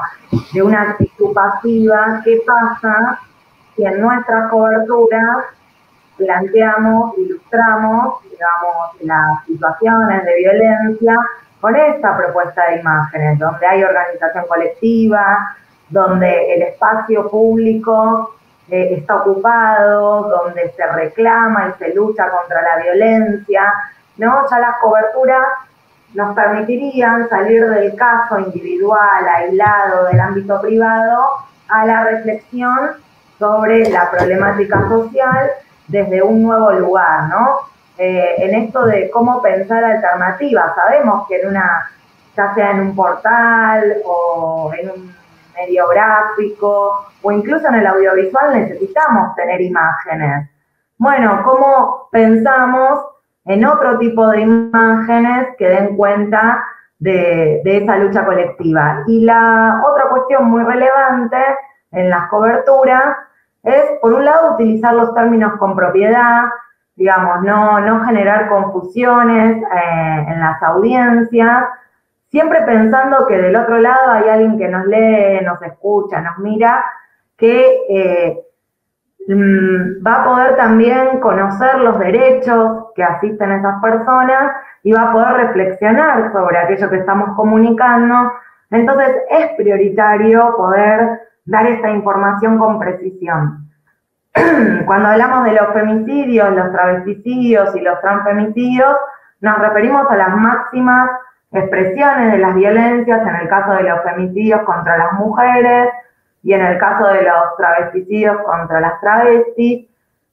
de 0.54 0.64
una 0.64 0.82
actitud 0.90 1.36
pasiva, 1.36 2.20
¿qué 2.26 2.42
pasa 2.48 3.20
si 3.76 3.86
en 3.86 4.02
nuestras 4.02 4.50
coberturas 4.50 5.46
planteamos, 6.18 7.18
ilustramos, 7.18 8.24
digamos, 8.30 9.02
las 9.02 9.46
situaciones 9.46 10.24
de 10.26 10.36
violencia 10.36 11.18
con 11.60 11.76
esta 11.76 12.18
propuesta 12.18 12.70
de 12.70 12.80
imágenes, 12.80 13.40
donde 13.40 13.66
hay 13.66 13.84
organización 13.84 14.46
colectiva, 14.48 15.56
donde 15.90 16.56
el 16.56 16.62
espacio 16.64 17.30
público 17.30 18.36
eh, 18.70 18.96
está 18.98 19.18
ocupado, 19.18 20.30
donde 20.30 20.72
se 20.72 20.86
reclama 20.88 21.70
y 21.70 21.84
se 21.84 21.94
lucha 21.94 22.30
contra 22.30 22.62
la 22.62 22.84
violencia, 22.84 23.74
¿no? 24.18 24.42
Ya 24.50 24.60
las 24.60 24.78
coberturas 24.78 25.44
nos 26.14 26.36
permitirían 26.36 27.28
salir 27.30 27.68
del 27.70 27.96
caso 27.96 28.40
individual, 28.40 29.28
aislado 29.28 30.06
del 30.06 30.20
ámbito 30.20 30.62
privado, 30.62 31.28
a 31.70 31.86
la 31.86 32.04
reflexión 32.04 32.92
sobre 33.40 33.90
la 33.90 34.12
problemática 34.12 34.88
social 34.88 35.50
desde 35.88 36.22
un 36.22 36.44
nuevo 36.44 36.72
lugar, 36.72 37.30
¿no? 37.30 37.60
Eh, 37.98 38.36
en 38.38 38.56
esto 38.56 38.86
de 38.86 39.10
cómo 39.12 39.42
pensar 39.42 39.84
alternativas. 39.84 40.76
Sabemos 40.76 41.28
que 41.28 41.42
en 41.42 41.50
una, 41.50 41.90
ya 42.36 42.54
sea 42.54 42.72
en 42.72 42.80
un 42.80 42.96
portal 42.96 43.98
o 44.06 44.72
en 44.78 44.90
un 44.90 45.16
medio 45.56 45.88
gráfico 45.90 47.06
o 47.22 47.32
incluso 47.32 47.68
en 47.68 47.76
el 47.76 47.88
audiovisual 47.88 48.54
necesitamos 48.54 49.36
tener 49.36 49.62
imágenes. 49.62 50.50
Bueno, 50.98 51.42
¿cómo 51.44 52.08
pensamos 52.12 53.06
en 53.46 53.66
otro 53.66 54.00
tipo 54.00 54.28
de 54.28 54.42
imágenes 54.42 55.50
que 55.58 55.70
den 55.70 55.96
cuenta 55.96 56.66
de, 56.98 57.62
de 57.64 57.78
esa 57.78 57.98
lucha 57.98 58.26
colectiva? 58.26 59.04
Y 59.06 59.24
la 59.26 59.82
otra 59.86 60.10
cuestión 60.10 60.50
muy 60.50 60.64
relevante 60.64 61.38
en 61.92 62.10
las 62.10 62.28
coberturas 62.30 63.18
es, 63.64 64.00
por 64.02 64.14
un 64.14 64.26
lado, 64.26 64.54
utilizar 64.54 64.94
los 64.94 65.14
términos 65.14 65.54
con 65.58 65.76
propiedad, 65.76 66.44
digamos, 66.96 67.42
no, 67.44 67.80
no 67.80 68.06
generar 68.06 68.50
confusiones 68.50 69.64
eh, 69.64 70.26
en 70.28 70.40
las 70.40 70.62
audiencias, 70.62 71.66
siempre 72.30 72.62
pensando 72.64 73.26
que 73.26 73.38
del 73.38 73.56
otro 73.56 73.78
lado 73.78 74.12
hay 74.12 74.30
alguien 74.30 74.58
que 74.58 74.68
nos 74.68 74.86
lee, 74.86 75.44
nos 75.44 75.62
escucha, 75.62 76.22
nos 76.22 76.38
mira, 76.40 76.84
que 77.38 77.80
eh, 77.90 78.40
mm, 79.28 80.06
va 80.06 80.22
a 80.22 80.26
poder 80.26 80.56
también 80.56 81.20
conocer 81.20 81.80
los 81.80 81.98
derechos 82.00 82.88
que 82.96 83.04
asisten 83.04 83.52
a 83.52 83.58
esas 83.58 83.82
personas 83.82 84.52
y 84.84 84.92
va 84.92 85.04
a 85.04 85.14
poder 85.14 85.34
reflexionar 85.48 86.32
sobre 86.34 86.58
aquello 86.58 86.90
que 86.90 86.98
estamos 86.98 87.36
comunicando. 87.36 88.34
Entonces 88.70 89.16
es 89.30 89.52
prioritario 89.56 90.56
poder 90.58 91.22
dar 91.46 91.68
esta 91.68 91.90
información 91.92 92.58
con 92.58 92.80
precisión. 92.80 93.70
Cuando 94.86 95.10
hablamos 95.10 95.46
de 95.46 95.54
los 95.54 95.74
femicidios, 95.74 96.54
los 96.56 96.72
travesticidios 96.72 97.76
y 97.76 97.82
los 97.82 98.00
transfemicidios, 98.02 98.96
nos 99.42 99.60
referimos 99.60 100.10
a 100.10 100.16
las 100.16 100.36
máximas 100.38 101.10
expresiones 101.52 102.32
de 102.32 102.38
las 102.40 102.56
violencias 102.56 103.28
en 103.28 103.36
el 103.36 103.48
caso 103.48 103.74
de 103.74 103.84
los 103.84 104.02
femicidios 104.04 104.62
contra 104.62 104.98
las 104.98 105.14
mujeres 105.14 105.90
y 106.42 106.54
en 106.54 106.62
el 106.62 106.78
caso 106.78 107.08
de 107.08 107.24
los 107.24 107.56
travesticidios 107.58 108.38
contra 108.44 108.80
las 108.80 109.00
travestis 109.02 109.88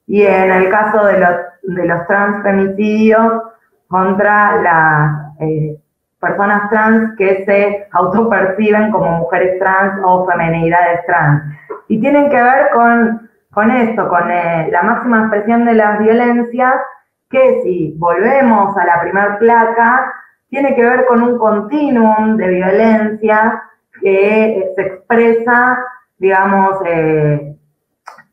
y 0.07 0.23
en 0.23 0.51
el 0.51 0.69
caso 0.69 1.05
de 1.05 1.19
los, 1.19 2.07
transfemicidios 2.07 3.43
contra 3.87 4.61
las 4.61 5.41
eh, 5.41 5.80
personas 6.21 6.69
trans 6.69 7.17
que 7.17 7.43
se 7.45 7.87
autoperciben 7.91 8.91
como 8.91 9.11
mujeres 9.11 9.59
trans 9.59 9.99
o 10.05 10.25
femenidades 10.27 11.05
trans. 11.07 11.43
Y 11.87 11.99
tienen 11.99 12.29
que 12.29 12.41
ver 12.41 12.69
con, 12.73 13.29
con 13.51 13.71
esto, 13.71 14.07
con 14.07 14.29
eh, 14.31 14.69
la 14.71 14.83
máxima 14.83 15.21
expresión 15.21 15.65
de 15.65 15.73
las 15.73 15.99
violencias, 15.99 16.75
que 17.29 17.61
si 17.63 17.95
volvemos 17.97 18.77
a 18.77 18.85
la 18.85 19.01
primer 19.01 19.39
placa, 19.39 20.13
tiene 20.49 20.75
que 20.75 20.83
ver 20.83 21.05
con 21.07 21.23
un 21.23 21.37
continuum 21.37 22.37
de 22.37 22.47
violencia 22.47 23.63
que 23.99 24.71
se 24.75 24.81
expresa, 24.81 25.77
digamos, 26.17 26.77
eh, 26.85 27.55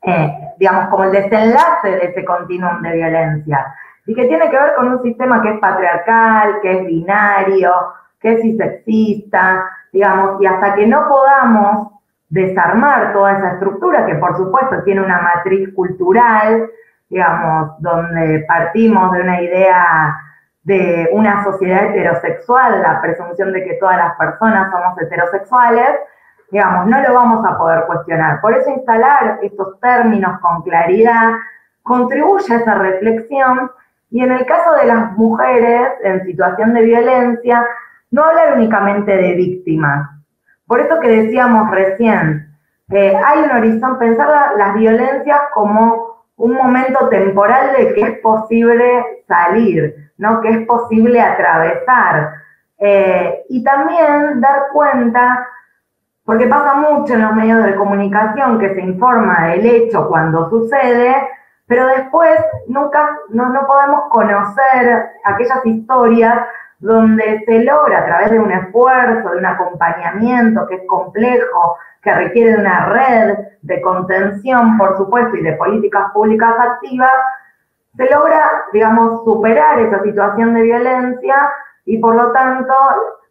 eh, 0.02 0.34
digamos, 0.58 0.88
como 0.88 1.04
el 1.04 1.12
desenlace 1.12 1.90
de 1.90 2.04
ese 2.06 2.24
continuum 2.24 2.82
de 2.82 2.92
violencia, 2.92 3.74
y 4.08 4.14
que 4.14 4.24
tiene 4.24 4.48
que 4.48 4.58
ver 4.58 4.74
con 4.74 4.88
un 4.88 5.02
sistema 5.02 5.42
que 5.42 5.50
es 5.50 5.60
patriarcal, 5.60 6.60
que 6.62 6.78
es 6.78 6.86
binario, 6.86 7.70
que 8.18 8.32
es 8.32 8.56
sexista, 8.56 9.70
digamos, 9.92 10.40
y 10.40 10.46
hasta 10.46 10.74
que 10.74 10.86
no 10.86 11.06
podamos 11.06 11.92
desarmar 12.30 13.12
toda 13.12 13.36
esa 13.36 13.52
estructura, 13.52 14.06
que 14.06 14.14
por 14.14 14.34
supuesto 14.38 14.82
tiene 14.84 15.02
una 15.02 15.20
matriz 15.20 15.74
cultural, 15.74 16.70
digamos, 17.10 17.72
donde 17.80 18.46
partimos 18.48 19.12
de 19.12 19.20
una 19.20 19.42
idea 19.42 20.16
de 20.62 21.10
una 21.12 21.44
sociedad 21.44 21.84
heterosexual, 21.84 22.80
la 22.80 23.02
presunción 23.02 23.52
de 23.52 23.62
que 23.62 23.74
todas 23.74 23.98
las 23.98 24.16
personas 24.16 24.70
somos 24.70 24.98
heterosexuales, 25.02 26.00
digamos, 26.50 26.86
no 26.86 26.98
lo 27.02 27.12
vamos 27.12 27.44
a 27.46 27.58
poder 27.58 27.84
cuestionar. 27.84 28.40
Por 28.40 28.54
eso 28.54 28.70
instalar 28.70 29.38
estos 29.42 29.78
términos 29.80 30.40
con 30.40 30.62
claridad 30.62 31.32
contribuye 31.82 32.54
a 32.54 32.58
esa 32.58 32.74
reflexión 32.74 33.70
y 34.10 34.22
en 34.22 34.32
el 34.32 34.46
caso 34.46 34.74
de 34.74 34.86
las 34.86 35.12
mujeres 35.16 35.88
en 36.02 36.24
situación 36.24 36.74
de 36.74 36.82
violencia, 36.82 37.64
no 38.10 38.24
hablar 38.24 38.54
únicamente 38.56 39.14
de 39.14 39.34
víctimas. 39.34 40.08
Por 40.66 40.80
eso 40.80 40.98
que 41.00 41.08
decíamos 41.08 41.70
recién, 41.70 42.48
eh, 42.90 43.14
hay 43.14 43.42
un 43.42 43.50
horizonte, 43.50 44.06
pensar 44.06 44.56
las 44.56 44.74
violencias 44.74 45.40
como 45.52 46.24
un 46.36 46.54
momento 46.54 47.08
temporal 47.08 47.76
de 47.76 47.94
que 47.94 48.00
es 48.00 48.18
posible 48.20 49.04
salir, 49.26 50.12
¿no? 50.16 50.40
que 50.40 50.50
es 50.50 50.66
posible 50.66 51.20
atravesar. 51.20 52.32
Eh, 52.78 53.44
y 53.48 53.62
también 53.62 54.40
dar 54.40 54.68
cuenta, 54.72 55.46
porque 56.24 56.46
pasa 56.46 56.74
mucho 56.74 57.14
en 57.14 57.22
los 57.22 57.34
medios 57.34 57.64
de 57.64 57.74
comunicación 57.74 58.58
que 58.58 58.74
se 58.74 58.80
informa 58.80 59.48
del 59.48 59.66
hecho 59.66 60.08
cuando 60.08 60.48
sucede, 60.48 61.14
pero 61.68 61.86
después 61.86 62.40
nunca 62.66 63.16
no, 63.28 63.50
no 63.50 63.66
podemos 63.66 64.04
conocer 64.10 65.10
aquellas 65.24 65.64
historias 65.64 66.46
donde 66.80 67.42
se 67.44 67.62
logra 67.62 67.98
a 67.98 68.06
través 68.06 68.30
de 68.30 68.38
un 68.38 68.50
esfuerzo, 68.50 69.30
de 69.30 69.38
un 69.38 69.46
acompañamiento 69.46 70.66
que 70.66 70.76
es 70.76 70.82
complejo, 70.86 71.76
que 72.02 72.14
requiere 72.14 72.52
de 72.52 72.58
una 72.60 72.86
red 72.86 73.38
de 73.62 73.80
contención, 73.82 74.78
por 74.78 74.96
supuesto, 74.96 75.36
y 75.36 75.42
de 75.42 75.52
políticas 75.54 76.10
públicas 76.12 76.54
activas, 76.58 77.12
se 77.96 78.08
logra, 78.08 78.42
digamos, 78.72 79.24
superar 79.24 79.80
esa 79.80 80.02
situación 80.02 80.54
de 80.54 80.62
violencia 80.62 81.36
y 81.84 81.98
por 81.98 82.14
lo 82.14 82.32
tanto 82.32 82.72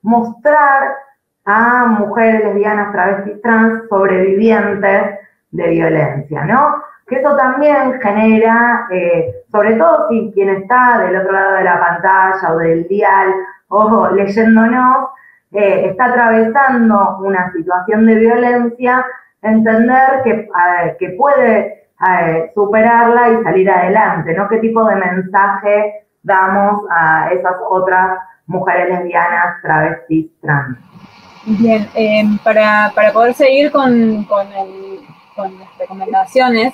mostrar 0.01 0.95
a 1.45 1.85
mujeres 1.85 2.43
lesbianas, 2.43 2.91
travestis, 2.91 3.41
trans, 3.41 3.87
sobrevivientes 3.89 5.19
de 5.51 5.67
violencia, 5.69 6.43
¿no? 6.43 6.83
Que 7.07 7.15
eso 7.15 7.35
también 7.37 7.99
genera, 8.01 8.87
eh, 8.91 9.43
sobre 9.51 9.75
todo 9.75 10.07
si 10.09 10.31
quien 10.33 10.49
está 10.49 10.99
del 10.99 11.15
otro 11.17 11.31
lado 11.31 11.53
de 11.53 11.63
la 11.63 11.79
pantalla 11.79 12.53
o 12.53 12.57
del 12.57 12.87
dial 12.87 13.33
o 13.69 14.09
leyéndonos, 14.09 15.09
eh, 15.51 15.85
está 15.89 16.05
atravesando 16.05 17.17
una 17.19 17.51
situación 17.53 18.05
de 18.05 18.15
violencia, 18.15 19.05
entender 19.41 20.21
que, 20.23 20.49
que 20.99 21.09
puede 21.11 21.87
eh, 22.07 22.51
superarla 22.53 23.29
y 23.29 23.43
salir 23.43 23.71
adelante, 23.71 24.33
¿no? 24.33 24.47
¿Qué 24.49 24.57
tipo 24.57 24.83
de 24.85 24.95
mensaje 24.95 26.05
damos 26.21 26.81
a 26.91 27.29
esas 27.31 27.55
otras 27.69 28.19
mujeres 28.45 28.89
lesbianas, 28.89 29.61
travestis, 29.61 30.27
trans? 30.41 30.77
Bien, 31.45 31.87
em, 31.95 32.37
para, 32.39 32.91
poder 33.13 33.33
seguir 33.33 33.71
con, 33.71 34.25
con, 34.25 34.47
las 34.49 35.77
recomendaciones, 35.79 36.73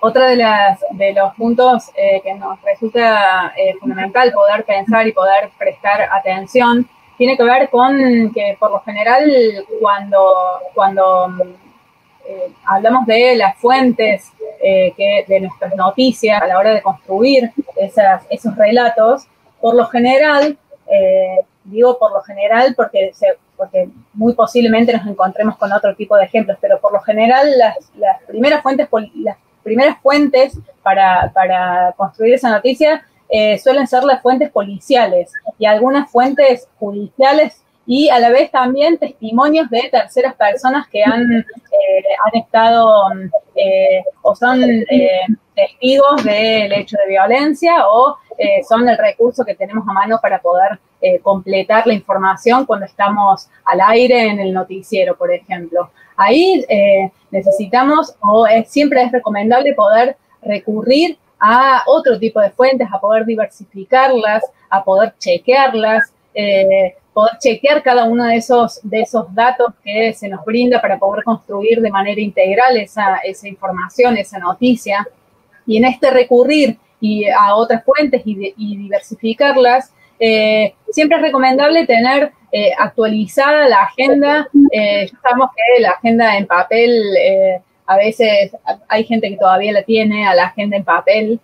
otro 0.00 0.24
de, 0.26 0.36
las, 0.36 0.80
de 0.92 1.12
los 1.12 1.34
puntos 1.34 1.90
eh, 1.96 2.20
que 2.22 2.34
nos 2.34 2.60
resulta 2.62 3.52
eh, 3.56 3.74
fundamental 3.80 4.32
poder 4.32 4.64
pensar 4.64 5.06
y 5.06 5.12
poder 5.12 5.50
prestar 5.58 6.08
atención 6.12 6.88
tiene 7.16 7.36
que 7.36 7.42
ver 7.42 7.68
con 7.68 8.32
que 8.32 8.56
por 8.60 8.70
lo 8.70 8.80
general 8.80 9.28
cuando, 9.80 10.34
cuando 10.72 11.34
eh, 12.28 12.52
hablamos 12.64 13.06
de 13.06 13.36
las 13.36 13.56
fuentes 13.56 14.32
de 14.60 15.40
nuestras 15.40 15.74
noticias 15.76 16.40
a 16.42 16.46
la 16.46 16.58
hora 16.58 16.70
de 16.74 16.82
construir 16.82 17.52
esos 17.76 18.56
relatos, 18.56 19.28
por 19.60 19.76
lo 19.76 19.86
general, 19.86 20.58
digo 21.62 21.96
por 21.96 22.12
lo 22.12 22.20
general 22.22 22.74
porque, 22.76 23.12
porque 23.56 23.88
muy 24.14 24.34
posiblemente 24.34 24.92
nos 24.92 25.06
encontremos 25.06 25.56
con 25.58 25.72
otro 25.72 25.94
tipo 25.94 26.16
de 26.16 26.24
ejemplos, 26.24 26.58
pero 26.60 26.80
por 26.80 26.92
lo 26.92 27.00
general 27.00 27.46
las, 27.56 27.76
las 27.96 28.20
primeras 28.24 28.62
fuentes, 28.62 28.88
las 29.14 29.36
primeras 29.62 29.98
fuentes 30.00 30.58
para, 30.82 31.30
para 31.34 31.92
construir 31.96 32.34
esa 32.34 32.50
noticia 32.50 33.04
suelen 33.62 33.86
ser 33.86 34.04
las 34.04 34.22
fuentes 34.22 34.50
policiales 34.50 35.30
y 35.58 35.66
algunas 35.66 36.10
fuentes 36.10 36.66
judiciales 36.78 37.62
y 37.90 38.10
a 38.10 38.20
la 38.20 38.28
vez 38.28 38.50
también 38.50 38.98
testimonios 38.98 39.70
de 39.70 39.88
terceras 39.90 40.34
personas 40.34 40.86
que 40.88 41.02
han, 41.02 41.22
eh, 41.32 41.44
han 42.26 42.38
estado 42.38 42.86
eh, 43.54 44.02
o 44.20 44.36
son 44.36 44.62
eh, 44.62 45.22
testigos 45.56 46.22
del 46.22 46.70
hecho 46.74 46.98
de 47.02 47.08
violencia 47.08 47.88
o 47.88 48.18
son 48.68 48.88
el 48.88 48.96
recurso 48.96 49.44
que 49.44 49.54
tenemos 49.54 49.86
a 49.88 49.92
mano 49.92 50.18
para 50.22 50.38
poder 50.40 50.78
completar 51.22 51.86
la 51.86 51.94
información 51.94 52.66
cuando 52.66 52.86
estamos 52.86 53.48
al 53.64 53.80
aire 53.80 54.28
en 54.28 54.38
el 54.38 54.52
noticiero, 54.52 55.16
por 55.16 55.32
ejemplo. 55.32 55.90
Ahí 56.16 56.64
necesitamos 57.30 58.14
o 58.20 58.46
siempre 58.66 59.02
es 59.02 59.12
recomendable 59.12 59.74
poder 59.74 60.16
recurrir 60.42 61.18
a 61.40 61.82
otro 61.86 62.18
tipo 62.18 62.40
de 62.40 62.50
fuentes, 62.50 62.88
a 62.92 62.98
poder 62.98 63.24
diversificarlas, 63.24 64.44
a 64.70 64.82
poder 64.82 65.14
chequearlas, 65.18 66.12
eh, 66.34 66.96
poder 67.12 67.38
chequear 67.38 67.82
cada 67.82 68.04
uno 68.04 68.24
de 68.24 68.36
esos, 68.36 68.80
de 68.82 69.02
esos 69.02 69.32
datos 69.34 69.68
que 69.82 70.12
se 70.12 70.28
nos 70.28 70.44
brinda 70.44 70.80
para 70.80 70.98
poder 70.98 71.24
construir 71.24 71.80
de 71.80 71.90
manera 71.90 72.20
integral 72.20 72.76
esa, 72.76 73.18
esa 73.18 73.48
información, 73.48 74.16
esa 74.16 74.38
noticia. 74.38 75.06
Y 75.66 75.76
en 75.76 75.84
este 75.84 76.10
recurrir 76.10 76.78
y 77.00 77.26
a 77.28 77.54
otras 77.54 77.84
fuentes 77.84 78.22
y, 78.24 78.52
diversificarlas, 78.76 79.92
eh, 80.18 80.74
siempre 80.90 81.16
es 81.18 81.22
recomendable 81.22 81.86
tener 81.86 82.32
eh, 82.50 82.72
actualizada 82.76 83.68
la 83.68 83.82
agenda. 83.82 84.48
Eh, 84.72 85.08
ya 85.10 85.18
sabemos 85.22 85.50
que 85.54 85.82
la 85.82 85.90
agenda 85.90 86.36
en 86.36 86.46
papel, 86.46 87.02
a 87.86 87.96
veces 87.96 88.52
hay 88.88 89.04
gente 89.04 89.30
que 89.30 89.36
todavía 89.36 89.72
la 89.72 89.82
tiene, 89.82 90.26
a 90.26 90.34
la 90.34 90.46
agenda 90.46 90.76
en 90.76 90.84
papel, 90.84 91.40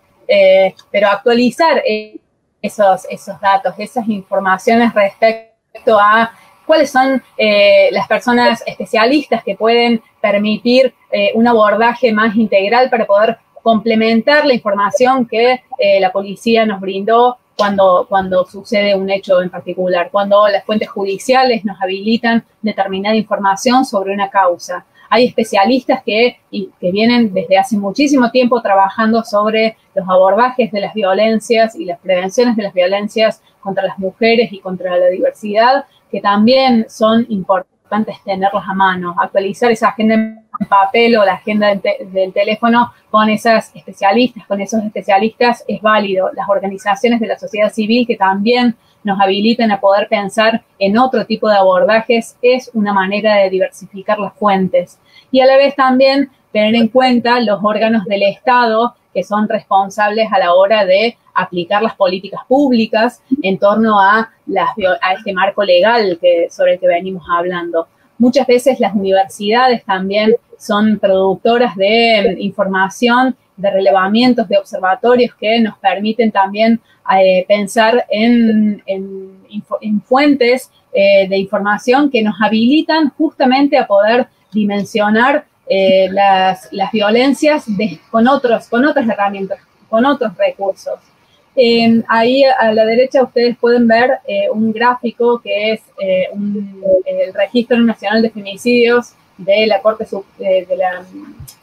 pero 0.91 1.07
actualizar 1.09 1.81
esos, 2.61 3.07
esos 3.09 3.39
datos, 3.39 3.75
esas 3.77 4.07
informaciones 4.09 4.93
respecto 4.93 5.99
a 5.99 6.31
cuáles 6.65 6.89
son 6.91 7.21
las 7.37 8.07
personas 8.07 8.63
especialistas 8.65 9.43
que 9.43 9.55
pueden 9.55 10.01
permitir 10.19 10.93
un 11.35 11.47
abordaje 11.47 12.11
más 12.11 12.35
integral 12.35 12.89
para 12.89 13.05
poder 13.05 13.37
complementar 13.65 14.45
la 14.45 14.53
información 14.53 15.25
que 15.25 15.63
eh, 15.79 15.99
la 15.99 16.11
policía 16.11 16.67
nos 16.67 16.79
brindó 16.79 17.39
cuando, 17.57 18.05
cuando 18.07 18.45
sucede 18.45 18.93
un 18.93 19.09
hecho 19.09 19.41
en 19.41 19.49
particular, 19.49 20.09
cuando 20.11 20.47
las 20.47 20.63
fuentes 20.63 20.87
judiciales 20.87 21.65
nos 21.65 21.81
habilitan 21.81 22.45
determinada 22.61 23.15
información 23.15 23.83
sobre 23.83 24.13
una 24.13 24.29
causa. 24.29 24.85
Hay 25.09 25.25
especialistas 25.25 26.03
que, 26.05 26.37
que 26.51 26.91
vienen 26.91 27.33
desde 27.33 27.57
hace 27.57 27.75
muchísimo 27.75 28.29
tiempo 28.29 28.61
trabajando 28.61 29.23
sobre 29.23 29.77
los 29.95 30.07
abordajes 30.07 30.71
de 30.71 30.81
las 30.81 30.93
violencias 30.93 31.75
y 31.75 31.85
las 31.85 31.99
prevenciones 31.99 32.55
de 32.55 32.61
las 32.61 32.73
violencias 32.73 33.41
contra 33.61 33.83
las 33.83 33.97
mujeres 33.97 34.53
y 34.53 34.59
contra 34.59 34.95
la 34.95 35.07
diversidad, 35.07 35.85
que 36.11 36.21
también 36.21 36.85
son 36.87 37.25
importantes 37.29 37.74
tenerlas 38.23 38.67
a 38.67 38.73
mano, 38.73 39.15
actualizar 39.17 39.71
esa 39.71 39.89
agenda 39.89 40.15
en 40.15 40.67
papel 40.67 41.17
o 41.17 41.25
la 41.25 41.33
agenda 41.33 41.73
del 41.75 42.33
teléfono 42.33 42.93
con 43.09 43.29
esas 43.29 43.75
especialistas, 43.75 44.45
con 44.47 44.61
esos 44.61 44.83
especialistas 44.83 45.63
es 45.67 45.81
válido. 45.81 46.29
Las 46.33 46.49
organizaciones 46.49 47.19
de 47.19 47.27
la 47.27 47.37
sociedad 47.37 47.71
civil 47.71 48.07
que 48.07 48.15
también 48.15 48.75
nos 49.03 49.19
habilitan 49.21 49.71
a 49.71 49.79
poder 49.79 50.07
pensar 50.07 50.63
en 50.79 50.97
otro 50.97 51.25
tipo 51.25 51.47
de 51.47 51.57
abordajes 51.57 52.37
es 52.41 52.71
una 52.73 52.93
manera 52.93 53.35
de 53.35 53.49
diversificar 53.49 54.17
las 54.17 54.33
fuentes. 54.33 54.99
Y 55.31 55.41
a 55.41 55.45
la 55.45 55.57
vez 55.57 55.75
también 55.75 56.31
tener 56.51 56.75
en 56.75 56.87
cuenta 56.87 57.39
los 57.39 57.59
órganos 57.63 58.05
del 58.05 58.23
Estado 58.23 58.95
que 59.13 59.23
son 59.23 59.47
responsables 59.47 60.27
a 60.31 60.39
la 60.39 60.53
hora 60.53 60.85
de 60.85 61.17
aplicar 61.35 61.83
las 61.83 61.95
políticas 61.95 62.41
públicas 62.47 63.21
en 63.41 63.59
torno 63.59 63.99
a, 63.99 64.31
las, 64.47 64.69
a 65.01 65.13
este 65.13 65.33
marco 65.33 65.63
legal 65.63 66.17
que, 66.19 66.47
sobre 66.49 66.73
el 66.73 66.79
que 66.79 66.87
venimos 66.87 67.23
hablando. 67.29 67.87
muchas 68.17 68.47
veces 68.47 68.79
las 68.79 68.95
universidades 68.95 69.83
también 69.83 70.35
son 70.57 70.97
productoras 70.99 71.75
de 71.75 72.37
información, 72.39 73.35
de 73.57 73.71
relevamientos, 73.71 74.47
de 74.47 74.57
observatorios 74.57 75.33
que 75.35 75.59
nos 75.59 75.77
permiten 75.77 76.31
también 76.31 76.81
eh, 77.17 77.45
pensar 77.47 78.05
en, 78.09 78.81
fuentes 80.05 80.71
eh, 80.93 81.27
de 81.29 81.37
información 81.37 82.09
que 82.09 82.21
nos 82.21 82.35
habilitan 82.41 83.09
justamente 83.11 83.77
a 83.77 83.87
poder 83.87 84.27
dimensionar 84.51 85.45
eh, 85.67 86.09
las, 86.11 86.69
violencias 86.91 87.65
con, 88.11 88.27
otros, 88.27 88.67
con 88.69 88.85
otras 88.85 89.07
herramientas, 89.07 89.59
con 89.89 90.05
otros 90.05 90.35
recursos. 90.37 90.99
Ahí 92.07 92.43
a 92.43 92.71
la 92.73 92.85
derecha 92.85 93.23
ustedes 93.23 93.57
pueden 93.57 93.87
ver 93.87 94.19
un 94.53 94.73
gráfico 94.73 95.39
que 95.39 95.73
es 95.73 95.81
el 95.99 97.33
Registro 97.33 97.77
Nacional 97.79 98.21
de 98.21 98.29
Femicidios 98.29 99.13
de 99.37 99.67
la 99.67 99.81
Corte 99.81 100.05
de, 100.37 100.67
la, 100.77 101.03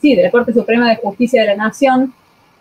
sí, 0.00 0.14
de 0.14 0.22
la 0.22 0.30
Corte 0.30 0.52
Suprema 0.52 0.88
de 0.88 0.96
Justicia 0.96 1.42
de 1.42 1.48
la 1.48 1.56
Nación 1.56 2.12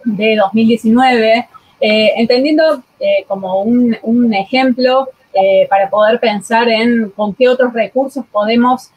de 0.03 0.35
2019, 0.35 1.47
eh, 1.79 2.11
entendiendo 2.15 2.83
eh, 2.99 3.25
como 3.27 3.61
un, 3.61 3.97
un 4.03 4.33
ejemplo 4.33 5.09
eh, 5.33 5.67
para 5.69 5.89
poder 5.89 6.19
pensar 6.19 6.67
en 6.69 7.11
con 7.15 7.33
qué 7.33 7.49
otros 7.49 7.73
recursos 7.73 8.25
podemos 8.31 8.91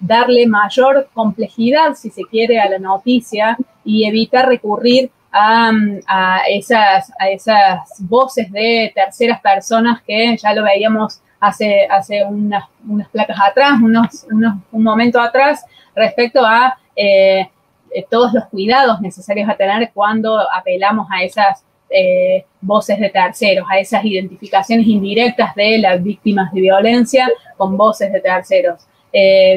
darle 0.00 0.44
mayor 0.48 1.08
complejidad, 1.14 1.94
si 1.94 2.10
se 2.10 2.24
quiere, 2.24 2.58
a 2.58 2.68
la 2.68 2.80
noticia 2.80 3.56
y 3.84 4.04
evitar 4.04 4.48
recurrir 4.48 5.12
a, 5.32 6.42
esas, 6.48 7.12
a 7.18 7.28
esas 7.30 7.88
voces 8.00 8.50
de 8.50 8.92
terceras 8.94 9.40
personas 9.40 10.02
que 10.02 10.36
ya 10.36 10.52
lo 10.52 10.64
veíamos 10.64 11.20
hace, 11.38 11.86
hace 11.86 12.24
unas, 12.24 12.64
unas 12.86 13.08
placas 13.08 13.38
atrás, 13.40 13.72
unos, 13.82 14.26
unos, 14.30 14.54
un 14.72 14.82
momento 14.82 15.20
atrás, 15.20 15.64
respecto 15.94 16.44
a 16.44 16.78
eh, 16.94 17.48
eh, 17.92 18.06
todos 18.08 18.32
los 18.32 18.44
cuidados 18.46 19.00
necesarios 19.00 19.48
a 19.48 19.56
tener 19.56 19.90
cuando 19.92 20.38
apelamos 20.52 21.08
a 21.10 21.22
esas 21.22 21.64
eh, 21.88 22.44
voces 22.60 23.00
de 23.00 23.10
terceros, 23.10 23.66
a 23.68 23.78
esas 23.78 24.04
identificaciones 24.04 24.86
indirectas 24.86 25.54
de 25.54 25.78
las 25.78 26.02
víctimas 26.02 26.52
de 26.52 26.60
violencia 26.60 27.28
con 27.56 27.76
voces 27.76 28.12
de 28.12 28.20
terceros. 28.20 28.86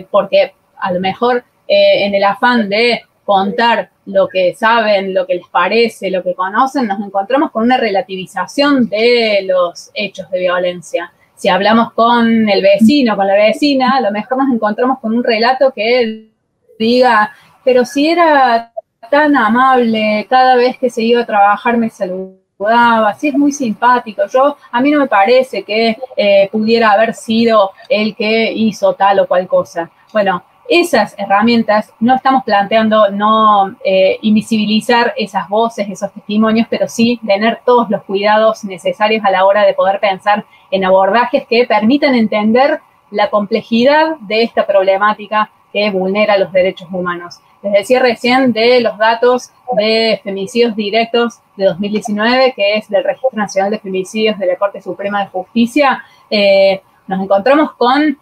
porque 0.10 0.54
a 0.80 0.92
lo 0.92 1.00
mejor 1.00 1.44
en 1.68 2.14
el 2.16 2.24
afán 2.24 2.70
de 2.70 3.04
contar 3.26 3.90
lo 4.06 4.28
que 4.28 4.54
saben, 4.54 5.14
lo 5.14 5.26
que 5.26 5.36
les 5.36 5.48
parece, 5.48 6.12
lo 6.12 6.24
que 6.24 6.34
conocen, 6.34 6.88
nos 6.88 7.00
encontramos 7.00 7.52
con 7.52 7.64
una 7.64 7.78
relativización 7.78 8.90
de 8.90 9.46
los 9.48 9.92
hechos 9.94 10.30
de 10.30 10.40
violencia 10.40 11.12
si 11.44 11.50
hablamos 11.50 11.92
con 11.92 12.48
el 12.48 12.62
vecino, 12.62 13.18
con 13.18 13.28
la 13.28 13.34
vecina, 13.34 13.98
a 13.98 14.02
lo 14.02 14.12
mejor 14.12 14.38
nos 14.38 14.54
encontramos 14.54 15.00
con 15.00 15.14
un 15.14 15.26
relato 15.26 15.74
que 15.74 16.30
diga, 16.80 17.34
pero 17.66 17.84
si 17.84 18.10
era 18.10 18.72
tan 19.12 19.36
amable, 19.36 20.26
cada 20.30 20.56
vez 20.56 20.78
que 20.78 20.90
se 20.90 21.02
iba 21.02 21.22
a 21.22 21.26
trabajar 21.26 21.76
me 21.76 21.90
saludaba, 21.90 23.14
si 23.16 23.28
es 23.28 23.34
muy 23.34 23.52
simpático. 23.52 24.22
Yo, 24.32 24.56
a 24.72 24.80
mí 24.80 24.90
no 24.90 25.00
me 25.00 25.08
parece 25.08 25.64
que 25.64 25.98
eh, 26.16 26.48
pudiera 26.50 26.92
haber 26.92 27.14
sido 27.14 27.72
el 27.90 28.16
que 28.16 28.54
hizo 28.54 28.94
tal 28.94 29.20
o 29.20 29.28
cual 29.28 29.46
cosa. 29.46 29.92
Bueno, 30.14 30.46
esas 30.70 31.16
herramientas, 31.18 31.94
no 32.00 32.16
estamos 32.16 32.44
planteando 32.44 33.10
no 33.12 33.76
eh, 33.84 34.18
invisibilizar 34.22 35.14
esas 35.18 35.50
voces, 35.50 35.90
esos 35.90 36.12
testimonios, 36.14 36.68
pero 36.70 36.88
sí 36.88 37.20
tener 37.26 37.60
todos 37.66 37.90
los 37.90 38.04
cuidados 38.04 38.64
necesarios 38.64 39.26
a 39.26 39.32
la 39.32 39.46
hora 39.46 39.66
de 39.66 39.74
poder 39.74 40.00
pensar 40.00 40.46
en 40.72 40.86
abordajes 40.86 41.46
que 41.48 41.66
permitan 41.66 42.16
entender 42.16 42.80
la 43.12 43.30
complejidad 43.30 44.18
de 44.22 44.44
esta 44.44 44.66
problemática 44.66 45.52
que 45.72 45.90
vulnera 45.90 46.38
los 46.38 46.52
derechos 46.52 46.88
humanos. 46.92 47.40
Les 47.62 47.74
decía 47.74 48.00
recién 48.00 48.52
de 48.54 48.82
los 48.82 48.98
datos 48.98 49.52
de 49.76 50.20
femicidios 50.24 50.76
directos 50.76 51.40
de 51.56 51.66
2019, 51.66 52.54
que 52.56 52.76
es 52.78 52.90
del 52.90 53.04
Registro 53.04 53.32
Nacional 53.34 53.72
de 53.72 53.80
Femicidios 53.80 54.38
de 54.38 54.46
la 54.46 54.56
Corte 54.56 54.82
Suprema 54.82 55.24
de 55.24 55.30
Justicia, 55.30 56.04
eh, 56.30 56.82
nos 57.08 57.22
encontramos 57.22 57.74
con 57.74 58.18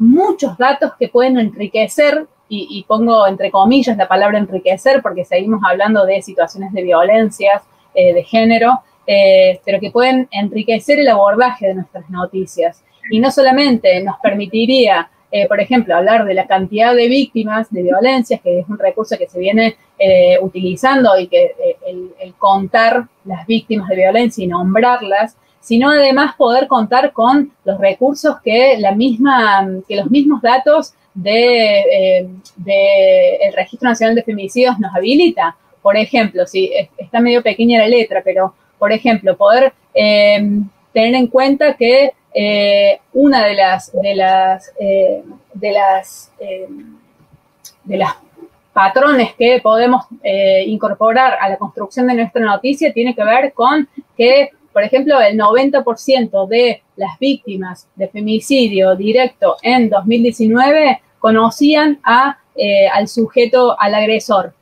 muchos 0.00 0.56
datos 0.56 0.92
que 0.98 1.08
pueden 1.08 1.38
enriquecer, 1.38 2.26
y, 2.52 2.84
pongo 2.88 3.28
entre 3.28 3.52
comillas 3.52 3.96
la 3.96 4.08
palabra 4.08 4.36
enriquecer 4.36 5.02
porque 5.02 5.24
seguimos 5.24 5.60
hablando 5.64 6.04
de 6.04 6.20
situaciones 6.20 6.72
de 6.72 6.82
violencias 6.82 7.62
eh, 7.94 8.12
de 8.12 8.24
género, 8.24 8.80
eh, 9.06 9.60
pero 9.64 9.78
que 9.78 9.92
pueden 9.92 10.26
enriquecer 10.32 10.98
el 10.98 11.06
abordaje 11.06 11.68
de 11.68 11.74
nuestras 11.74 12.10
noticias. 12.10 12.82
Y 13.08 13.20
no 13.20 13.30
solamente 13.30 14.02
nos 14.02 14.18
permitiría, 14.18 15.08
eh, 15.30 15.46
por 15.46 15.60
ejemplo, 15.60 15.94
hablar 15.94 16.24
de 16.24 16.34
la 16.34 16.48
cantidad 16.48 16.92
de 16.92 17.06
víctimas 17.06 17.70
de 17.70 17.84
violencias, 17.84 18.40
que 18.40 18.58
es 18.58 18.68
un 18.68 18.80
recurso 18.80 19.16
que 19.16 19.28
se 19.28 19.38
viene 19.38 19.76
utilizando 20.40 21.18
y 21.18 21.28
que 21.28 21.54
el 21.86 22.34
contar 22.38 23.04
las 23.26 23.46
víctimas 23.46 23.86
de 23.90 23.96
violencia 23.96 24.42
y 24.42 24.48
nombrarlas, 24.48 25.36
sino 25.60 25.90
además 25.90 26.34
poder 26.36 26.66
contar 26.66 27.12
con 27.12 27.52
los 27.64 27.78
recursos 27.78 28.36
que 28.42 28.78
la 28.78 28.92
misma, 28.92 29.68
que 29.86 29.96
los 29.96 30.10
mismos 30.10 30.40
datos 30.42 30.94
de, 31.14 31.80
eh, 32.16 33.52
Registro 33.54 33.88
Nacional 33.88 34.14
de 34.14 34.22
Femicidios 34.22 34.78
nos 34.78 34.94
habilita. 34.94 35.56
Por 35.82 35.96
ejemplo, 35.96 36.46
si 36.46 36.70
está 36.96 37.20
medio 37.20 37.42
pequeña 37.42 37.80
la 37.80 37.88
letra, 37.88 38.22
pero 38.24 38.54
por 38.78 38.92
ejemplo, 38.92 39.36
poder 39.36 39.72
em, 39.92 40.68
tener 40.92 41.14
en 41.14 41.26
cuenta 41.26 41.74
que 41.74 42.12
eh, 42.32 43.00
una 43.12 43.44
de 43.44 43.54
las 43.54 43.92
de 43.92 44.14
las 44.14 44.72
eh, 44.78 45.22
de 45.52 45.72
las 45.72 46.32
em, 46.38 46.96
de 47.84 47.96
las 47.98 48.14
patrones 48.72 49.34
que 49.34 49.60
podemos 49.60 50.04
incorporar 50.66 51.36
a 51.40 51.48
la 51.48 51.56
construcción 51.56 52.06
de 52.06 52.14
nuestra 52.14 52.40
noticia 52.40 52.92
tiene 52.92 53.16
que 53.16 53.24
ver 53.24 53.52
con 53.52 53.88
que 54.16 54.50
por 54.80 54.86
ejemplo, 54.86 55.20
el 55.20 55.36
90% 55.38 56.48
de 56.48 56.82
las 56.96 57.18
víctimas 57.18 57.86
de 57.96 58.08
femicidio 58.08 58.96
directo 58.96 59.56
en 59.60 59.90
2019 59.90 61.02
conocían 61.18 62.00
a, 62.02 62.38
eh, 62.56 62.88
al 62.88 63.06
sujeto, 63.06 63.78
al 63.78 63.94
agresor, 63.94 64.54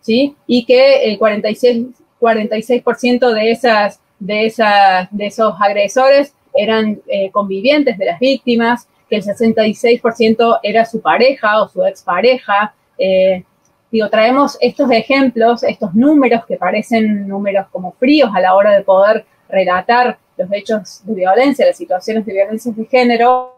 ¿sí? 0.00 0.34
Y 0.48 0.64
que 0.64 1.04
el 1.04 1.18
46, 1.18 1.86
46% 2.20 3.32
de, 3.32 3.52
esas, 3.52 4.00
de, 4.18 4.46
esas, 4.46 5.08
de 5.12 5.26
esos 5.26 5.54
agresores 5.60 6.34
eran 6.52 7.00
eh, 7.06 7.30
convivientes 7.30 7.96
de 7.96 8.06
las 8.06 8.18
víctimas, 8.18 8.88
que 9.08 9.18
el 9.18 9.22
66% 9.22 10.58
era 10.64 10.84
su 10.84 11.00
pareja 11.00 11.62
o 11.62 11.68
su 11.68 11.84
expareja. 11.84 12.74
Eh, 12.98 13.44
digo, 13.92 14.10
traemos 14.10 14.58
estos 14.60 14.90
ejemplos, 14.90 15.62
estos 15.62 15.94
números 15.94 16.44
que 16.44 16.56
parecen 16.56 17.28
números 17.28 17.68
como 17.70 17.92
fríos 17.92 18.30
a 18.34 18.40
la 18.40 18.56
hora 18.56 18.72
de 18.72 18.82
poder 18.82 19.24
relatar 19.48 20.18
los 20.36 20.52
hechos 20.52 21.00
de 21.04 21.14
violencia, 21.14 21.66
las 21.66 21.76
situaciones 21.76 22.26
de 22.26 22.32
violencia 22.32 22.72
de 22.72 22.84
género, 22.86 23.54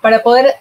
para 0.00 0.22
poder 0.22 0.54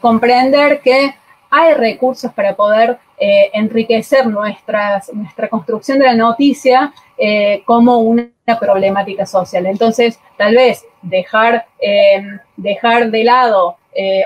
comprender 0.00 0.80
que 0.80 1.14
hay 1.50 1.74
recursos 1.74 2.32
para 2.32 2.56
poder 2.56 2.98
eh, 3.18 3.50
enriquecer 3.52 4.26
nuestras, 4.26 5.12
nuestra 5.12 5.48
construcción 5.48 5.98
de 5.98 6.06
la 6.06 6.14
noticia 6.14 6.92
eh, 7.18 7.62
como 7.64 7.98
una 7.98 8.30
problemática 8.60 9.26
social. 9.26 9.66
Entonces, 9.66 10.18
tal 10.36 10.54
vez 10.54 10.84
dejar, 11.02 11.66
eh, 11.80 12.22
dejar 12.56 13.10
de 13.10 13.24
lado 13.24 13.76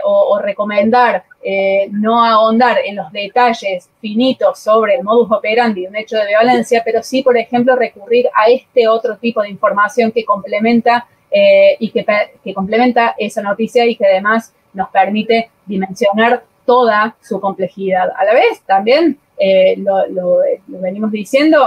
o, 0.05 0.39
recomendar 0.39 1.25
eh, 1.49 1.87
no 1.93 2.25
ahondar 2.25 2.79
en 2.85 2.97
los 2.97 3.13
detalles 3.13 3.89
finitos 4.01 4.59
sobre 4.59 4.97
el 4.97 5.05
modus 5.05 5.31
operandi 5.31 5.83
de 5.83 5.89
un 5.89 5.95
hecho 5.95 6.17
de 6.17 6.27
violencia, 6.27 6.83
pero 6.85 7.05
sí, 7.05 7.23
por 7.23 7.37
ejemplo, 7.37 7.77
recurrir 7.77 8.27
a 8.35 8.51
este 8.51 8.89
otro 8.89 9.17
tipo 9.17 9.43
de 9.43 9.51
información 9.51 10.11
que 10.11 10.25
complementa 10.25 11.07
eh, 11.31 11.77
y 11.79 11.93
que, 11.93 12.05
complementa 12.53 13.15
esa 13.17 13.43
noticia 13.43 13.87
y 13.87 13.95
que 13.95 14.07
además 14.07 14.53
nos 14.73 14.89
permite 14.89 15.51
dimensionar 15.67 16.43
toda 16.65 17.15
su 17.23 17.41
complejidad. 17.41 18.09
A 18.17 18.25
la 18.25 18.33
vez, 18.35 18.63
también 18.67 19.17
eh, 19.39 19.77
lo, 19.79 20.41
venimos 20.67 21.13
diciendo, 21.13 21.65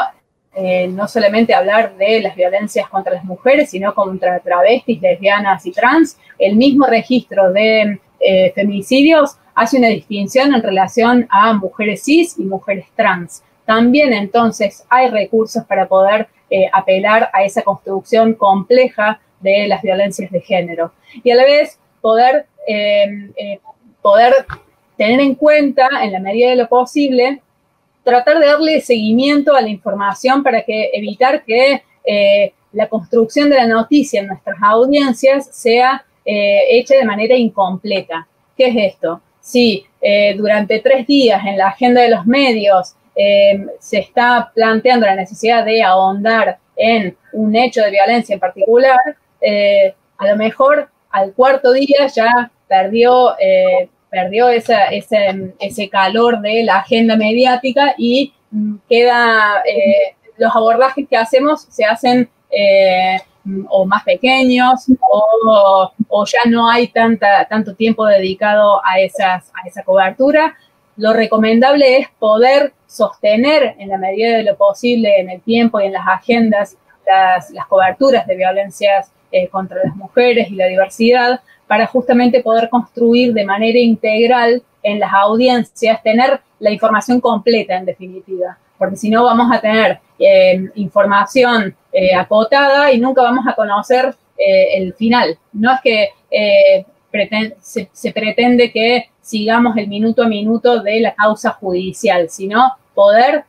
no 0.89 1.07
solamente 1.07 1.53
hablar 1.53 1.95
de 1.95 2.21
las 2.21 2.35
violencias 2.35 2.89
contra 2.89 3.13
las 3.13 3.23
mujeres, 3.23 3.69
sino 3.69 3.93
contra 3.93 4.39
travestis, 4.39 5.01
lesbianas 5.01 5.65
y 5.65 5.71
trans, 5.71 6.17
el 6.37 6.55
mismo 6.55 6.85
registro 6.85 7.53
de 7.53 7.99
feminicidios 8.53 9.37
hace 9.59 9.77
una 9.77 9.89
distinción 9.89 10.53
en 10.53 10.63
relación 10.63 11.27
a 11.29 11.53
mujeres 11.53 12.03
cis 12.03 12.39
y 12.39 12.43
mujeres 12.43 12.85
trans. 12.95 13.43
También 13.65 14.13
entonces 14.13 14.85
hay 14.89 15.09
recursos 15.09 15.63
para 15.65 15.87
poder 15.87 16.27
eh, 16.49 16.69
apelar 16.73 17.29
a 17.33 17.43
esa 17.43 17.61
construcción 17.61 18.33
compleja 18.33 19.19
de 19.41 19.67
las 19.67 19.81
violencias 19.81 20.31
de 20.31 20.41
género 20.41 20.93
y 21.23 21.29
a 21.29 21.35
la 21.35 21.43
vez 21.43 21.77
poder, 22.01 22.47
eh, 22.67 23.59
poder 24.01 24.33
tener 24.97 25.19
en 25.19 25.35
cuenta, 25.35 25.87
en 26.01 26.13
la 26.13 26.19
medida 26.19 26.49
de 26.49 26.55
lo 26.55 26.69
posible, 26.69 27.41
tratar 28.03 28.39
de 28.39 28.45
darle 28.47 28.81
seguimiento 28.81 29.55
a 29.55 29.61
la 29.61 29.69
información 29.69 30.43
para 30.43 30.63
que 30.63 30.89
evitar 30.93 31.43
que 31.43 31.83
eh, 32.05 32.53
la 32.71 32.87
construcción 32.87 33.49
de 33.49 33.57
la 33.57 33.67
noticia 33.67 34.21
en 34.21 34.27
nuestras 34.27 34.57
audiencias 34.61 35.49
sea 35.51 36.05
hecha 36.31 36.95
de 36.95 37.05
manera 37.05 37.35
incompleta 37.35 38.27
¿Qué 38.59 38.67
es 38.67 38.93
esto? 38.93 39.21
Si 39.39 39.85
eh, 40.01 40.35
durante 40.35 40.79
tres 40.79 41.07
días 41.07 41.41
en 41.45 41.57
la 41.57 41.69
agenda 41.69 42.01
de 42.01 42.09
los 42.09 42.25
medios 42.25 42.93
eh, 43.15 43.65
se 43.79 43.99
está 43.99 44.51
planteando 44.53 45.05
la 45.05 45.15
necesidad 45.15 45.63
de 45.63 45.81
ahondar 45.81 46.57
en 46.75 47.15
un 47.31 47.55
hecho 47.55 47.81
de 47.81 47.91
violencia 47.91 48.33
en 48.33 48.41
particular, 48.41 48.99
eh, 49.39 49.95
a 50.17 50.27
lo 50.27 50.35
mejor 50.35 50.89
al 51.09 51.31
cuarto 51.31 51.71
día 51.71 52.07
ya 52.13 52.51
perdió, 52.67 53.33
perdió 54.09 54.49
ese, 54.49 54.75
ese, 55.59 55.89
calor 55.89 56.41
de 56.41 56.63
la 56.63 56.77
agenda 56.77 57.15
mediática 57.15 57.93
y 57.97 58.33
mm, 58.51 58.75
queda, 58.89 59.63
los 60.37 60.55
abordajes 60.55 61.07
que 61.07 61.17
hacemos 61.17 61.63
se 61.69 61.85
hacen 61.85 62.29
o 63.69 63.85
más 63.85 64.03
pequeños 64.03 64.85
o, 65.09 66.25
ya 66.25 66.49
no 66.49 66.69
hay 66.69 66.87
tanta, 66.87 67.45
tanto 67.45 67.75
tiempo 67.75 68.05
dedicado 68.05 68.81
a, 68.85 68.99
esas, 68.99 69.51
a 69.53 69.67
esa 69.67 69.83
cobertura. 69.83 70.55
Lo 70.97 71.13
recomendable 71.13 71.97
es 71.97 72.07
poder 72.19 72.73
sostener 72.87 73.75
en 73.79 73.89
la 73.89 73.97
medida 73.97 74.37
de 74.37 74.43
lo 74.43 74.57
posible 74.57 75.19
en 75.19 75.29
el 75.29 75.41
tiempo 75.41 75.79
y 75.79 75.85
en 75.85 75.93
las 75.93 76.07
agendas 76.07 76.77
las, 77.07 77.49
las 77.51 77.65
coberturas 77.67 78.27
de 78.27 78.35
violencias 78.35 79.11
eh, 79.31 79.47
contra 79.47 79.83
las 79.83 79.95
mujeres 79.95 80.49
y 80.49 80.55
la 80.55 80.65
diversidad 80.65 81.41
para 81.69 81.85
justamente 81.85 82.41
poder 82.41 82.67
construir 82.67 83.31
de 83.31 83.45
manera 83.45 83.77
integral 83.77 84.63
en 84.81 84.99
las 84.99 85.13
audiencias, 85.13 86.01
tener 86.01 86.41
la 86.57 86.71
información 86.71 87.21
completa 87.21 87.75
en 87.75 87.85
definitiva, 87.85 88.57
porque 88.75 88.95
si 88.95 89.07
no 89.11 89.23
vamos 89.23 89.55
a 89.55 89.61
tener 89.61 89.99
eh, 90.17 90.67
información 90.73 91.75
eh, 91.93 92.15
acotada 92.15 92.91
y 92.91 92.99
nunca 92.99 93.21
vamos 93.21 93.45
a 93.47 93.53
conocer 93.53 94.15
eh, 94.35 94.77
el 94.77 94.95
final. 94.95 95.37
No 95.53 95.71
es 95.75 95.81
que 95.81 96.09
se, 97.61 98.11
pretende 98.13 98.71
que 98.71 99.11
sigamos 99.21 99.77
el 99.77 99.87
minuto 99.89 100.23
a 100.23 100.27
minuto 100.27 100.81
de 100.81 101.01
la 101.01 101.13
causa 101.13 101.51
judicial, 101.51 102.31
sino 102.31 102.77
poder 102.95 103.43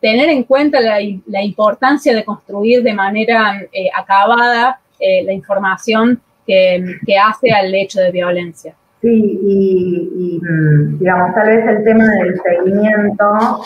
tener 0.00 0.30
en 0.30 0.44
cuenta 0.44 0.80
la, 0.80 1.42
importancia 1.42 2.14
de 2.14 2.24
construir 2.24 2.82
de 2.82 2.94
manera 2.94 3.60
acabada 3.94 4.80
la 4.98 5.32
información 5.34 6.22
que, 6.46 7.18
hace 7.18 7.50
al 7.52 7.74
hecho 7.74 8.00
de 8.00 8.10
violencia. 8.10 8.74
Sí, 9.00 9.38
y, 9.42 10.40
mm, 10.42 10.98
digamos, 10.98 11.34
tal 11.34 11.48
vez 11.48 11.66
el 11.66 11.84
tema 11.84 12.04
del 12.04 12.40
seguimiento 12.40 13.60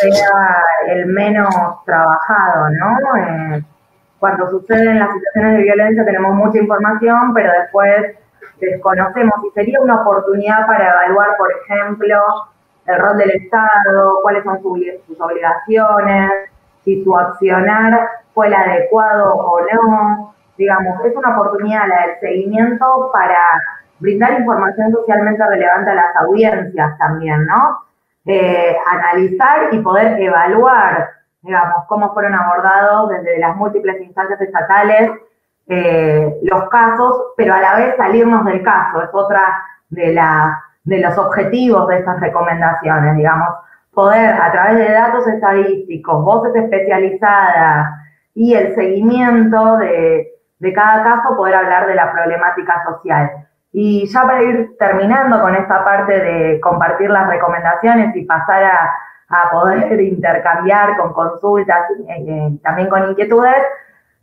sea 0.00 0.62
el 0.88 1.06
menos 1.06 1.48
trabajado, 1.84 2.70
¿no? 2.70 3.56
Eh, 3.56 3.62
cuando 4.18 4.50
suceden 4.50 4.98
las 4.98 5.12
situaciones 5.12 5.58
de 5.58 5.62
violencia 5.62 6.04
tenemos 6.04 6.34
mucha 6.34 6.58
información, 6.58 7.32
pero 7.34 7.52
después 7.52 8.16
desconocemos 8.60 9.34
y 9.46 9.50
sería 9.54 9.80
una 9.80 10.02
oportunidad 10.02 10.66
para 10.66 10.90
evaluar, 10.90 11.36
por 11.36 11.50
ejemplo, 11.52 12.16
el 12.86 12.98
rol 12.98 13.18
del 13.18 13.30
Estado, 13.30 14.18
cuáles 14.22 14.44
son 14.44 14.60
sus, 14.62 15.20
obligaciones, 15.20 16.30
si 16.84 17.04
su 17.04 17.16
accionar 17.16 18.08
fue 18.34 18.46
el 18.48 18.54
adecuado 18.54 19.34
o 19.34 19.60
no. 19.60 20.34
Digamos, 20.58 21.04
es 21.04 21.14
una 21.16 21.38
oportunidad 21.38 21.86
la 21.86 22.06
del 22.08 22.20
seguimiento 22.20 23.10
para 23.12 23.38
brindar 24.00 24.40
información 24.40 24.92
socialmente 24.92 25.46
relevante 25.46 25.90
a 25.90 25.94
las 25.94 26.16
audiencias 26.16 26.98
también, 26.98 27.46
¿no? 27.46 27.78
Eh, 28.26 28.76
analizar 28.90 29.72
y 29.72 29.78
poder 29.78 30.20
evaluar, 30.20 31.10
digamos, 31.42 31.84
cómo 31.86 32.12
fueron 32.12 32.34
abordados 32.34 33.10
desde 33.10 33.38
las 33.38 33.56
múltiples 33.56 34.00
instancias 34.02 34.40
estatales 34.40 35.12
eh, 35.68 36.38
los 36.42 36.68
casos, 36.70 37.32
pero 37.36 37.54
a 37.54 37.60
la 37.60 37.76
vez 37.76 37.96
salirnos 37.96 38.44
del 38.44 38.62
caso. 38.62 39.02
Es 39.02 39.10
otra 39.12 39.62
de, 39.90 40.12
la, 40.12 40.62
de 40.84 40.98
los 41.00 41.16
objetivos 41.18 41.86
de 41.88 41.98
estas 41.98 42.20
recomendaciones, 42.20 43.16
digamos, 43.16 43.48
poder 43.92 44.34
a 44.34 44.50
través 44.50 44.76
de 44.78 44.92
datos 44.92 45.26
estadísticos, 45.26 46.24
voces 46.24 46.54
especializadas 46.56 47.88
y 48.34 48.54
el 48.54 48.74
seguimiento 48.74 49.76
de, 49.78 50.37
de 50.58 50.72
cada 50.72 51.02
caso, 51.04 51.36
poder 51.36 51.54
hablar 51.54 51.86
de 51.86 51.94
la 51.94 52.12
problemática 52.12 52.82
social. 52.84 53.46
Y 53.72 54.06
ya 54.06 54.22
para 54.22 54.42
ir 54.42 54.76
terminando 54.78 55.40
con 55.40 55.54
esta 55.54 55.84
parte 55.84 56.18
de 56.18 56.60
compartir 56.60 57.10
las 57.10 57.28
recomendaciones 57.28 58.14
y 58.16 58.24
pasar 58.24 58.64
a, 58.64 58.94
poder 59.52 60.00
intercambiar 60.00 60.96
con 60.96 61.12
consultas 61.12 61.86
y 61.98 62.10
eh, 62.10 62.24
eh, 62.26 62.58
también 62.62 62.88
con 62.88 63.10
inquietudes, 63.10 63.62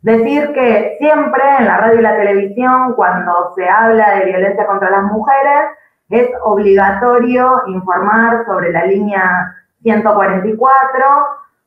decir 0.02 0.52
que 0.52 0.96
siempre 0.98 1.42
en 1.58 1.66
la 1.66 1.78
radio 1.78 2.00
y 2.00 2.02
la 2.02 2.16
televisión, 2.16 2.94
cuando 2.94 3.52
se 3.54 3.68
habla 3.68 4.16
de 4.16 4.24
violencia 4.26 4.66
contra 4.66 4.90
las 4.90 5.04
mujeres, 5.04 5.70
es 6.10 6.28
obligatorio 6.42 7.62
informar 7.66 8.44
sobre 8.46 8.72
la 8.72 8.84
línea 8.84 9.56
144, 9.82 11.04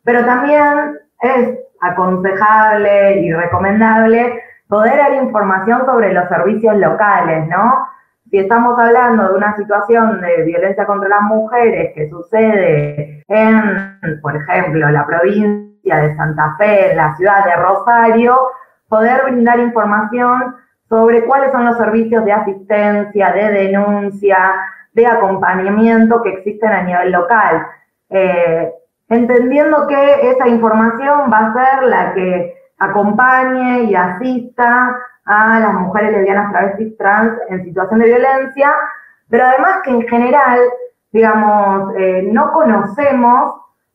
pero 0.04 0.26
también 0.26 1.00
es 1.22 1.60
aconsejable 1.82 3.22
y 3.22 3.34
recomendable 3.34 4.44
poder 4.70 4.98
dar 4.98 5.14
información 5.16 5.84
sobre 5.86 6.14
los 6.14 6.30
servicios 6.30 6.78
locales, 6.78 7.48
¿no? 7.48 7.88
Si 8.30 8.38
estamos 8.38 8.78
hablando 8.80 9.28
de 9.28 9.34
una 9.34 9.56
situación 9.58 10.22
de 10.22 10.44
violencia 10.44 10.86
contra 10.86 11.10
las 11.10 11.24
mujeres 11.24 11.92
que 11.96 12.08
sucede 12.08 13.26
en, 13.28 14.22
por 14.22 14.36
ejemplo, 14.36 14.88
la 14.92 15.08
provincia 15.08 15.98
de 15.98 16.16
Santa 16.16 16.56
Fe, 16.60 16.92
en 16.92 16.98
la 16.98 17.16
ciudad 17.16 17.44
de 17.44 17.56
Rosario, 17.56 18.38
poder 18.88 19.24
brindar 19.24 19.60
información 19.60 20.56
sobre 20.88 21.26
cuáles 21.26 21.52
son 21.52 21.66
los 21.66 21.78
servicios 21.78 22.24
de 22.24 22.32
asistencia, 22.32 23.32
de 23.32 23.52
denuncia, 23.52 24.38
de 24.94 25.08
acompañamiento 25.08 26.22
que 26.22 26.34
existen 26.34 26.72
a 26.72 26.84
nivel 26.84 27.12
local. 27.12 27.66
Eh, 28.12 28.72
entendiendo 29.10 29.88
que 29.88 30.30
esa 30.30 30.48
información 30.48 31.32
va 31.34 31.48
a 31.48 31.54
ser 31.54 31.84
la 31.88 32.14
que 32.14 32.59
acompañe 32.80 33.84
y 33.84 33.96
asista 33.96 34.96
a 35.26 35.60
las 35.60 35.74
mujeres 35.74 36.12
lesbianas, 36.12 36.52
travestis, 36.52 36.98
trans 36.98 37.34
en 37.50 37.64
situación 37.64 38.00
de 38.00 38.08
violencia, 38.08 38.74
pero 39.30 39.46
además 39.46 39.82
que 39.84 39.92
en 39.92 40.02
general, 40.08 40.60
digamos, 41.12 41.94
eh, 41.98 42.28
no 42.32 42.52
conocemos 42.52 43.54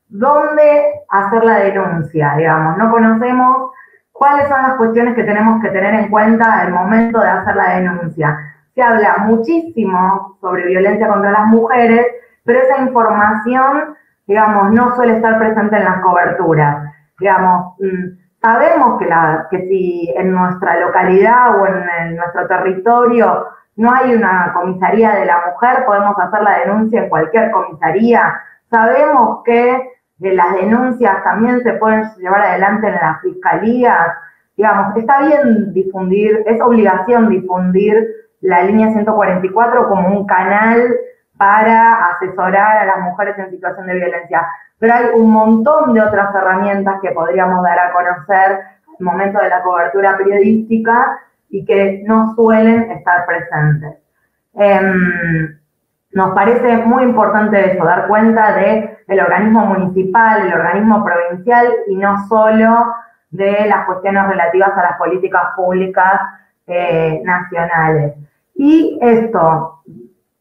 dónde 0.08 0.92
hacer 1.08 1.44
la 1.44 1.58
denuncia, 1.58 2.34
digamos, 2.36 2.78
no 2.78 2.90
conocemos 2.90 3.72
cuáles 4.12 4.48
son 4.48 4.62
las 4.62 4.76
cuestiones 4.76 5.14
que 5.16 5.24
tenemos 5.24 5.60
que 5.60 5.70
tener 5.70 5.94
en 5.94 6.08
cuenta 6.08 6.60
al 6.60 6.72
momento 6.72 7.20
de 7.20 7.28
hacer 7.28 7.56
la 7.56 7.76
denuncia. 7.76 8.38
Se 8.74 8.82
habla 8.82 9.16
muchísimo 9.26 10.36
sobre 10.40 10.66
violencia 10.66 11.08
contra 11.08 11.32
las 11.32 11.46
mujeres, 11.46 12.06
pero 12.44 12.60
esa 12.60 12.80
información, 12.82 13.96
digamos, 14.26 14.70
no 14.72 14.94
suele 14.94 15.16
estar 15.16 15.38
presente 15.38 15.76
en 15.76 15.84
las 15.84 16.00
coberturas. 16.00 16.84
Digamos, 17.18 17.74
mm, 17.80 18.23
Sabemos 18.44 18.98
que, 18.98 19.58
si 19.68 20.12
en 20.14 20.32
nuestra 20.32 20.78
localidad 20.78 21.58
o 21.58 21.66
en, 21.66 22.14
nuestro 22.14 22.46
territorio 22.46 23.46
no 23.76 23.90
hay 23.90 24.14
una 24.14 24.52
comisaría 24.52 25.14
de 25.14 25.24
la 25.24 25.46
mujer, 25.46 25.86
podemos 25.86 26.14
hacer 26.18 26.42
la 26.42 26.58
denuncia 26.58 27.02
en 27.04 27.08
cualquier 27.08 27.50
comisaría. 27.52 28.38
Sabemos 28.70 29.42
que 29.46 29.92
las 30.18 30.56
denuncias 30.56 31.24
también 31.24 31.62
se 31.62 31.72
pueden 31.72 32.04
llevar 32.18 32.42
adelante 32.42 32.88
en 32.88 32.94
la 32.96 33.18
fiscalía. 33.22 34.14
Digamos, 34.58 34.94
está 34.94 35.20
bien 35.20 35.72
difundir, 35.72 36.42
es 36.44 36.60
obligación 36.60 37.30
difundir 37.30 38.06
la 38.42 38.62
línea 38.62 38.92
144 38.92 39.88
como 39.88 40.20
un 40.20 40.26
canal 40.26 40.94
para 41.36 42.10
asesorar 42.10 42.78
a 42.78 42.86
las 42.86 43.00
mujeres 43.00 43.38
en 43.38 43.50
situación 43.50 43.86
de 43.86 43.94
violencia 43.94 44.46
pero 44.78 44.94
hay 44.94 45.04
un 45.14 45.30
montón 45.30 45.94
de 45.94 46.02
otras 46.02 46.34
herramientas 46.34 47.00
que 47.00 47.12
podríamos 47.12 47.62
dar 47.62 47.78
a 47.78 47.92
conocer 47.92 48.58
el 48.98 49.04
momento 49.04 49.38
de 49.40 49.48
la 49.48 49.62
cobertura 49.62 50.16
periodística 50.18 51.20
y 51.48 51.64
que 51.64 52.02
no 52.06 52.34
suelen 52.34 52.90
estar 52.90 53.24
presentes. 53.24 53.94
Em, 54.54 55.58
nos 56.12 56.34
parece 56.34 56.76
muy 56.78 57.04
importante 57.04 57.72
eso, 57.72 57.84
dar 57.84 58.08
cuenta 58.08 58.56
de 58.56 58.98
el 59.08 59.20
organismo 59.20 59.66
municipal, 59.66 60.46
el 60.46 60.52
organismo 60.52 61.04
provincial 61.04 61.66
y 61.88 61.96
no 61.96 62.26
solo 62.28 62.94
de 63.30 63.66
las 63.66 63.86
cuestiones 63.86 64.26
relativas 64.28 64.76
a 64.76 64.82
las 64.82 64.98
políticas 64.98 65.42
públicas 65.56 66.20
eh, 66.66 67.20
nacionales. 67.24 68.14
Y 68.54 68.98
esto, 69.00 69.82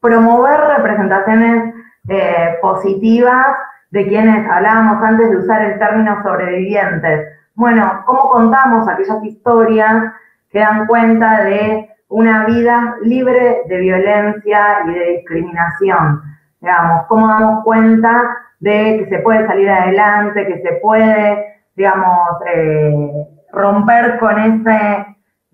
promover 0.04 0.60
representaciones 0.78 1.74
eh, 2.10 2.58
positivas 2.62 3.47
de 3.91 4.06
quienes 4.06 4.45
hablábamos 4.49 5.01
antes 5.01 5.30
de 5.30 5.38
usar 5.38 5.62
el 5.62 5.80
término 5.80 6.22
sobrevivientes. 6.22 7.30
Bueno, 7.56 8.04
¿cómo 8.06 8.30
contamos 8.30 8.88
aquellas 8.89 9.24
historias 9.24 10.12
que 10.49 10.60
dan 10.60 10.86
cuenta 10.88 11.45
de 11.45 11.89
una 12.10 12.45
vida 12.45 12.95
libre 13.01 13.62
de 13.70 13.78
violencia 13.78 14.80
y 14.88 14.93
de 14.93 15.06
discriminación? 15.18 16.22
Digamos, 16.60 17.06
¿cómo 17.08 17.28
damos 17.30 17.64
cuenta 17.64 18.38
de 18.60 18.97
que 18.99 19.06
se 19.10 19.20
puede 19.20 19.47
salir 19.47 19.70
adelante, 19.70 20.47
que 20.47 20.62
se 20.64 20.80
puede, 20.82 21.62
digamos, 21.78 22.30
eh, 22.54 23.26
romper 23.54 24.20
con 24.20 24.38
ese 24.38 25.06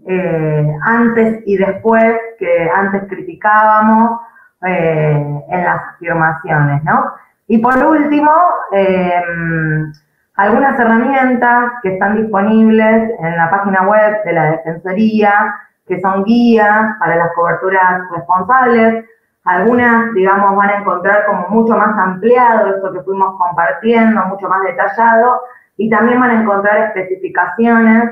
eh, 0.08 0.76
antes 0.82 1.44
y 1.46 1.58
después 1.58 2.16
que 2.40 2.70
antes 2.74 3.04
criticábamos 3.10 4.22
eh, 4.66 5.44
en 5.50 5.64
las 5.64 5.82
afirmaciones, 5.96 6.84
¿no? 6.84 7.14
Y 7.48 7.60
por 7.60 7.78
último, 7.78 8.32
em, 8.72 9.92
algunas 10.36 10.80
herramientas 10.80 11.72
que 11.82 11.94
están 11.94 12.18
disponibles 12.18 13.12
en 13.20 13.38
la 13.38 13.50
página 13.50 13.88
web 13.88 14.24
de 14.26 14.34
la 14.34 14.52
Defensoría, 14.52 15.56
que 15.88 16.00
son 16.02 16.24
guías 16.26 16.98
para 17.00 17.16
las 17.16 17.34
coberturas 17.34 18.02
responsables. 18.12 19.06
Algunas, 19.46 20.14
digamos, 20.14 20.56
van 20.56 20.70
a 20.70 20.78
encontrar 20.80 21.26
como 21.26 21.48
mucho 21.50 21.76
más 21.76 21.98
ampliado 21.98 22.76
esto 22.76 22.92
que 22.94 23.02
fuimos 23.02 23.36
compartiendo, 23.38 24.26
mucho 24.26 24.48
más 24.48 24.62
detallado, 24.64 25.42
y 25.78 25.90
también 25.90 26.20
van 26.20 26.32
a 26.32 26.42
encontrar 26.42 26.94
especificaciones. 26.94 28.12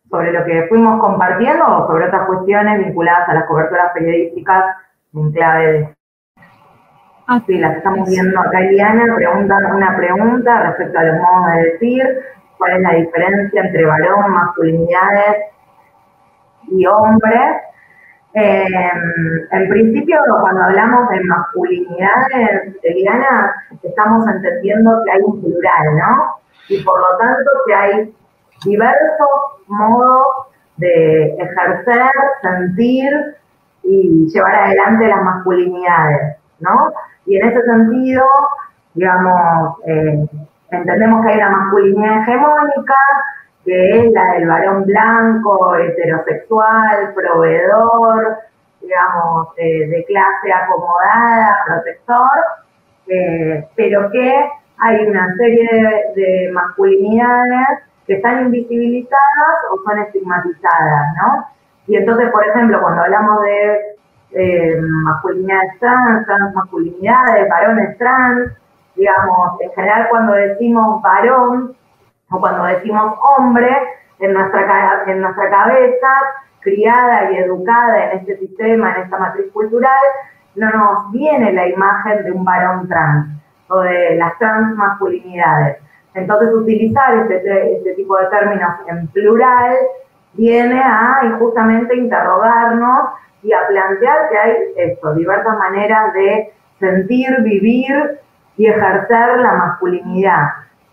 sobre 0.10 0.32
lo 0.32 0.46
que 0.46 0.68
fuimos 0.70 1.00
compartiendo 1.02 1.66
o 1.66 1.88
sobre 1.88 2.06
otras 2.06 2.28
cuestiones 2.28 2.80
vinculadas 2.80 3.28
a 3.28 3.34
las 3.34 3.46
coberturas 3.46 3.92
periodísticas 3.94 4.76
en 5.14 5.32
clave 5.32 5.72
de... 5.72 5.96
Ah, 7.28 7.42
sí, 7.46 7.58
las 7.58 7.78
estamos 7.78 8.08
viendo 8.08 8.40
acá, 8.40 8.60
Eliana, 8.60 9.16
preguntan 9.16 9.76
una 9.76 9.98
pregunta 9.98 10.64
respecto 10.64 11.00
a 11.00 11.04
los 11.04 11.18
modos 11.18 11.54
de 11.54 11.64
decir, 11.64 12.04
cuál 12.58 12.78
es 12.78 12.82
la 12.82 12.94
diferencia 12.94 13.62
entre 13.64 13.86
varón, 13.86 14.32
masculinidades 14.32 15.38
y 16.70 16.86
hombres. 16.86 17.62
Eh, 18.38 18.66
en 19.52 19.70
principio, 19.70 20.20
cuando 20.42 20.64
hablamos 20.64 21.08
de 21.10 21.24
masculinidades, 21.24 22.76
Eliana, 22.84 23.56
estamos 23.82 24.28
entendiendo 24.28 24.92
que 25.06 25.12
hay 25.12 25.22
un 25.22 25.42
plural, 25.42 25.96
¿no? 25.96 26.36
Y 26.68 26.84
por 26.84 27.00
lo 27.00 27.18
tanto 27.18 27.50
que 27.66 27.74
hay 27.74 28.16
diversos 28.66 29.30
modos 29.68 30.48
de 30.76 31.34
ejercer, 31.36 32.12
sentir 32.42 33.10
y 33.84 34.28
llevar 34.28 34.56
adelante 34.56 35.08
las 35.08 35.24
masculinidades, 35.24 36.38
¿no? 36.60 36.92
Y 37.26 37.38
en 37.38 37.48
ese 37.48 37.62
sentido, 37.62 38.26
digamos, 38.96 39.78
eh, 39.86 40.28
entendemos 40.72 41.26
que 41.26 41.32
hay 41.32 41.38
una 41.38 41.50
masculinidad 41.52 42.22
hegemónica, 42.22 42.96
que 43.66 44.00
es 44.00 44.12
la 44.14 44.34
del 44.34 44.48
varón 44.48 44.86
blanco, 44.86 45.76
heterosexual, 45.76 47.14
proveedor, 47.16 48.38
digamos, 48.80 49.48
eh, 49.58 49.88
de 49.88 50.06
clase 50.06 50.54
acomodada, 50.54 51.58
protector, 51.66 52.30
eh, 53.08 53.68
pero 53.76 54.12
que 54.12 54.50
hay 54.78 55.08
una 55.08 55.36
serie 55.36 55.68
de, 56.16 56.52
masculinidades 56.54 57.68
que 58.06 58.16
están 58.16 58.46
invisibilizadas 58.46 59.56
o 59.72 59.82
son 59.84 60.00
estigmatizadas, 60.00 61.08
¿no? 61.24 61.46
Y 61.88 61.96
entonces, 61.98 62.30
por 62.32 62.48
ejemplo, 62.48 62.80
cuando 62.82 63.02
hablamos 63.02 63.42
de 63.42 63.96
eh, 64.32 64.82
masculinidades 64.82 65.80
trans, 65.80 66.26
trans 66.26 66.54
masculinidades, 66.54 67.50
varones 67.50 67.98
trans, 67.98 68.52
digamos, 68.96 69.60
en 69.62 69.72
general 69.72 70.08
cuando 70.10 70.34
decimos 70.34 71.02
varón, 71.02 71.76
o 72.32 72.40
cuando 72.40 72.64
decimos 72.66 73.14
hombre, 73.38 73.70
en 74.20 74.34
nuestra, 74.34 75.04
en 75.08 75.22
nuestra 75.22 75.50
cabeza, 75.50 76.08
criada 76.62 77.32
y 77.32 77.38
educada 77.38 78.12
en 78.12 78.20
este 78.20 78.38
sistema, 78.38 78.96
en 78.96 79.04
esta 79.04 79.18
matriz 79.18 79.52
cultural, 79.52 80.02
no 80.56 80.70
nos 80.70 81.12
viene 81.12 81.54
la 81.54 81.68
imagen 81.68 82.24
de 82.24 82.32
un 82.32 82.44
varón 82.44 82.88
trans 82.88 83.28
o 83.68 83.80
de 83.82 84.16
las 84.16 84.38
trans 84.40 84.76
masculinidades. 84.76 85.78
Entonces, 86.14 86.54
utilizar 86.54 87.14
este, 87.30 87.78
este 87.78 87.94
tipo 87.94 88.18
de 88.18 88.28
términos 88.28 88.72
en 88.88 89.08
plural 89.08 89.76
viene 90.34 90.82
a 90.82 91.36
justamente 91.38 91.96
interrogarnos 91.96 93.10
y 93.44 93.52
a 93.52 93.68
plantear 93.68 94.30
que 94.30 94.38
hay 94.38 94.54
esto, 94.78 95.14
diversas 95.14 95.58
maneras 95.58 96.14
de 96.14 96.54
sentir, 96.80 97.42
vivir 97.42 98.20
y 98.58 98.68
ejercer 98.68 99.38
la 99.40 99.54
masculinidad. 99.54 100.48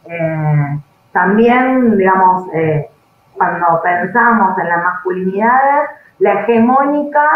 Eh, 0.06 0.78
también, 1.12 1.96
digamos, 1.96 2.48
eh, 2.54 2.88
cuando 3.34 3.80
pensamos 3.82 4.58
en 4.58 4.68
las 4.68 4.82
masculinidades, 4.82 5.90
la 6.18 6.40
hegemónica 6.40 7.28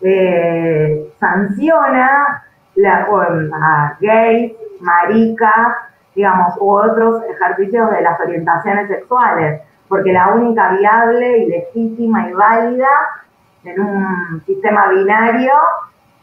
eh, 0.00 1.12
sanciona 1.20 2.44
la, 2.74 3.06
a 3.62 3.96
gays, 4.00 4.52
maricas, 4.80 5.76
digamos, 6.14 6.54
u 6.60 6.70
otros 6.70 7.22
ejercicios 7.24 7.90
de 7.90 8.02
las 8.02 8.20
orientaciones 8.20 8.88
sexuales, 8.88 9.62
porque 9.88 10.12
la 10.12 10.28
única 10.28 10.72
viable 10.72 11.38
y 11.38 11.46
legítima 11.46 12.28
y 12.28 12.32
válida 12.32 12.88
en 13.64 13.80
un 13.80 14.42
sistema 14.44 14.88
binario 14.88 15.52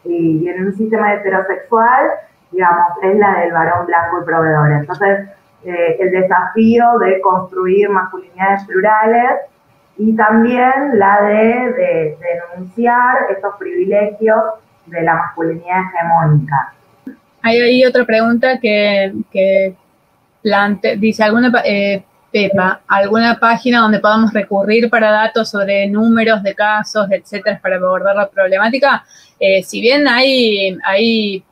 y 0.04 0.48
en 0.48 0.66
un 0.66 0.74
sistema 0.74 1.14
heterosexual, 1.14 2.12
digamos, 2.52 2.88
es 3.02 3.18
la 3.18 3.40
del 3.40 3.52
varón 3.52 3.86
blanco 3.86 4.22
y 4.22 4.26
proveedor. 4.26 4.72
Entonces, 4.72 5.30
eh, 5.64 5.98
el 6.00 6.12
desafío 6.12 6.98
de 7.00 7.22
construir 7.22 7.90
masculinidades 7.90 8.64
plurales 8.66 9.42
y 9.98 10.16
también 10.16 10.98
la 10.98 11.22
de, 11.22 12.18
denunciar 12.20 13.18
estos 13.30 13.56
privilegios 13.60 14.40
de 14.88 15.02
la 15.04 15.16
masculinidad 15.16 15.82
hegemónica. 15.82 16.74
Hay, 17.44 17.86
otra 17.86 18.06
pregunta 18.06 18.60
que, 18.60 19.14
que 19.32 19.76
dice 20.98 21.24
alguna 21.24 21.52
eh, 21.66 22.04
Pepa, 22.32 22.82
alguna 22.88 23.38
página 23.38 23.82
donde 23.82 24.00
podamos 24.00 24.32
recurrir 24.32 24.90
para 24.90 25.12
datos 25.12 25.50
sobre 25.50 25.88
números 25.88 26.42
de 26.44 26.56
casos, 26.56 27.08
etcétera, 27.12 27.60
para 27.62 27.76
abordar 27.76 28.16
la 28.16 28.30
problemática. 28.30 29.04
Eh, 29.38 29.62
si 29.64 29.82
bien 29.82 30.08
hay, 30.08 30.78
hay 30.86 31.44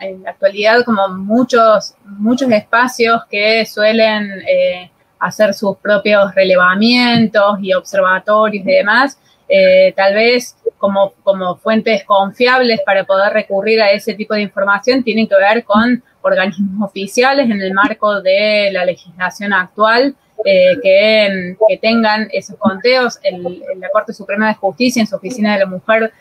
en 0.00 0.22
la 0.22 0.30
actualidad 0.30 0.84
como 0.84 1.08
muchos, 1.08 1.94
muchos 2.04 2.50
espacios 2.50 3.22
que 3.30 3.64
suelen 3.66 4.30
eh, 4.46 4.90
hacer 5.18 5.54
sus 5.54 5.76
propios 5.78 6.34
relevamientos 6.34 7.58
y 7.60 7.72
observatorios 7.72 8.64
y 8.64 8.70
demás, 8.70 9.18
eh, 9.48 9.92
tal 9.96 10.14
vez 10.14 10.56
como, 10.76 11.14
como 11.22 11.56
fuentes 11.56 12.04
confiables 12.04 12.80
para 12.84 13.04
poder 13.04 13.32
recurrir 13.32 13.80
a 13.80 13.90
ese 13.90 14.14
tipo 14.14 14.34
de 14.34 14.42
información 14.42 15.02
tienen 15.02 15.26
que 15.26 15.36
ver 15.36 15.64
con 15.64 16.02
organismos 16.22 16.90
oficiales 16.90 17.50
en 17.50 17.60
el 17.60 17.72
marco 17.72 18.20
de 18.20 18.70
la 18.70 18.84
legislación 18.84 19.52
actual 19.52 20.14
eh, 20.44 20.76
que, 20.80 21.78
tengan 21.80 22.28
esos 22.32 22.56
conteos. 22.56 23.18
El, 23.22 23.64
la 23.78 23.88
Corte 23.88 24.12
Suprema 24.12 24.48
de 24.48 24.54
Justicia 24.54 25.00
en 25.00 25.06
su 25.06 25.16
oficina 25.16 25.54
de 25.54 25.60
la 25.60 25.66
mujer 25.66 26.12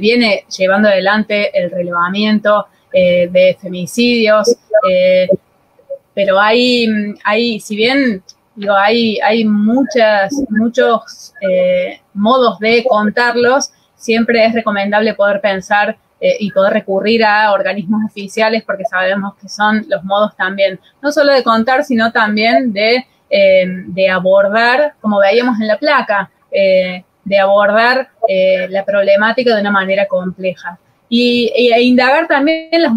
viene 0.00 0.46
llevando 0.56 0.88
adelante 0.88 1.50
el 1.52 1.70
relevamiento 1.70 2.66
eh, 2.92 3.28
de 3.30 3.58
femicidios, 3.60 4.56
eh, 4.88 5.28
pero 6.14 6.40
hay, 6.40 6.86
hay, 7.24 7.60
si 7.60 7.76
bien 7.76 8.22
digo, 8.54 8.74
hay, 8.74 9.18
hay 9.20 9.44
muchas, 9.44 10.32
muchos 10.48 11.34
eh, 11.46 12.00
modos 12.14 12.58
de 12.58 12.84
contarlos, 12.88 13.70
siempre 13.96 14.46
es 14.46 14.54
recomendable 14.54 15.14
poder 15.14 15.40
pensar 15.40 15.98
y 16.18 16.50
poder 16.50 16.72
recurrir 16.72 17.22
a 17.22 17.52
organismos 17.52 18.00
oficiales 18.06 18.62
porque 18.64 18.84
sabemos 18.86 19.34
que 19.34 19.50
son 19.50 19.84
los 19.86 20.02
modos 20.02 20.34
también, 20.34 20.80
no 21.02 21.12
solo 21.12 21.34
de 21.34 21.42
contar, 21.42 21.84
sino 21.84 22.10
también 22.10 22.72
de, 22.72 23.04
de 23.28 24.08
abordar, 24.08 24.94
como 25.02 25.18
veíamos 25.18 25.60
en 25.60 25.66
la 25.68 25.76
placa, 25.78 26.30
de 26.50 27.38
abordar 27.38 28.08
la 28.70 28.84
problemática 28.86 29.54
de 29.54 29.60
una 29.60 29.70
manera 29.70 30.06
compleja 30.06 30.78
y, 31.08 31.52
e 31.54 31.82
indagar 31.82 32.26
también 32.26 32.82
las 32.82 32.92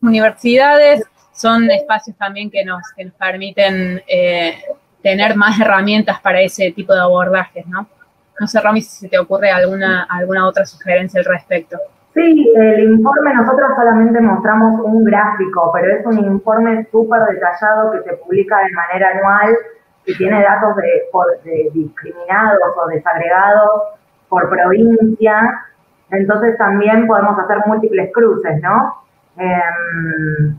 universidades 0.00 1.04
son 1.32 1.70
espacios 1.70 2.16
también 2.16 2.50
que 2.50 2.64
nos, 2.64 2.82
que 2.96 3.04
nos 3.04 3.14
permiten 3.14 4.02
eh, 4.06 4.58
tener 5.02 5.36
más 5.36 5.60
herramientas 5.60 6.20
para 6.20 6.40
ese 6.40 6.72
tipo 6.72 6.92
de 6.94 7.00
abordajes, 7.00 7.66
¿no? 7.66 7.86
no 8.38 8.46
sé, 8.46 8.60
Romy, 8.60 8.82
si 8.82 9.00
se 9.00 9.08
te 9.08 9.18
ocurre 9.18 9.50
alguna, 9.50 10.04
alguna 10.04 10.46
otra 10.46 10.64
sugerencia 10.66 11.20
al 11.20 11.26
respecto. 11.26 11.78
Sí, 12.14 12.52
el 12.56 12.92
informe 12.92 13.34
nosotros 13.34 13.72
solamente 13.76 14.20
mostramos 14.20 14.80
un 14.84 15.04
gráfico, 15.04 15.70
pero 15.74 15.96
es 15.96 16.06
un 16.06 16.24
informe 16.24 16.86
súper 16.90 17.20
detallado 17.30 17.92
que 17.92 18.02
se 18.02 18.16
publica 18.16 18.58
de 18.58 18.72
manera 18.72 19.10
anual, 19.10 19.56
que 20.04 20.14
tiene 20.14 20.42
datos 20.42 20.76
de, 20.76 21.70
discriminados 21.74 22.58
o 22.82 22.88
desagregados 22.88 23.82
por 24.28 24.48
provincia, 24.48 25.66
entonces 26.10 26.56
también 26.56 27.06
podemos 27.06 27.38
hacer 27.38 27.58
múltiples 27.66 28.10
cruces, 28.12 28.60
¿no? 28.62 28.96
Em, 29.36 30.56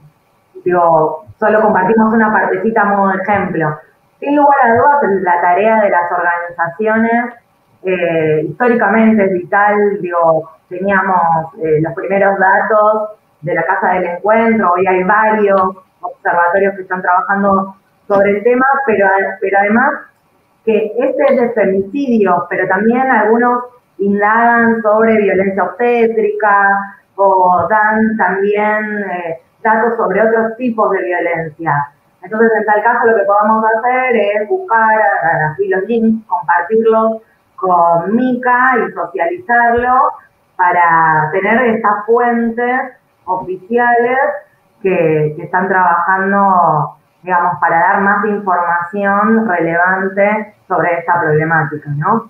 digo, 0.64 1.26
solo 1.40 1.62
compartimos 1.62 2.14
una 2.14 2.32
partecita 2.32 2.82
a 2.82 2.86
modo 2.86 3.12
de 3.12 3.22
ejemplo. 3.22 3.80
Sin 4.20 4.36
lugar 4.36 4.58
a 4.64 4.76
dudas, 4.76 5.22
la 5.22 5.42
tarea 5.42 5.82
de 5.82 5.90
las 5.90 6.12
organizaciones 6.12 7.34
eh, 7.84 8.46
históricamente 8.50 9.26
es 9.26 9.34
vital, 9.34 10.02
digo, 10.02 10.50
teníamos 10.68 11.54
eh, 11.62 11.80
los 11.82 11.94
primeros 11.94 12.38
datos 12.40 13.12
de 13.42 13.54
la 13.54 13.64
Casa 13.64 13.94
del 13.94 14.06
Encuentro, 14.06 14.74
hoy 14.74 14.86
hay 14.88 15.04
varios 15.04 15.62
observatorios 16.02 16.76
que 16.76 16.82
están 16.82 17.02
trabajando 17.02 17.76
sobre 18.08 18.32
el 18.32 18.44
tema, 18.44 18.66
pero, 18.86 19.08
pero 19.40 19.60
además 19.60 19.94
que 20.66 20.92
este 20.98 21.34
es 21.34 21.42
de 21.42 21.50
femicidio, 21.52 22.46
pero 22.50 22.68
también 22.68 23.10
algunos 23.10 23.64
indagan 24.00 24.82
sobre 24.82 25.18
violencia 25.18 25.64
obstétrica 25.64 26.96
o 27.16 27.68
dan 27.70 28.16
también 28.18 29.04
eh, 29.12 29.42
datos 29.64 29.98
sobre 29.98 30.22
otros 30.22 30.56
tipos 30.58 30.92
de 30.92 31.04
violencia. 31.04 31.90
Entonces, 32.22 32.52
en 32.58 32.66
tal 32.66 32.84
caso, 32.84 33.08
lo 33.08 33.16
que 33.16 33.24
podemos 33.24 33.64
hacer 33.64 34.16
es 34.16 34.50
buscar 34.50 35.00
así 35.52 35.68
los 35.68 35.84
links, 35.84 36.28
compartirlos 36.28 37.22
con 37.56 38.16
Mica 38.16 38.76
y 38.88 38.92
socializarlo 38.92 40.12
para 40.56 41.30
tener 41.32 41.76
estas 41.76 42.06
fuentes 42.06 42.82
oficiales 43.26 44.18
que, 44.82 45.36
están 45.38 45.68
trabajando, 45.68 46.98
digamos, 47.24 47.60
para 47.60 47.80
dar 47.80 48.02
más 48.02 48.26
información 48.26 49.48
relevante 49.48 50.56
sobre 50.68 51.00
esta 51.00 51.20
problemática, 51.20 51.90
¿no? 51.98 52.30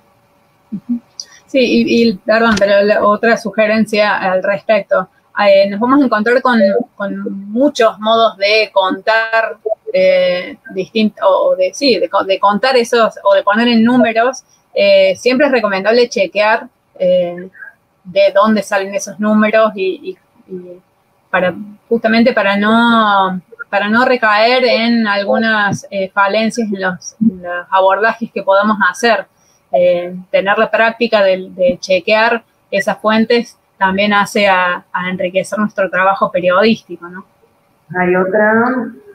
Sí, 1.47 1.59
y, 1.61 2.13
perdón, 2.13 2.55
pero 2.59 3.07
otra 3.09 3.37
sugerencia 3.37 4.17
al 4.17 4.43
respecto. 4.43 5.09
Eh, 5.45 5.69
nos 5.69 5.79
vamos 5.79 6.01
a 6.01 6.05
encontrar 6.05 6.41
con, 6.41 6.59
muchos 7.49 7.97
modos 7.99 8.37
de 8.37 8.69
contar 8.73 9.57
eh, 9.93 10.57
distintos, 10.73 11.25
o 11.25 11.55
de, 11.55 11.73
sí, 11.73 11.99
de, 11.99 12.39
contar 12.39 12.75
esos, 12.75 13.15
o 13.23 13.33
de 13.33 13.43
poner 13.43 13.69
en 13.69 13.83
números. 13.83 14.43
Eh, 14.73 15.15
siempre 15.15 15.45
es 15.47 15.51
recomendable 15.51 16.09
chequear 16.09 16.67
de 16.99 18.31
dónde 18.33 18.63
salen 18.63 18.93
esos 18.95 19.19
números 19.19 19.71
y, 19.75 20.17
para 21.29 21.53
justamente 21.89 22.33
para 22.33 22.55
no 22.55 23.41
para 23.69 23.89
no 23.89 24.05
recaer 24.05 24.63
en 24.63 25.05
algunas 25.05 25.85
falencias 26.13 26.69
en 26.71 26.81
los, 26.81 27.15
abordajes 27.69 28.31
que 28.33 28.41
podamos 28.41 28.77
hacer. 28.89 29.27
Tener 29.71 30.57
la 30.57 30.71
práctica 30.71 31.23
de 31.23 31.77
chequear 31.79 32.43
esas 32.71 32.97
fuentes 32.99 33.57
también 33.77 34.13
hace 34.13 34.47
a, 34.47 34.83
enriquecer 35.09 35.59
nuestro 35.59 35.89
trabajo 35.89 36.31
periodístico, 36.31 37.07
¿no? 37.07 37.25
Hay 37.97 38.15
otra, 38.15 38.65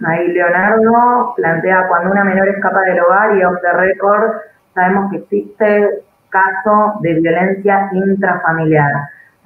ahí 0.07 0.29
Leonardo 0.29 1.35
plantea 1.37 1.89
cuando 1.89 2.13
una 2.13 2.25
menor 2.25 2.49
escapa 2.49 2.81
del 2.83 3.01
hogar 3.01 3.37
y 3.37 3.45
off 3.45 3.61
the 3.61 3.73
record, 3.73 4.33
sabemos 4.75 5.11
que 5.11 5.19
existe 5.19 6.03
caso 6.31 6.95
de 7.01 7.15
violencia 7.15 7.91
intrafamiliar. 7.93 8.91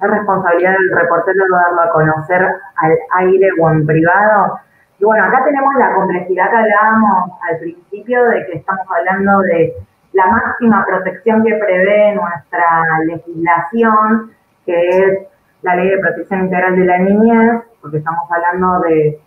¿Es 0.01 0.09
responsabilidad 0.09 0.71
del 0.71 0.97
reportero 0.97 1.43
darlo 1.51 1.81
a 1.81 1.89
conocer 1.89 2.41
al 2.41 2.97
aire 3.17 3.49
o 3.59 3.69
en 3.69 3.85
privado? 3.85 4.59
Y 4.99 5.03
bueno, 5.03 5.25
acá 5.25 5.43
tenemos 5.43 5.73
la 5.75 5.93
complejidad 5.93 6.49
que 6.49 6.55
hablábamos 6.55 7.31
al 7.49 7.57
principio 7.59 8.23
de 8.25 8.45
que 8.45 8.57
estamos 8.59 8.85
hablando 8.89 9.39
de 9.39 9.73
la 10.17 10.25
máxima 10.25 10.83
protección 10.83 11.43
que 11.43 11.53
prevé 11.55 12.15
nuestra 12.15 12.83
legislación 13.05 14.31
que 14.65 14.89
es 14.89 15.27
la 15.61 15.75
Ley 15.75 15.89
de 15.89 15.99
Protección 15.99 16.41
Integral 16.41 16.75
de 16.75 16.85
la 16.85 16.97
Niñez, 16.99 17.63
porque 17.81 17.97
estamos 17.97 18.29
hablando 18.29 18.79
de, 18.81 19.19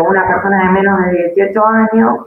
una 0.00 0.26
persona 0.26 0.66
de 0.66 0.72
menos 0.72 0.98
de 1.06 1.32
18 1.34 1.66
años, 1.66 2.26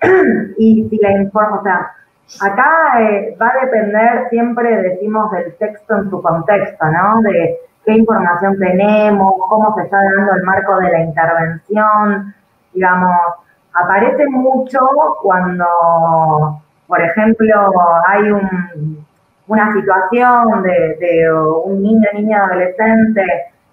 y 0.58 0.88
si 0.88 0.96
la 0.98 1.12
informa, 1.12 1.58
o 1.58 1.62
sea, 1.62 1.92
acá 2.40 3.00
eh, 3.00 3.36
va 3.40 3.48
a 3.48 3.64
depender 3.64 4.28
siempre, 4.30 4.82
decimos, 4.82 5.30
del 5.32 5.54
texto 5.56 5.96
en 5.96 6.10
su 6.10 6.22
contexto, 6.22 6.86
¿no? 6.86 7.22
De 7.22 7.58
qué 7.84 7.92
información 7.92 8.58
tenemos, 8.58 9.34
cómo 9.48 9.74
se 9.76 9.82
está 9.82 9.98
dando 10.16 10.34
el 10.34 10.42
marco 10.42 10.76
de 10.78 10.90
la 10.90 11.00
intervención, 11.00 12.34
digamos, 12.72 13.16
aparece 13.74 14.26
mucho 14.28 14.80
cuando, 15.22 15.66
por 16.90 17.00
ejemplo, 17.00 17.72
hay 18.08 18.30
un 18.32 19.06
una 19.50 19.72
situación 19.72 20.62
de, 20.62 21.32
un 21.64 21.82
niño, 21.82 22.08
niña, 22.14 22.44
adolescente 22.44 23.22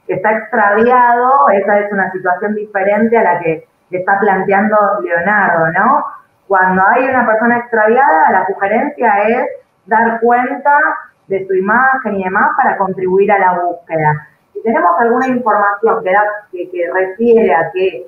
que 0.08 0.16
está 0.16 0.32
extraviado, 0.32 1.50
esa 1.54 1.80
es 1.80 1.94
una 1.94 2.12
situación 2.12 2.56
diferente 2.56 3.16
a 3.16 3.24
la 3.24 3.40
que 3.40 3.68
está 3.92 4.20
planteando 4.20 4.76
Leonardo, 5.04 5.72
¿no? 5.74 6.04
Cuando 6.48 6.82
hay 6.88 7.08
una 7.08 7.28
persona 7.28 7.58
extraviada, 7.60 8.32
la 8.32 8.48
sugerencia 8.48 9.22
es 9.28 9.48
dar 9.86 10.20
cuenta 10.20 10.80
de 11.28 11.46
su 11.46 11.54
imagen 11.54 12.16
y 12.16 12.24
demás 12.24 12.50
para 12.58 12.76
contribuir 12.78 13.32
a 13.32 13.38
la 13.38 13.60
búsqueda. 13.60 14.28
Si 14.54 14.64
tenemos 14.64 14.90
alguna 15.00 15.28
información 15.28 16.04
que, 16.52 16.72
que, 16.72 16.92
refiere 16.92 17.54
a 17.54 17.70
que 17.72 18.08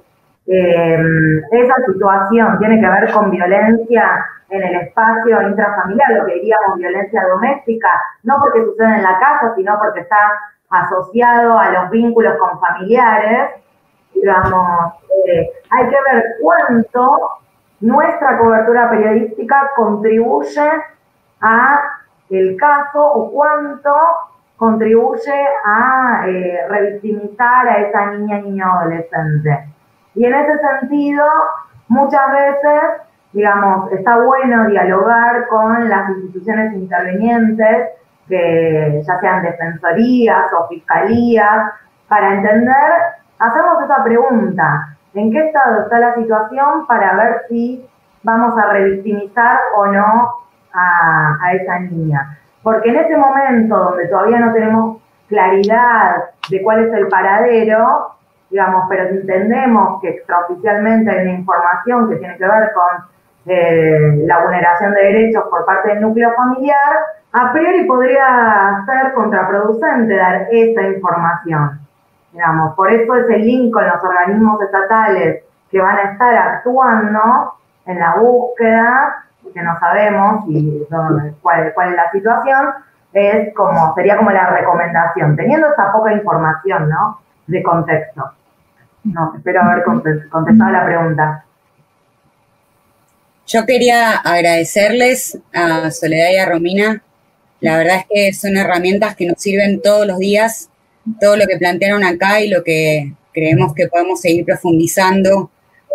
eh, 0.51 0.97
esa 1.51 1.75
situación 1.85 2.57
tiene 2.57 2.81
que 2.81 2.89
ver 2.89 3.11
con 3.11 3.29
violencia 3.29 4.25
en 4.49 4.63
el 4.63 4.75
espacio 4.77 5.43
intrafamiliar, 5.43 6.11
lo 6.13 6.25
que 6.25 6.33
diríamos 6.33 6.77
violencia 6.77 7.23
doméstica, 7.27 7.89
no 8.23 8.37
porque 8.39 8.65
sucede 8.65 8.95
en 8.95 9.03
la 9.03 9.19
casa, 9.19 9.53
sino 9.55 9.77
porque 9.77 9.99
está 9.99 10.17
asociado 10.71 11.57
a 11.57 11.69
los 11.69 11.91
vínculos 11.91 12.35
con 12.39 12.59
familiares, 12.59 13.61
digamos, 14.15 14.93
eh, 15.27 15.51
hay 15.69 15.87
que 15.87 15.97
ver 16.11 16.23
cuánto 16.41 17.29
nuestra 17.81 18.39
cobertura 18.39 18.89
periodística 18.89 19.69
contribuye 19.75 20.67
a 21.41 21.79
el 22.31 22.57
caso 22.57 23.05
o 23.05 23.31
cuánto 23.31 23.93
contribuye 24.57 25.47
a 25.63 26.23
eh, 26.27 26.67
revictimizar 26.67 27.67
a 27.67 27.77
esa 27.77 28.05
niña, 28.07 28.39
niño, 28.41 28.65
adolescente. 28.65 29.78
Y 30.15 30.25
en 30.25 30.33
ese 30.33 30.57
sentido, 30.59 31.25
muchas 31.87 32.31
veces 32.31 33.09
digamos, 33.31 33.91
está 33.91 34.17
bueno 34.17 34.67
dialogar 34.67 35.47
con 35.47 35.87
las 35.87 36.09
instituciones 36.09 36.73
intervenientes, 36.73 37.89
que 38.27 39.01
ya 39.05 39.19
sean 39.19 39.43
defensorías 39.43 40.51
o 40.53 40.67
fiscalías, 40.67 41.73
para 42.07 42.33
entender, 42.33 42.91
hacemos 43.37 43.83
esa 43.83 44.03
pregunta, 44.03 44.97
¿en 45.13 45.31
qué 45.31 45.47
estado 45.47 45.83
está 45.83 45.99
la 45.99 46.15
situación 46.15 46.87
para 46.87 47.15
ver 47.15 47.41
si 47.47 47.85
vamos 48.23 48.57
a 48.57 48.71
revictimizar 48.71 49.59
o 49.77 49.87
no 49.87 50.33
a, 50.73 51.37
a 51.41 51.53
esa 51.53 51.79
niña? 51.79 52.37
Porque 52.63 52.89
en 52.89 52.97
ese 52.97 53.15
momento 53.15 53.77
donde 53.77 54.07
todavía 54.07 54.39
no 54.39 54.53
tenemos 54.53 55.01
claridad 55.27 56.15
de 56.49 56.63
cuál 56.63 56.85
es 56.85 56.93
el 56.93 57.07
paradero, 57.07 58.15
digamos, 58.49 58.85
pero 58.89 59.09
entendemos 59.09 60.01
que 60.01 60.09
extraoficialmente 60.09 61.11
hay 61.11 61.27
una 61.27 61.39
información 61.39 62.09
que 62.09 62.15
tiene 62.17 62.37
que 62.37 62.45
ver 62.45 62.71
con 62.73 63.09
eh, 63.45 64.23
la 64.25 64.43
vulneración 64.43 64.93
de 64.93 65.01
derechos 65.01 65.45
por 65.49 65.65
parte 65.65 65.89
del 65.89 66.01
núcleo 66.01 66.33
familiar, 66.33 66.97
a 67.31 67.51
priori 67.51 67.85
podría 67.85 68.83
ser 68.85 69.13
contraproducente 69.13 70.15
dar 70.15 70.47
esa 70.51 70.81
información. 70.83 71.79
Digamos, 72.31 72.75
por 72.75 72.91
eso 72.91 73.15
ese 73.15 73.37
link 73.37 73.73
con 73.73 73.87
los 73.87 74.03
organismos 74.03 74.61
estatales 74.61 75.43
que 75.71 75.81
van 75.81 75.97
a 75.97 76.11
estar 76.11 76.35
actuando 76.35 77.53
en 77.85 77.99
la 77.99 78.15
búsqueda, 78.15 79.25
que 79.53 79.61
no 79.61 79.79
sabemos 79.79 80.45
y 80.47 80.85
cuál, 81.41 81.71
cuál 81.73 81.89
es 81.89 81.95
la 81.95 82.11
situación, 82.11 82.69
es 83.13 83.53
como, 83.55 83.93
sería 83.95 84.17
como 84.17 84.31
la 84.31 84.47
recomendación, 84.47 85.35
teniendo 85.35 85.67
esa 85.71 85.91
poca 85.91 86.13
información, 86.13 86.89
¿no? 86.89 87.19
De 87.47 87.63
contexto. 87.63 88.31
No, 89.03 89.33
espero 89.35 89.61
haber 89.61 89.83
contestado 89.83 90.71
la 90.71 90.85
pregunta. 90.85 91.45
Yo 93.47 93.65
quería 93.65 94.15
agradecerles 94.17 95.39
a 95.53 95.89
Soledad 95.91 96.31
y 96.31 96.37
a 96.37 96.45
Romina. 96.45 97.03
La 97.61 97.77
verdad 97.77 97.97
es 97.97 98.05
que 98.09 98.33
son 98.33 98.57
herramientas 98.57 99.15
que 99.15 99.25
nos 99.25 99.41
sirven 99.41 99.81
todos 99.81 100.05
los 100.05 100.19
días, 100.19 100.69
todo 101.19 101.35
lo 101.35 101.47
que 101.47 101.57
plantearon 101.57 102.03
acá 102.03 102.41
y 102.41 102.49
lo 102.49 102.63
que 102.63 103.13
creemos 103.33 103.73
que 103.73 103.87
podemos 103.87 104.21
seguir 104.21 104.45
profundizando 104.45 105.49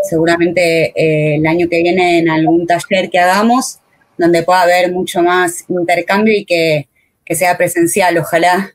seguramente 0.04 0.92
eh, 0.94 1.36
el 1.36 1.46
año 1.46 1.68
que 1.68 1.82
viene 1.82 2.18
en 2.18 2.28
algún 2.28 2.66
taller 2.66 3.10
que 3.10 3.18
hagamos. 3.18 3.80
donde 4.16 4.44
pueda 4.44 4.62
haber 4.62 4.92
mucho 4.92 5.22
más 5.22 5.64
intercambio 5.68 6.32
y 6.36 6.44
que, 6.44 6.88
sea 7.34 7.56
presencial, 7.56 8.16
ojalá. 8.18 8.74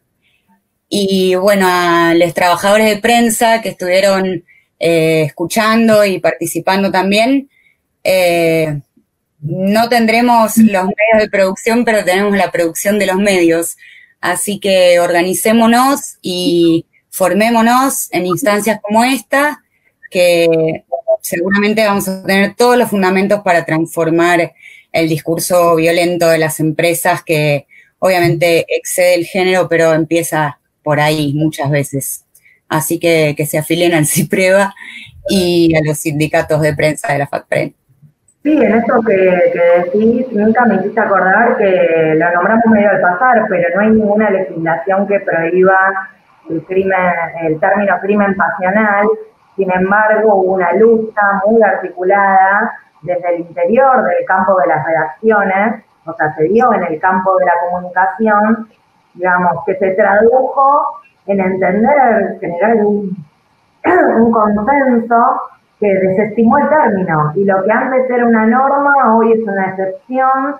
Y 0.90 1.36
bueno, 1.36 1.68
a 1.70 2.14
los 2.16 2.34
trabajadores 2.34 2.90
de 2.90 2.98
prensa 2.98 3.61
que 3.61 3.70
estuvieron 3.70 4.44
eh, 4.80 5.24
escuchando 5.28 6.03
y 6.03 6.20
participando 6.20 6.91
también, 6.91 7.49
eh, 8.03 8.82
no 9.41 9.88
tendremos 9.88 10.57
los 10.57 10.86
medios 10.86 11.20
de 11.20 11.30
producción, 11.30 11.86
pero 11.86 12.03
tenemos 12.03 12.36
la 12.36 12.52
producción 12.52 12.98
de 12.98 13.06
los 13.06 13.18
medios. 13.18 13.78
Así 14.20 14.60
que 14.60 14.99
organicémonos 14.99 16.18
y 16.22 16.88
formémonos 17.10 18.11
en 18.11 18.26
instancias 18.26 18.80
como 18.82 19.03
esta, 19.03 19.64
que 20.10 20.84
seguramente 21.22 21.86
vamos 21.86 22.07
a 22.07 22.24
tener 22.24 22.56
todos 22.56 22.78
los 22.78 22.90
fundamentos 22.90 23.41
para 23.44 23.64
transformar 23.64 24.53
el 24.91 25.07
discurso 25.07 25.76
violento 25.76 26.28
de 26.28 26.40
las 26.40 26.60
empresas 26.60 27.24
que 27.24 27.68
obviamente 27.99 28.66
excede 28.68 29.16
el 29.16 29.26
género, 29.26 29.68
pero 29.70 29.94
empieza 29.94 30.60
por 30.90 30.99
ahí 30.99 31.34
muchas 31.36 31.70
veces. 31.70 32.26
Así 32.68 32.99
que 32.99 33.36
que 33.38 33.45
se 33.45 33.60
afilen 33.60 33.94
al 33.94 34.07
CIPREVA 34.07 34.74
y 35.30 35.76
a 35.76 35.82
los 35.86 35.99
sindicatos 35.99 36.61
de 36.61 36.76
prensa 36.76 37.14
de 37.14 37.20
la 37.20 37.28
FACPREN. 37.28 37.76
Sí, 38.41 38.53
en 38.57 38.74
esto 38.74 38.99
que, 39.06 39.14
decís, 39.14 40.26
nunca 40.32 40.66
me 40.66 40.78
hiciste 40.78 40.99
acordar 40.99 41.57
que 41.57 42.16
lo 42.16 42.32
nombramos 42.32 42.66
medio 42.72 42.90
al 42.90 43.02
pasar, 43.02 43.45
pero 43.48 43.68
no 43.76 43.82
hay 43.82 43.90
ninguna 43.91 44.32
legislación 44.32 45.06
que 45.07 45.20
prohíba 45.20 45.78
el 46.49 46.64
crimen, 46.64 47.14
el 47.44 47.60
término 47.60 47.99
crimen 48.02 48.36
pasional. 48.36 49.06
Sin 49.56 49.72
embargo, 49.72 50.38
hubo 50.38 50.53
una 50.53 50.74
lucha 50.74 51.22
muy 51.45 51.61
articulada 51.61 52.74
desde 53.03 53.36
el 53.36 53.41
interior 53.41 54.06
del 54.06 54.26
campo 54.26 54.57
de 54.60 54.68
las 54.70 54.84
redacciones, 54.84 55.84
o 56.06 56.14
sea, 56.16 56.34
se 56.36 56.45
dio 56.45 56.74
en 56.74 56.84
el 56.84 56.99
campo 56.99 57.38
de 57.38 57.45
la 57.45 57.53
comunicación, 57.61 58.68
digamos, 59.14 59.64
que 59.65 59.76
se 59.76 59.91
tradujo 59.91 60.99
en 61.26 61.40
entender, 61.40 62.38
generar 62.40 62.76
un, 62.86 63.15
un 64.18 64.31
consenso 64.31 65.41
que 65.80 65.88
desestimó 65.88 66.57
el 66.57 66.69
término. 66.69 67.31
Y 67.36 67.45
lo 67.45 67.64
que 67.64 67.72
antes 67.72 68.10
era 68.10 68.26
una 68.26 68.45
norma 68.45 69.15
hoy 69.15 69.34
es 69.34 69.48
una 69.48 69.68
excepción. 69.68 70.56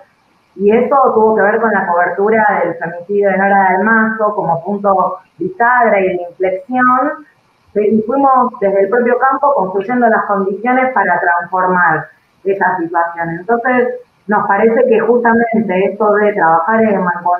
Y 0.56 0.70
eso 0.72 0.96
tuvo 1.14 1.36
que 1.36 1.42
ver 1.42 1.60
con 1.60 1.72
la 1.72 1.86
cobertura 1.86 2.44
del 2.64 2.74
femicidio 2.74 3.30
de 3.30 3.38
Nora 3.38 3.70
del 3.70 3.84
Mazo 3.84 4.34
como 4.34 4.62
punto 4.64 5.18
bisagra 5.38 6.00
y 6.00 6.08
de 6.08 6.22
inflexión. 6.28 7.26
Y 7.74 8.02
fuimos 8.02 8.52
desde 8.60 8.82
el 8.82 8.88
propio 8.88 9.16
campo 9.18 9.54
construyendo 9.54 10.08
las 10.08 10.24
condiciones 10.24 10.92
para 10.92 11.20
transformar 11.20 12.08
esa 12.44 12.78
situación. 12.78 13.28
Entonces, 13.30 13.94
nos 14.30 14.46
parece 14.46 14.86
que 14.88 15.00
justamente 15.00 15.86
esto 15.86 16.12
de 16.14 16.32
trabajar 16.32 16.84
en 16.84 17.02
mano 17.02 17.32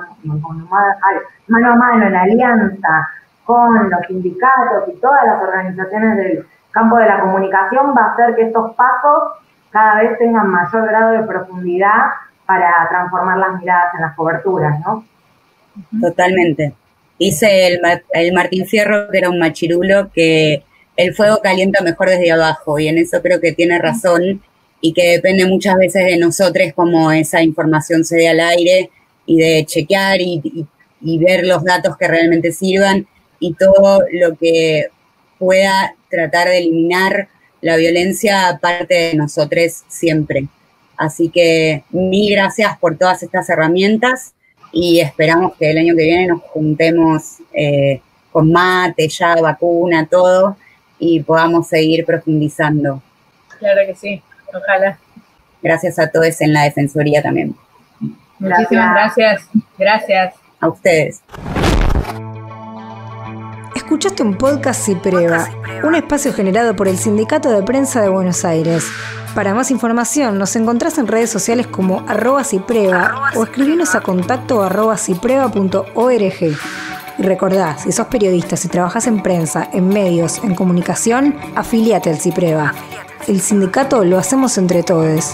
a 1.73 1.77
mano, 1.77 2.05
en 2.05 2.17
alianza 2.17 3.09
con 3.45 3.89
los 3.89 4.07
sindicatos 4.09 4.89
y 4.89 4.99
todas 4.99 5.25
las 5.25 5.41
organizaciones 5.41 6.17
del 6.17 6.47
campo 6.73 6.97
de 6.97 7.07
la 7.07 7.21
comunicación 7.21 7.95
va 7.97 8.07
a 8.07 8.13
hacer 8.15 8.35
que 8.35 8.43
estos 8.43 8.75
pasos 8.75 9.39
cada 9.71 10.01
vez 10.01 10.19
tengan 10.19 10.49
mayor 10.49 10.89
grado 10.89 11.13
de 11.13 11.23
profundidad 11.29 12.07
para 12.45 12.89
transformar 12.89 13.39
las 13.39 13.61
miradas 13.61 13.95
en 13.95 14.01
las 14.01 14.17
coberturas, 14.17 14.81
¿no? 14.81 15.05
Totalmente. 16.01 16.75
Dice 17.21 17.69
el, 17.69 17.81
el 18.15 18.33
Martín 18.35 18.67
Fierro 18.67 19.09
que 19.13 19.19
era 19.19 19.31
un 19.31 19.39
machirulo 19.39 20.11
que 20.13 20.65
el 20.97 21.15
fuego 21.15 21.39
calienta 21.41 21.85
mejor 21.85 22.09
desde 22.09 22.33
abajo 22.33 22.81
y 22.81 22.89
en 22.89 22.99
eso 22.99 23.23
creo 23.23 23.41
que 23.41 23.53
tiene 23.53 23.79
razón 23.79 24.43
y 24.81 24.93
que 24.93 25.13
depende 25.13 25.47
muchas 25.47 25.77
veces 25.77 26.05
de 26.07 26.17
nosotros 26.17 26.73
cómo 26.75 27.13
esa 27.13 27.43
información 27.43 28.05
se 28.05 28.17
dé 28.17 28.29
al 28.29 28.41
aire 28.41 28.91
y 29.27 29.39
de 29.39 29.65
chequear 29.67 30.21
y, 30.21 30.67
y 31.01 31.19
ver 31.19 31.47
los 31.47 31.65
datos 31.65 31.97
que 31.97 32.09
realmente 32.09 32.53
sirvan 32.53 33.07
y 33.39 33.55
todo 33.55 34.03
lo 34.13 34.37
que 34.37 34.89
pueda 35.39 35.95
tratar 36.09 36.49
de 36.49 36.59
eliminar 36.59 37.29
la 37.61 37.77
violencia 37.77 38.49
aparte 38.49 38.95
de 38.95 39.15
nosotros 39.15 39.85
siempre. 39.89 40.49
Así 40.97 41.31
que 41.31 41.85
mil 41.91 42.31
gracias 42.33 42.79
por 42.79 42.97
todas 42.99 43.23
estas 43.23 43.49
herramientas 43.49 44.35
y 44.73 45.01
esperamos 45.01 45.57
que 45.57 45.71
el 45.71 45.79
año 45.79 45.97
que 45.97 46.05
viene 46.05 46.27
nos 46.27 46.43
juntemos 46.43 47.39
eh, 47.55 48.01
con 48.31 48.53
mate, 48.53 49.09
ya 49.09 49.35
vacuna, 49.37 50.07
todo 50.07 50.57
y 50.99 51.21
podamos 51.21 51.67
seguir 51.69 52.05
profundizando. 52.05 53.03
Claro 53.59 53.81
que 53.87 53.95
sí, 53.95 54.23
ojalá. 54.55 54.99
Gracias 55.63 55.99
a 55.99 56.11
todos 56.11 56.41
en 56.41 56.53
la 56.53 56.65
Defensoría 56.65 57.23
también. 57.23 57.55
Muchísimas 58.39 58.95
gracias. 58.95 59.49
Gracias. 59.79 60.35
A 60.61 60.69
ustedes. 60.69 61.23
Escuchaste 63.75 64.23
un 64.23 64.37
podcast 64.37 64.85
Cipreva, 64.85 65.49
un 65.83 65.95
espacio 65.95 66.33
generado 66.33 66.77
por 66.77 66.87
el 66.87 66.99
Sindicato 66.99 67.51
de 67.51 67.63
Prensa 67.63 68.03
de 68.03 68.09
Buenos 68.09 68.45
Aires. 68.45 68.87
Para 69.35 69.55
más 69.55 69.71
información 69.71 70.39
nos 70.39 70.55
encontrás 70.57 70.99
en 70.99 71.07
redes 71.07 71.31
sociales 71.31 71.67
como 71.67 72.05
arroba 72.09 72.45
cipreva 72.45 73.31
o 73.37 73.45
escribinos 73.45 73.95
a 73.95 74.01
contacto 74.01 74.63
arroba 74.63 74.97
cipreva.org. 74.97 76.59
Y 77.19 77.23
recordá, 77.23 77.77
si 77.79 77.93
sos 77.93 78.07
periodista, 78.07 78.57
si 78.57 78.69
trabajas 78.69 79.07
en 79.07 79.23
prensa, 79.23 79.69
en 79.73 79.89
medios, 79.89 80.43
en 80.43 80.55
comunicación, 80.55 81.37
afiliate 81.55 82.11
al 82.11 82.19
Cipreva. 82.19 82.73
El 83.29 83.41
sindicato 83.41 84.05
lo 84.05 84.19
hacemos 84.19 84.57
entre 84.59 84.83
todos. 84.83 85.33